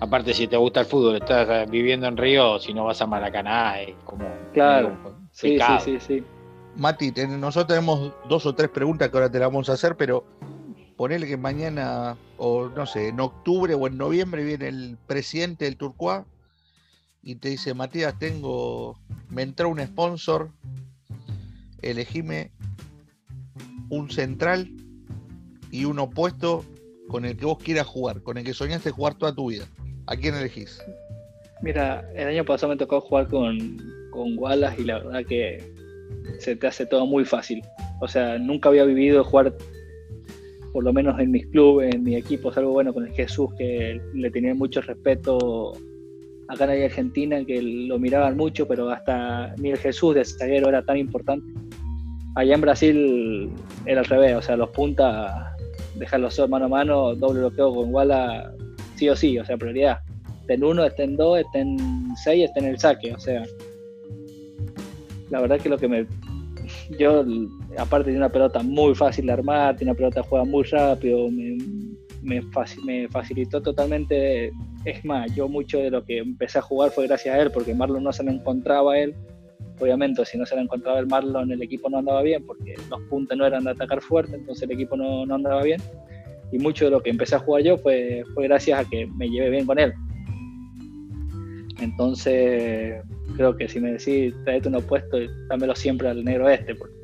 Aparte, 0.00 0.32
si 0.32 0.46
te 0.46 0.56
gusta 0.56 0.80
el 0.80 0.86
fútbol, 0.86 1.16
estás 1.16 1.48
eh, 1.50 1.66
viviendo 1.68 2.06
en 2.06 2.16
Río, 2.16 2.58
si 2.58 2.72
no 2.72 2.84
vas 2.84 3.02
a 3.02 3.06
Maracaná, 3.06 3.80
es 3.80 3.96
como. 4.04 4.26
Claro, 4.52 4.96
sí, 5.32 5.58
sí, 5.58 5.74
sí, 5.80 6.00
sí. 6.00 6.24
Mati, 6.76 7.12
nosotros 7.26 7.66
tenemos 7.66 8.12
dos 8.28 8.46
o 8.46 8.54
tres 8.54 8.70
preguntas 8.70 9.08
que 9.08 9.16
ahora 9.16 9.30
te 9.30 9.40
las 9.40 9.48
vamos 9.48 9.68
a 9.68 9.72
hacer, 9.72 9.96
pero 9.96 10.24
ponele 10.96 11.26
que 11.26 11.36
mañana, 11.36 12.16
o 12.36 12.68
no 12.68 12.86
sé, 12.86 13.08
en 13.08 13.18
octubre 13.18 13.74
o 13.74 13.86
en 13.88 13.98
noviembre 13.98 14.44
viene 14.44 14.68
el 14.68 14.96
presidente 15.06 15.64
del 15.64 15.76
Turcuá 15.76 16.24
y 17.28 17.34
te 17.34 17.50
dice, 17.50 17.74
Matías, 17.74 18.18
tengo, 18.18 18.98
me 19.28 19.42
entró 19.42 19.68
un 19.68 19.80
sponsor, 19.80 20.48
elegime 21.82 22.52
un 23.90 24.10
central 24.10 24.70
y 25.70 25.84
un 25.84 25.98
opuesto 25.98 26.64
con 27.06 27.26
el 27.26 27.36
que 27.36 27.44
vos 27.44 27.58
quieras 27.58 27.86
jugar, 27.86 28.22
con 28.22 28.38
el 28.38 28.44
que 28.44 28.54
soñaste 28.54 28.92
jugar 28.92 29.16
toda 29.16 29.34
tu 29.34 29.50
vida, 29.50 29.66
¿a 30.06 30.16
quién 30.16 30.36
elegís? 30.36 30.82
Mira, 31.60 32.02
el 32.14 32.28
año 32.28 32.46
pasado 32.46 32.72
me 32.72 32.78
tocó 32.78 32.98
jugar 33.02 33.28
con, 33.28 33.76
con 34.10 34.38
Wallace 34.38 34.80
y 34.80 34.84
la 34.86 35.00
verdad 35.00 35.26
que 35.26 35.62
se 36.38 36.56
te 36.56 36.66
hace 36.66 36.86
todo 36.86 37.04
muy 37.04 37.26
fácil. 37.26 37.60
O 38.00 38.08
sea, 38.08 38.38
nunca 38.38 38.70
había 38.70 38.84
vivido 38.84 39.22
jugar, 39.22 39.54
por 40.72 40.82
lo 40.82 40.94
menos 40.94 41.20
en 41.20 41.30
mis 41.30 41.46
clubes, 41.48 41.94
en 41.94 42.04
mi 42.04 42.16
equipo, 42.16 42.50
algo 42.56 42.72
bueno 42.72 42.94
con 42.94 43.06
el 43.06 43.12
Jesús, 43.12 43.50
que 43.58 44.00
le 44.14 44.30
tenía 44.30 44.54
mucho 44.54 44.80
respeto 44.80 45.74
acá 46.48 46.74
en 46.74 46.82
Argentina, 46.82 47.44
que 47.44 47.62
lo 47.62 47.98
miraban 47.98 48.36
mucho, 48.36 48.66
pero 48.66 48.90
hasta 48.90 49.54
ni 49.58 49.70
el 49.70 49.78
Jesús 49.78 50.14
de 50.14 50.24
zaguero 50.24 50.68
era 50.68 50.82
tan 50.82 50.96
importante. 50.96 51.46
Allá 52.34 52.54
en 52.54 52.60
Brasil 52.60 53.50
era 53.84 54.00
al 54.00 54.06
revés, 54.06 54.36
o 54.36 54.42
sea, 54.42 54.56
los 54.56 54.70
puntas, 54.70 55.30
dejarlos 55.96 56.38
mano 56.48 56.66
a 56.66 56.68
mano, 56.68 57.14
doble 57.14 57.40
bloqueo 57.40 57.74
con 57.74 57.94
Walla, 57.94 58.52
sí 58.96 59.08
o 59.08 59.16
sí, 59.16 59.38
o 59.38 59.44
sea, 59.44 59.56
prioridad. 59.56 59.98
Estén 60.40 60.64
uno, 60.64 60.84
estén 60.84 61.16
dos, 61.16 61.40
estén 61.40 61.76
seis, 62.24 62.44
estén 62.44 62.64
el 62.64 62.78
saque, 62.78 63.12
o 63.12 63.18
sea. 63.18 63.42
La 65.30 65.40
verdad 65.40 65.60
que 65.60 65.68
lo 65.68 65.76
que 65.76 65.88
me. 65.88 66.06
Yo, 66.98 67.24
aparte 67.76 68.10
de 68.10 68.16
una 68.16 68.30
pelota 68.30 68.62
muy 68.62 68.94
fácil 68.94 69.26
de 69.26 69.32
armar, 69.32 69.76
tiene 69.76 69.90
una 69.90 69.98
pelota 69.98 70.22
que 70.22 70.28
juega 70.28 70.44
muy 70.46 70.64
rápido, 70.64 71.30
me, 71.30 71.58
me, 72.22 72.42
me 72.84 73.08
facilitó 73.08 73.60
totalmente. 73.62 74.52
Es 74.84 75.04
más, 75.04 75.34
yo 75.34 75.48
mucho 75.48 75.78
de 75.78 75.90
lo 75.90 76.04
que 76.04 76.18
empecé 76.18 76.58
a 76.58 76.62
jugar 76.62 76.90
fue 76.90 77.06
gracias 77.06 77.34
a 77.34 77.42
él, 77.42 77.50
porque 77.50 77.74
Marlon 77.74 78.02
no 78.02 78.12
se 78.12 78.22
me 78.22 78.32
encontraba 78.32 78.94
a 78.94 78.98
él 78.98 79.14
obviamente 79.80 80.24
si 80.24 80.38
no 80.38 80.46
se 80.46 80.56
le 80.56 80.62
encontraba 80.62 80.98
el 80.98 81.06
Marlon 81.06 81.50
el 81.50 81.62
equipo 81.62 81.88
no 81.88 81.98
andaba 81.98 82.22
bien 82.22 82.44
porque 82.44 82.74
los 82.90 83.00
puntos 83.02 83.36
no 83.36 83.46
eran 83.46 83.64
de 83.64 83.70
atacar 83.70 84.00
fuerte, 84.00 84.36
entonces 84.36 84.64
el 84.64 84.72
equipo 84.72 84.96
no, 84.96 85.26
no, 85.26 85.34
andaba 85.34 85.62
bien. 85.62 85.80
Y 86.50 86.58
mucho 86.58 86.86
de 86.86 86.90
lo 86.90 87.02
que 87.02 87.10
empecé 87.10 87.36
a 87.36 87.40
jugar 87.40 87.62
yo 87.62 87.76
fue, 87.76 88.24
fue 88.34 88.44
gracias 88.44 88.80
a 88.80 88.88
que 88.88 89.06
me 89.06 89.28
llevé 89.28 89.50
bien 89.50 89.66
con 89.66 89.78
él. 89.78 89.92
Entonces 91.80 93.02
creo 93.36 93.56
que 93.56 93.68
si 93.68 93.80
me 93.80 93.92
decís 93.92 94.34
traete 94.44 94.68
un 94.68 94.76
opuesto, 94.76 95.18
dámelo 95.48 95.74
siempre 95.74 96.08
al 96.08 96.24
negro 96.24 96.48
este. 96.48 96.74
Porque 96.74 96.94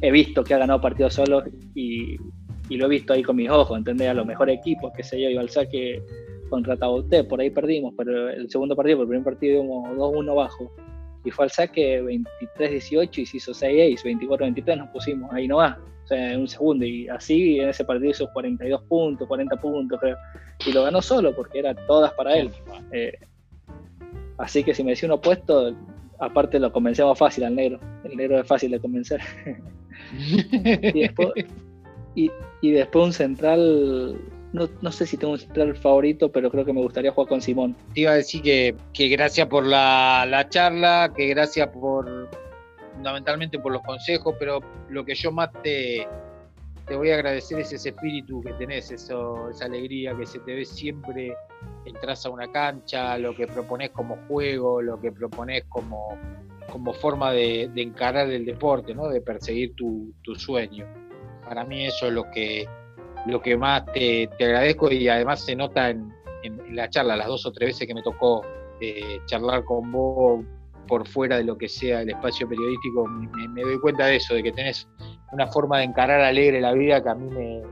he 0.00 0.10
visto 0.10 0.42
que 0.42 0.54
ha 0.54 0.58
ganado 0.58 0.80
partidos 0.80 1.14
solos 1.14 1.44
y, 1.74 2.16
y, 2.68 2.76
lo 2.76 2.86
he 2.86 2.88
visto 2.88 3.12
ahí 3.12 3.22
con 3.22 3.36
mis 3.36 3.50
ojos, 3.50 3.78
¿entendés? 3.78 4.08
A 4.08 4.14
los 4.14 4.26
mejores 4.26 4.58
equipos, 4.58 4.92
que 4.96 5.02
sé 5.02 5.20
yo, 5.20 5.28
iba 5.28 5.40
al 5.40 5.50
saque 5.50 6.02
contra 6.48 6.76
Tabauté, 6.76 7.24
por 7.24 7.40
ahí 7.40 7.50
perdimos, 7.50 7.94
pero 7.96 8.28
el 8.28 8.50
segundo 8.50 8.76
partido, 8.76 8.98
por 8.98 9.04
el 9.04 9.08
primer 9.08 9.24
partido 9.24 9.64
íbamos 9.64 9.96
2-1 9.96 10.34
bajo 10.34 10.72
y 11.24 11.30
fue 11.30 11.46
al 11.46 11.50
saque 11.50 12.02
23-18 12.02 13.18
y 13.18 13.26
se 13.26 13.36
hizo 13.38 13.52
6-6, 13.52 14.02
24-23 14.02 14.76
nos 14.76 14.88
pusimos, 14.90 15.32
ahí 15.32 15.48
no 15.48 15.56
va, 15.56 15.78
o 16.04 16.06
sea, 16.06 16.32
en 16.32 16.40
un 16.40 16.48
segundo, 16.48 16.84
y 16.84 17.08
así 17.08 17.58
en 17.58 17.70
ese 17.70 17.84
partido 17.84 18.10
hizo 18.10 18.30
42 18.32 18.82
puntos, 18.82 19.26
40 19.26 19.56
puntos, 19.56 19.98
creo, 20.00 20.16
y 20.66 20.72
lo 20.72 20.82
ganó 20.82 21.00
solo 21.00 21.34
porque 21.34 21.60
eran 21.60 21.76
todas 21.86 22.12
para 22.12 22.36
él. 22.36 22.50
Eh, 22.92 23.18
así 24.36 24.62
que 24.62 24.74
si 24.74 24.84
me 24.84 24.90
decía 24.90 25.08
un 25.08 25.14
opuesto, 25.14 25.74
aparte 26.18 26.58
lo 26.58 26.70
convencemos 26.70 27.18
fácil 27.18 27.44
al 27.44 27.54
negro, 27.54 27.80
el 28.04 28.16
negro 28.16 28.38
es 28.38 28.46
fácil 28.46 28.70
de 28.70 28.80
convencer. 28.80 29.20
y, 30.12 31.00
después, 31.00 31.32
y, 32.14 32.30
y 32.60 32.72
después 32.72 33.06
un 33.06 33.12
central 33.12 34.18
no, 34.54 34.92
sé 34.92 35.04
si 35.04 35.16
tengo 35.16 35.32
un 35.32 35.38
central 35.38 35.74
favorito, 35.76 36.30
pero 36.30 36.48
creo 36.48 36.64
que 36.64 36.72
me 36.72 36.80
gustaría 36.80 37.10
jugar 37.10 37.28
con 37.28 37.42
Simón. 37.42 37.74
Te 37.92 38.02
iba 38.02 38.12
a 38.12 38.14
decir 38.14 38.40
que, 38.40 38.76
que 38.92 39.08
gracias 39.08 39.48
por 39.48 39.66
la, 39.66 40.46
charla, 40.48 41.12
que 41.14 41.26
gracias 41.26 41.68
por 41.68 42.30
fundamentalmente 42.94 43.58
por 43.58 43.72
los 43.72 43.82
consejos, 43.82 44.36
pero 44.38 44.60
lo 44.90 45.04
que 45.04 45.16
yo 45.16 45.32
más 45.32 45.50
te, 45.64 46.06
te 46.86 46.94
voy 46.94 47.10
a 47.10 47.14
agradecer 47.14 47.58
es 47.58 47.72
ese 47.72 47.88
espíritu 47.88 48.40
que 48.42 48.52
tenés, 48.52 48.92
eso, 48.92 49.50
esa 49.50 49.64
alegría 49.64 50.16
que 50.16 50.24
se 50.24 50.38
te 50.38 50.54
ve 50.54 50.64
siempre, 50.64 51.34
entras 51.84 52.24
a 52.24 52.30
una 52.30 52.46
cancha, 52.52 53.18
lo 53.18 53.34
que 53.34 53.48
propones 53.48 53.90
como 53.90 54.16
juego, 54.28 54.80
lo 54.80 55.00
que 55.00 55.10
propones 55.10 55.64
como, 55.64 56.16
como 56.70 56.92
forma 56.92 57.32
de, 57.32 57.68
encarar 57.74 58.30
el 58.30 58.44
deporte, 58.44 58.94
¿no? 58.94 59.08
de 59.08 59.20
perseguir 59.20 59.74
tu 59.74 60.14
sueño. 60.36 60.86
Para 61.46 61.64
mí 61.64 61.86
eso 61.86 62.06
es 62.06 62.12
lo 62.12 62.30
que, 62.30 62.66
lo 63.26 63.40
que 63.40 63.56
más 63.56 63.84
te, 63.92 64.28
agradezco 64.40 64.90
y 64.90 65.08
además 65.08 65.44
se 65.44 65.56
nota 65.56 65.90
en, 65.90 66.12
la 66.72 66.90
charla, 66.90 67.16
las 67.16 67.26
dos 67.26 67.46
o 67.46 67.52
tres 67.52 67.70
veces 67.70 67.88
que 67.88 67.94
me 67.94 68.02
tocó 68.02 68.42
eh, 68.80 69.18
charlar 69.24 69.64
con 69.64 69.90
vos 69.90 70.44
por 70.86 71.08
fuera 71.08 71.38
de 71.38 71.44
lo 71.44 71.56
que 71.56 71.68
sea 71.68 72.02
el 72.02 72.10
espacio 72.10 72.46
periodístico, 72.46 73.06
me, 73.06 73.62
doy 73.62 73.78
cuenta 73.78 74.06
de 74.06 74.16
eso, 74.16 74.34
de 74.34 74.42
que 74.42 74.52
tenés 74.52 74.86
una 75.32 75.46
forma 75.46 75.78
de 75.78 75.84
encarar 75.84 76.20
alegre 76.20 76.60
la 76.60 76.72
vida 76.72 77.02
que 77.02 77.08
a 77.08 77.14
mí 77.14 77.30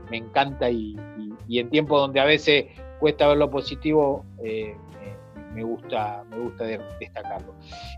me, 0.09 0.17
encanta 0.17 0.69
y, 0.71 0.95
en 1.49 1.69
tiempos 1.69 2.01
donde 2.01 2.19
a 2.19 2.25
veces 2.25 2.65
cuesta 2.99 3.27
ver 3.27 3.37
lo 3.37 3.51
positivo, 3.51 4.25
eh, 4.43 4.75
me 5.53 5.63
gusta, 5.63 6.23
me 6.29 6.37
gusta 6.39 6.65
destacarlo. 6.99 7.53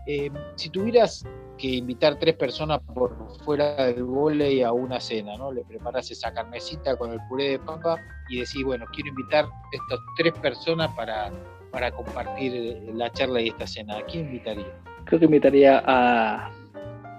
Eh, 0.06 0.30
si 0.56 0.70
tuvieras 0.70 1.24
que 1.58 1.68
invitar 1.68 2.18
tres 2.18 2.34
personas 2.34 2.80
por 2.94 3.16
fuera 3.44 3.86
del 3.86 4.04
volei 4.04 4.62
a 4.62 4.72
una 4.72 5.00
cena, 5.00 5.36
¿no? 5.36 5.50
Le 5.50 5.64
preparas 5.64 6.10
esa 6.10 6.32
carnecita 6.32 6.96
con 6.96 7.12
el 7.12 7.20
puré 7.28 7.50
de 7.50 7.58
papa 7.58 7.96
y 8.28 8.40
decís, 8.40 8.62
bueno, 8.64 8.84
quiero 8.92 9.08
invitar 9.08 9.46
estas 9.72 9.98
tres 10.16 10.32
personas 10.34 10.90
para, 10.94 11.32
para 11.70 11.90
compartir 11.90 12.82
la 12.94 13.10
charla 13.12 13.40
y 13.40 13.48
esta 13.48 13.66
cena. 13.66 13.98
¿A 13.98 14.02
quién 14.02 14.26
invitaría? 14.26 14.66
Creo 15.04 15.18
que 15.18 15.24
invitaría 15.24 15.82
a, 15.86 16.50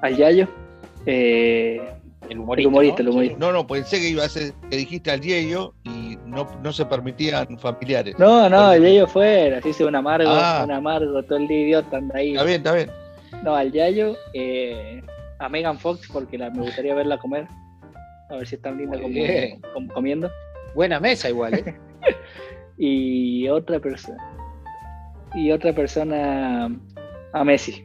a 0.02 0.10
Yayo. 0.10 0.48
Eh, 1.06 1.97
el 2.30 2.40
humorista, 2.40 3.02
el 3.02 3.10
humorista, 3.10 3.38
¿no? 3.40 3.52
¿no? 3.52 3.68
pensé 3.68 4.00
que 4.00 4.10
iba 4.10 4.24
a 4.24 4.30
ser, 4.30 4.54
que 4.70 4.78
dijiste 4.78 5.12
al 5.12 5.22
Yayo 5.22 5.74
y 5.84 6.18
no, 6.26 6.48
no 6.64 6.74
se 6.74 6.86
permitían 6.86 7.58
familiares. 7.58 8.16
No, 8.18 8.50
no, 8.50 8.72
el 8.74 8.84
Yayo 8.84 9.08
fuera, 9.08 9.60
así 9.60 9.74
se 9.74 9.86
un 9.86 9.96
amargo, 9.96 10.30
ah. 10.30 10.62
un 10.64 10.72
amargo, 10.72 11.24
todo 11.24 11.38
el 11.38 11.48
día 11.48 11.62
idiota 11.62 11.98
anda 11.98 12.18
ahí. 12.18 12.32
Está 12.32 12.44
bien, 12.44 12.58
está 12.58 12.74
bien. 12.74 12.92
No, 13.44 13.56
al 13.56 13.72
Yayo, 13.72 14.16
eh, 14.34 15.02
a 15.40 15.50
Megan 15.50 15.80
Fox, 15.80 16.08
porque 16.12 16.38
la, 16.38 16.50
me 16.50 16.64
gustaría 16.64 16.94
verla 16.96 17.18
comer. 17.18 17.48
A 18.30 18.36
ver 18.36 18.48
si 18.48 18.56
es 18.56 18.62
tan 18.62 18.78
linda 18.78 19.00
como, 19.00 19.94
comiendo. 19.94 20.30
Buena 20.76 21.00
mesa 21.00 21.30
igual, 21.30 21.54
¿eh? 21.54 21.76
y 22.78 23.48
otra 23.48 23.80
persona. 23.80 24.18
Y 25.34 25.52
otra 25.52 25.74
persona 25.74 26.70
a 27.34 27.44
Messi. 27.44 27.84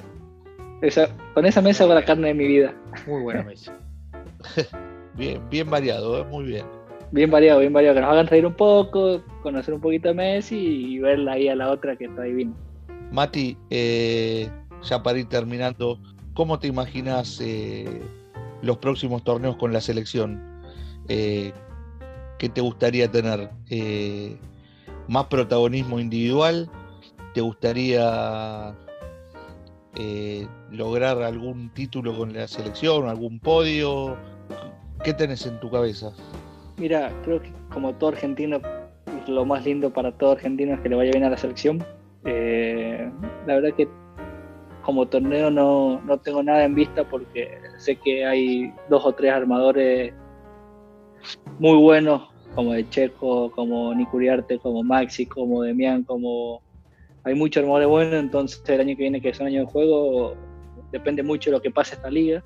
con 1.34 1.46
esa 1.46 1.60
mesa 1.60 1.86
va 1.86 1.94
la 1.94 2.04
carne 2.04 2.28
de 2.28 2.34
mi 2.34 2.46
vida. 2.46 2.74
Muy 3.06 3.22
buena 3.22 3.42
mesa. 3.42 3.72
bien, 5.14 5.48
bien 5.50 5.70
variado, 5.70 6.20
¿eh? 6.20 6.24
muy 6.24 6.44
bien. 6.44 6.66
Bien 7.12 7.30
variado, 7.30 7.60
bien 7.60 7.72
variado. 7.72 7.94
Que 7.94 8.00
nos 8.00 8.10
hagan 8.10 8.26
reír 8.26 8.46
un 8.46 8.54
poco, 8.54 9.22
conocer 9.42 9.74
un 9.74 9.80
poquito 9.80 10.10
a 10.10 10.14
Messi 10.14 10.56
y 10.56 10.98
verla 10.98 11.32
ahí 11.32 11.48
a 11.48 11.54
la 11.54 11.70
otra 11.70 11.94
que 11.94 12.06
está 12.06 12.22
divina. 12.22 12.54
Mati, 13.10 13.58
eh, 13.68 14.48
ya 14.82 15.02
para 15.02 15.18
ir 15.18 15.28
terminando, 15.28 15.98
¿cómo 16.32 16.58
te 16.58 16.68
imaginas 16.68 17.38
eh, 17.42 18.00
los 18.62 18.78
próximos 18.78 19.22
torneos 19.22 19.56
con 19.56 19.74
la 19.74 19.82
selección? 19.82 20.42
Eh, 21.08 21.52
¿Qué 22.38 22.48
te 22.48 22.62
gustaría 22.62 23.10
tener? 23.10 23.50
¿Más 25.06 25.26
protagonismo 25.26 26.00
individual? 26.00 26.70
¿Te 27.34 27.42
gustaría 27.42 28.74
lograr 30.70 31.22
algún 31.22 31.68
título 31.74 32.16
con 32.16 32.32
la 32.32 32.48
selección, 32.48 33.06
algún 33.06 33.38
podio? 33.38 34.16
¿Qué 35.04 35.12
tenés 35.12 35.46
en 35.46 35.58
tu 35.58 35.70
cabeza? 35.70 36.12
Mira, 36.76 37.12
creo 37.24 37.42
que 37.42 37.52
como 37.72 37.94
todo 37.94 38.10
argentino, 38.10 38.60
lo 39.26 39.44
más 39.44 39.64
lindo 39.64 39.92
para 39.92 40.12
todo 40.12 40.32
argentino 40.32 40.74
es 40.74 40.80
que 40.80 40.88
le 40.88 40.96
vaya 40.96 41.10
bien 41.10 41.24
a 41.24 41.30
la 41.30 41.36
selección. 41.36 41.84
la 42.24 43.54
verdad 43.54 43.74
que 43.76 43.88
como 44.82 45.06
torneo 45.06 45.50
no, 45.50 46.00
no, 46.02 46.18
tengo 46.18 46.42
nada 46.42 46.64
en 46.64 46.74
vista 46.74 47.08
porque 47.08 47.56
sé 47.78 47.96
que 47.96 48.24
hay 48.24 48.72
dos 48.88 49.04
o 49.04 49.12
tres 49.12 49.32
armadores 49.32 50.12
muy 51.58 51.78
buenos, 51.78 52.28
como 52.54 52.72
de 52.72 52.88
Checo, 52.88 53.50
como 53.52 53.94
Nicuriarte, 53.94 54.58
como 54.58 54.82
Maxi, 54.82 55.26
como 55.26 55.62
Demian, 55.62 56.02
como 56.02 56.62
hay 57.24 57.34
muchos 57.34 57.62
armadores 57.62 57.88
buenos, 57.88 58.14
entonces 58.14 58.62
el 58.66 58.80
año 58.80 58.96
que 58.96 59.02
viene, 59.02 59.20
que 59.20 59.28
es 59.28 59.40
un 59.40 59.46
año 59.46 59.60
de 59.60 59.66
juego, 59.66 60.34
depende 60.90 61.22
mucho 61.22 61.50
de 61.50 61.56
lo 61.56 61.62
que 61.62 61.70
pase 61.70 61.94
esta 61.94 62.10
liga. 62.10 62.42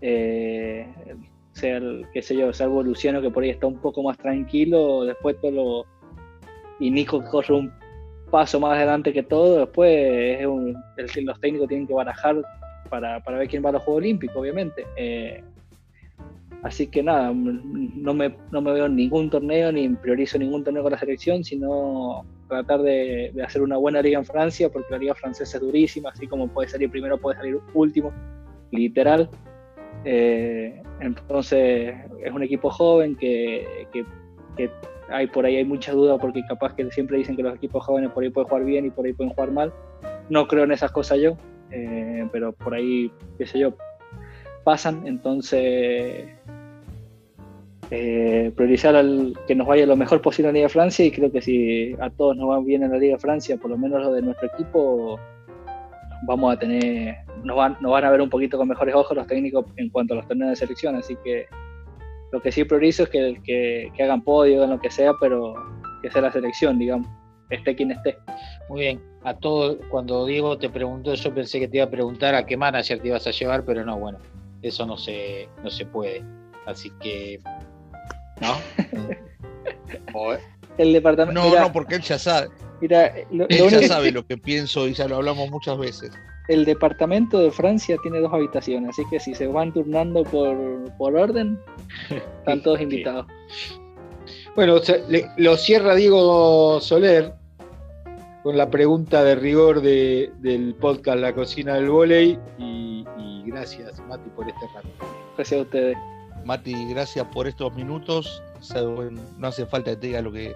Eh, 0.00 0.84
el, 1.62 2.06
qué 2.12 2.22
sé 2.22 2.36
yo, 2.36 2.52
salvo 2.52 2.82
Luciano 2.82 3.20
que 3.20 3.30
por 3.30 3.42
ahí 3.42 3.50
está 3.50 3.66
un 3.66 3.78
poco 3.78 4.02
más 4.02 4.16
tranquilo, 4.18 5.04
después 5.04 5.40
todo 5.40 5.50
lo... 5.50 5.86
Y 6.80 6.90
Nico 6.90 7.22
corre 7.30 7.54
un 7.54 7.72
paso 8.30 8.58
más 8.58 8.72
adelante 8.72 9.12
que 9.12 9.22
todo, 9.22 9.58
después 9.58 9.90
es 10.40 10.46
un, 10.46 10.74
el, 10.96 11.24
los 11.24 11.38
técnicos 11.40 11.68
tienen 11.68 11.86
que 11.86 11.92
barajar 11.94 12.42
para, 12.88 13.22
para, 13.22 13.38
ver 13.38 13.48
quién 13.48 13.64
va 13.64 13.68
a 13.68 13.72
los 13.72 13.82
Juegos 13.82 14.00
Olímpicos, 14.00 14.36
obviamente. 14.36 14.86
Eh, 14.96 15.44
así 16.62 16.86
que 16.86 17.02
nada, 17.02 17.32
no 17.34 18.14
me, 18.14 18.34
no 18.50 18.62
me 18.62 18.72
veo 18.72 18.86
en 18.86 18.96
ningún 18.96 19.28
torneo 19.28 19.70
ni 19.70 19.88
priorizo 19.90 20.38
ningún 20.38 20.64
torneo 20.64 20.82
con 20.82 20.92
la 20.92 20.98
selección, 20.98 21.44
sino 21.44 22.24
tratar 22.48 22.80
de, 22.80 23.32
de, 23.34 23.42
hacer 23.42 23.62
una 23.62 23.76
buena 23.76 24.00
liga 24.00 24.18
en 24.18 24.24
Francia, 24.24 24.70
porque 24.70 24.92
la 24.92 24.98
liga 24.98 25.14
francesa 25.14 25.58
es 25.58 25.62
durísima, 25.62 26.10
así 26.10 26.26
como 26.26 26.48
puede 26.48 26.68
salir 26.68 26.90
primero, 26.90 27.18
puede 27.18 27.36
salir 27.36 27.58
último, 27.74 28.12
literal. 28.70 29.28
Eh, 30.04 30.82
entonces 31.02 31.94
es 32.24 32.32
un 32.32 32.42
equipo 32.42 32.70
joven 32.70 33.16
que, 33.16 33.86
que 33.92 34.04
que 34.56 34.70
hay 35.08 35.26
por 35.26 35.44
ahí 35.44 35.56
hay 35.56 35.64
mucha 35.64 35.92
duda 35.92 36.18
porque 36.18 36.42
capaz 36.48 36.74
que 36.74 36.90
siempre 36.90 37.18
dicen 37.18 37.36
que 37.36 37.42
los 37.42 37.54
equipos 37.54 37.84
jóvenes 37.84 38.10
por 38.10 38.22
ahí 38.22 38.30
pueden 38.30 38.48
jugar 38.48 38.64
bien 38.64 38.86
y 38.86 38.90
por 38.90 39.06
ahí 39.06 39.12
pueden 39.12 39.32
jugar 39.32 39.50
mal. 39.50 39.72
No 40.28 40.46
creo 40.46 40.64
en 40.64 40.72
esas 40.72 40.92
cosas 40.92 41.18
yo, 41.18 41.36
eh, 41.70 42.26
pero 42.32 42.52
por 42.52 42.74
ahí, 42.74 43.10
qué 43.38 43.46
sé 43.46 43.58
yo, 43.58 43.74
pasan. 44.64 45.06
Entonces, 45.06 46.28
eh, 47.90 48.52
priorizar 48.56 48.96
al, 48.96 49.36
que 49.46 49.54
nos 49.54 49.66
vaya 49.66 49.86
lo 49.86 49.96
mejor 49.96 50.22
posible 50.22 50.48
en 50.48 50.54
la 50.54 50.58
Liga 50.58 50.66
de 50.66 50.72
Francia 50.72 51.04
y 51.04 51.10
creo 51.10 51.30
que 51.30 51.42
si 51.42 51.94
a 52.00 52.08
todos 52.10 52.36
nos 52.36 52.48
va 52.48 52.60
bien 52.60 52.82
en 52.82 52.92
la 52.92 52.98
Liga 52.98 53.16
de 53.16 53.20
Francia, 53.20 53.56
por 53.56 53.70
lo 53.70 53.76
menos 53.76 54.02
lo 54.02 54.12
de 54.12 54.22
nuestro 54.22 54.48
equipo, 54.48 55.18
vamos 56.22 56.54
a 56.54 56.58
tener, 56.58 57.16
nos 57.44 57.56
van, 57.56 57.76
nos 57.80 57.92
van 57.92 58.04
a 58.04 58.10
ver 58.10 58.20
un 58.20 58.30
poquito 58.30 58.56
con 58.56 58.68
mejores 58.68 58.94
ojos 58.94 59.16
los 59.16 59.26
técnicos 59.26 59.66
en 59.76 59.88
cuanto 59.90 60.14
a 60.14 60.18
los 60.18 60.28
torneos 60.28 60.50
de 60.50 60.56
selección, 60.56 60.96
así 60.96 61.16
que 61.24 61.46
lo 62.32 62.40
que 62.40 62.52
sí 62.52 62.64
priorizo 62.64 63.04
es 63.04 63.08
que, 63.10 63.40
que, 63.44 63.92
que 63.94 64.02
hagan 64.02 64.22
podio, 64.22 64.58
hagan 64.58 64.70
lo 64.70 64.80
que 64.80 64.90
sea, 64.90 65.12
pero 65.20 65.54
que 66.00 66.10
sea 66.10 66.22
la 66.22 66.32
selección, 66.32 66.78
digamos, 66.78 67.06
esté 67.50 67.74
quien 67.74 67.90
esté. 67.92 68.16
Muy 68.68 68.80
bien, 68.80 69.02
a 69.24 69.34
todo, 69.34 69.78
cuando 69.90 70.26
Diego 70.26 70.58
te 70.58 70.68
preguntó, 70.68 71.14
yo 71.14 71.34
pensé 71.34 71.60
que 71.60 71.68
te 71.68 71.78
iba 71.78 71.86
a 71.86 71.90
preguntar 71.90 72.34
a 72.34 72.46
qué 72.46 72.56
manager 72.56 73.00
te 73.00 73.08
ibas 73.08 73.26
a 73.26 73.30
llevar, 73.30 73.64
pero 73.64 73.84
no, 73.84 73.98
bueno, 73.98 74.18
eso 74.62 74.86
no 74.86 74.96
se, 74.96 75.48
no 75.62 75.70
se 75.70 75.86
puede. 75.86 76.24
Así 76.66 76.90
que, 77.00 77.40
¿no? 78.40 78.56
el 80.78 80.92
departamento. 80.92 81.42
No, 81.42 81.60
no, 81.60 81.72
porque 81.72 81.96
él 81.96 82.02
ya 82.02 82.18
sabe. 82.18 82.48
Mira, 82.82 83.14
lo, 83.30 83.48
él 83.48 83.70
ya 83.70 83.86
sabe 83.86 84.10
lo 84.10 84.26
que 84.26 84.36
pienso 84.36 84.88
y 84.88 84.92
ya 84.92 85.06
lo 85.06 85.14
hablamos 85.14 85.48
muchas 85.52 85.78
veces. 85.78 86.10
El 86.48 86.64
departamento 86.64 87.38
de 87.38 87.52
Francia 87.52 87.96
tiene 88.02 88.18
dos 88.18 88.32
habitaciones, 88.32 88.90
así 88.90 89.04
que 89.08 89.20
si 89.20 89.36
se 89.36 89.46
van 89.46 89.72
turnando 89.72 90.24
por, 90.24 90.56
por 90.98 91.14
orden, 91.14 91.60
están 92.40 92.60
todos 92.64 92.80
invitados. 92.80 93.26
Bueno, 94.56 94.80
le, 95.08 95.30
lo 95.36 95.56
cierra 95.56 95.94
Diego 95.94 96.80
Soler 96.80 97.32
con 98.42 98.56
la 98.56 98.68
pregunta 98.68 99.22
de 99.22 99.36
rigor 99.36 99.80
de, 99.80 100.32
del 100.40 100.74
podcast 100.74 101.20
La 101.20 101.32
Cocina 101.32 101.76
del 101.76 101.88
Voley 101.88 102.36
y, 102.58 103.04
y 103.16 103.44
gracias 103.46 104.00
Mati 104.08 104.28
por 104.30 104.48
este 104.48 104.66
rato. 104.74 104.88
Gracias 105.36 105.60
a 105.60 105.62
ustedes. 105.62 105.96
Mati, 106.44 106.74
gracias 106.86 107.24
por 107.32 107.46
estos 107.46 107.72
minutos. 107.76 108.42
No 108.74 109.46
hace 109.46 109.66
falta 109.66 109.92
que 109.92 109.96
te 109.96 110.06
diga 110.08 110.22
lo 110.22 110.32
que, 110.32 110.54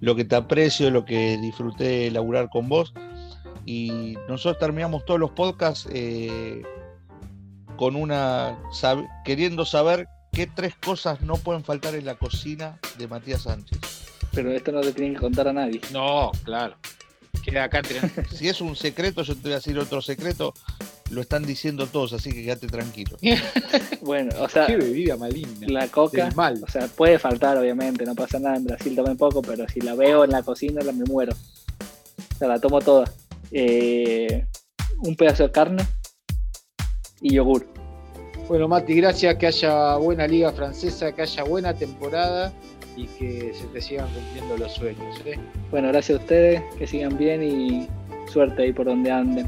lo 0.00 0.14
que 0.14 0.24
te 0.24 0.36
aprecio, 0.36 0.90
lo 0.90 1.04
que 1.04 1.38
disfruté 1.38 1.84
de 1.84 2.10
laburar 2.10 2.48
con 2.50 2.68
vos. 2.68 2.92
Y 3.66 4.16
nosotros 4.28 4.58
terminamos 4.58 5.04
todos 5.04 5.20
los 5.20 5.30
podcasts 5.30 5.88
eh, 5.92 6.62
con 7.76 7.96
una 7.96 8.58
queriendo 9.24 9.64
saber 9.64 10.08
qué 10.32 10.46
tres 10.46 10.74
cosas 10.74 11.20
no 11.20 11.36
pueden 11.36 11.64
faltar 11.64 11.94
en 11.94 12.04
la 12.04 12.14
cocina 12.14 12.78
de 12.98 13.08
Matías 13.08 13.42
Sánchez. 13.42 13.78
Pero 14.32 14.52
esto 14.52 14.72
no 14.72 14.80
le 14.80 14.92
tienen 14.92 15.14
que 15.14 15.20
contar 15.20 15.48
a 15.48 15.52
nadie. 15.52 15.80
No, 15.92 16.30
claro. 16.44 16.76
Queda 17.42 17.64
acá 17.64 17.82
Si 18.32 18.48
es 18.48 18.60
un 18.60 18.76
secreto, 18.76 19.22
yo 19.22 19.34
te 19.34 19.42
voy 19.42 19.52
a 19.52 19.56
decir 19.56 19.78
otro 19.78 20.02
secreto. 20.02 20.54
Lo 21.10 21.20
están 21.20 21.44
diciendo 21.44 21.86
todos, 21.86 22.12
así 22.12 22.32
que 22.32 22.44
quédate 22.44 22.68
tranquilo. 22.68 23.16
bueno, 24.02 24.30
o 24.40 24.48
sea, 24.48 24.66
Qué 24.66 24.76
bebida 24.76 25.16
maligna. 25.16 25.66
La 25.68 25.88
coca, 25.88 26.30
mal. 26.36 26.62
o 26.62 26.70
sea, 26.70 26.86
puede 26.86 27.18
faltar, 27.18 27.58
obviamente, 27.58 28.04
no 28.04 28.14
pasa 28.14 28.38
nada. 28.38 28.56
En 28.56 28.64
Brasil 28.64 28.94
tomé 28.94 29.16
poco, 29.16 29.42
pero 29.42 29.68
si 29.68 29.80
la 29.80 29.94
veo 29.94 30.24
en 30.24 30.30
la 30.30 30.42
cocina, 30.42 30.82
la 30.82 30.92
me 30.92 31.04
muero. 31.04 31.32
O 31.32 32.38
sea, 32.38 32.48
la 32.48 32.60
tomo 32.60 32.80
toda. 32.80 33.10
Eh, 33.50 34.46
un 35.02 35.16
pedazo 35.16 35.44
de 35.44 35.50
carne 35.50 35.82
y 37.20 37.34
yogur. 37.34 37.66
Bueno, 38.48 38.68
Mati, 38.68 38.94
gracias, 38.94 39.36
que 39.36 39.46
haya 39.46 39.96
buena 39.96 40.26
liga 40.26 40.52
francesa, 40.52 41.12
que 41.12 41.22
haya 41.22 41.44
buena 41.44 41.74
temporada 41.74 42.52
y 42.96 43.06
que 43.06 43.52
se 43.54 43.64
te 43.68 43.80
sigan 43.80 44.08
cumpliendo 44.12 44.56
los 44.56 44.72
sueños. 44.74 45.20
¿eh? 45.24 45.38
Bueno, 45.70 45.88
gracias 45.88 46.18
a 46.18 46.22
ustedes, 46.22 46.62
que 46.76 46.86
sigan 46.86 47.16
bien 47.16 47.42
y 47.42 47.88
suerte 48.30 48.62
ahí 48.62 48.72
por 48.72 48.86
donde 48.86 49.10
anden. 49.10 49.46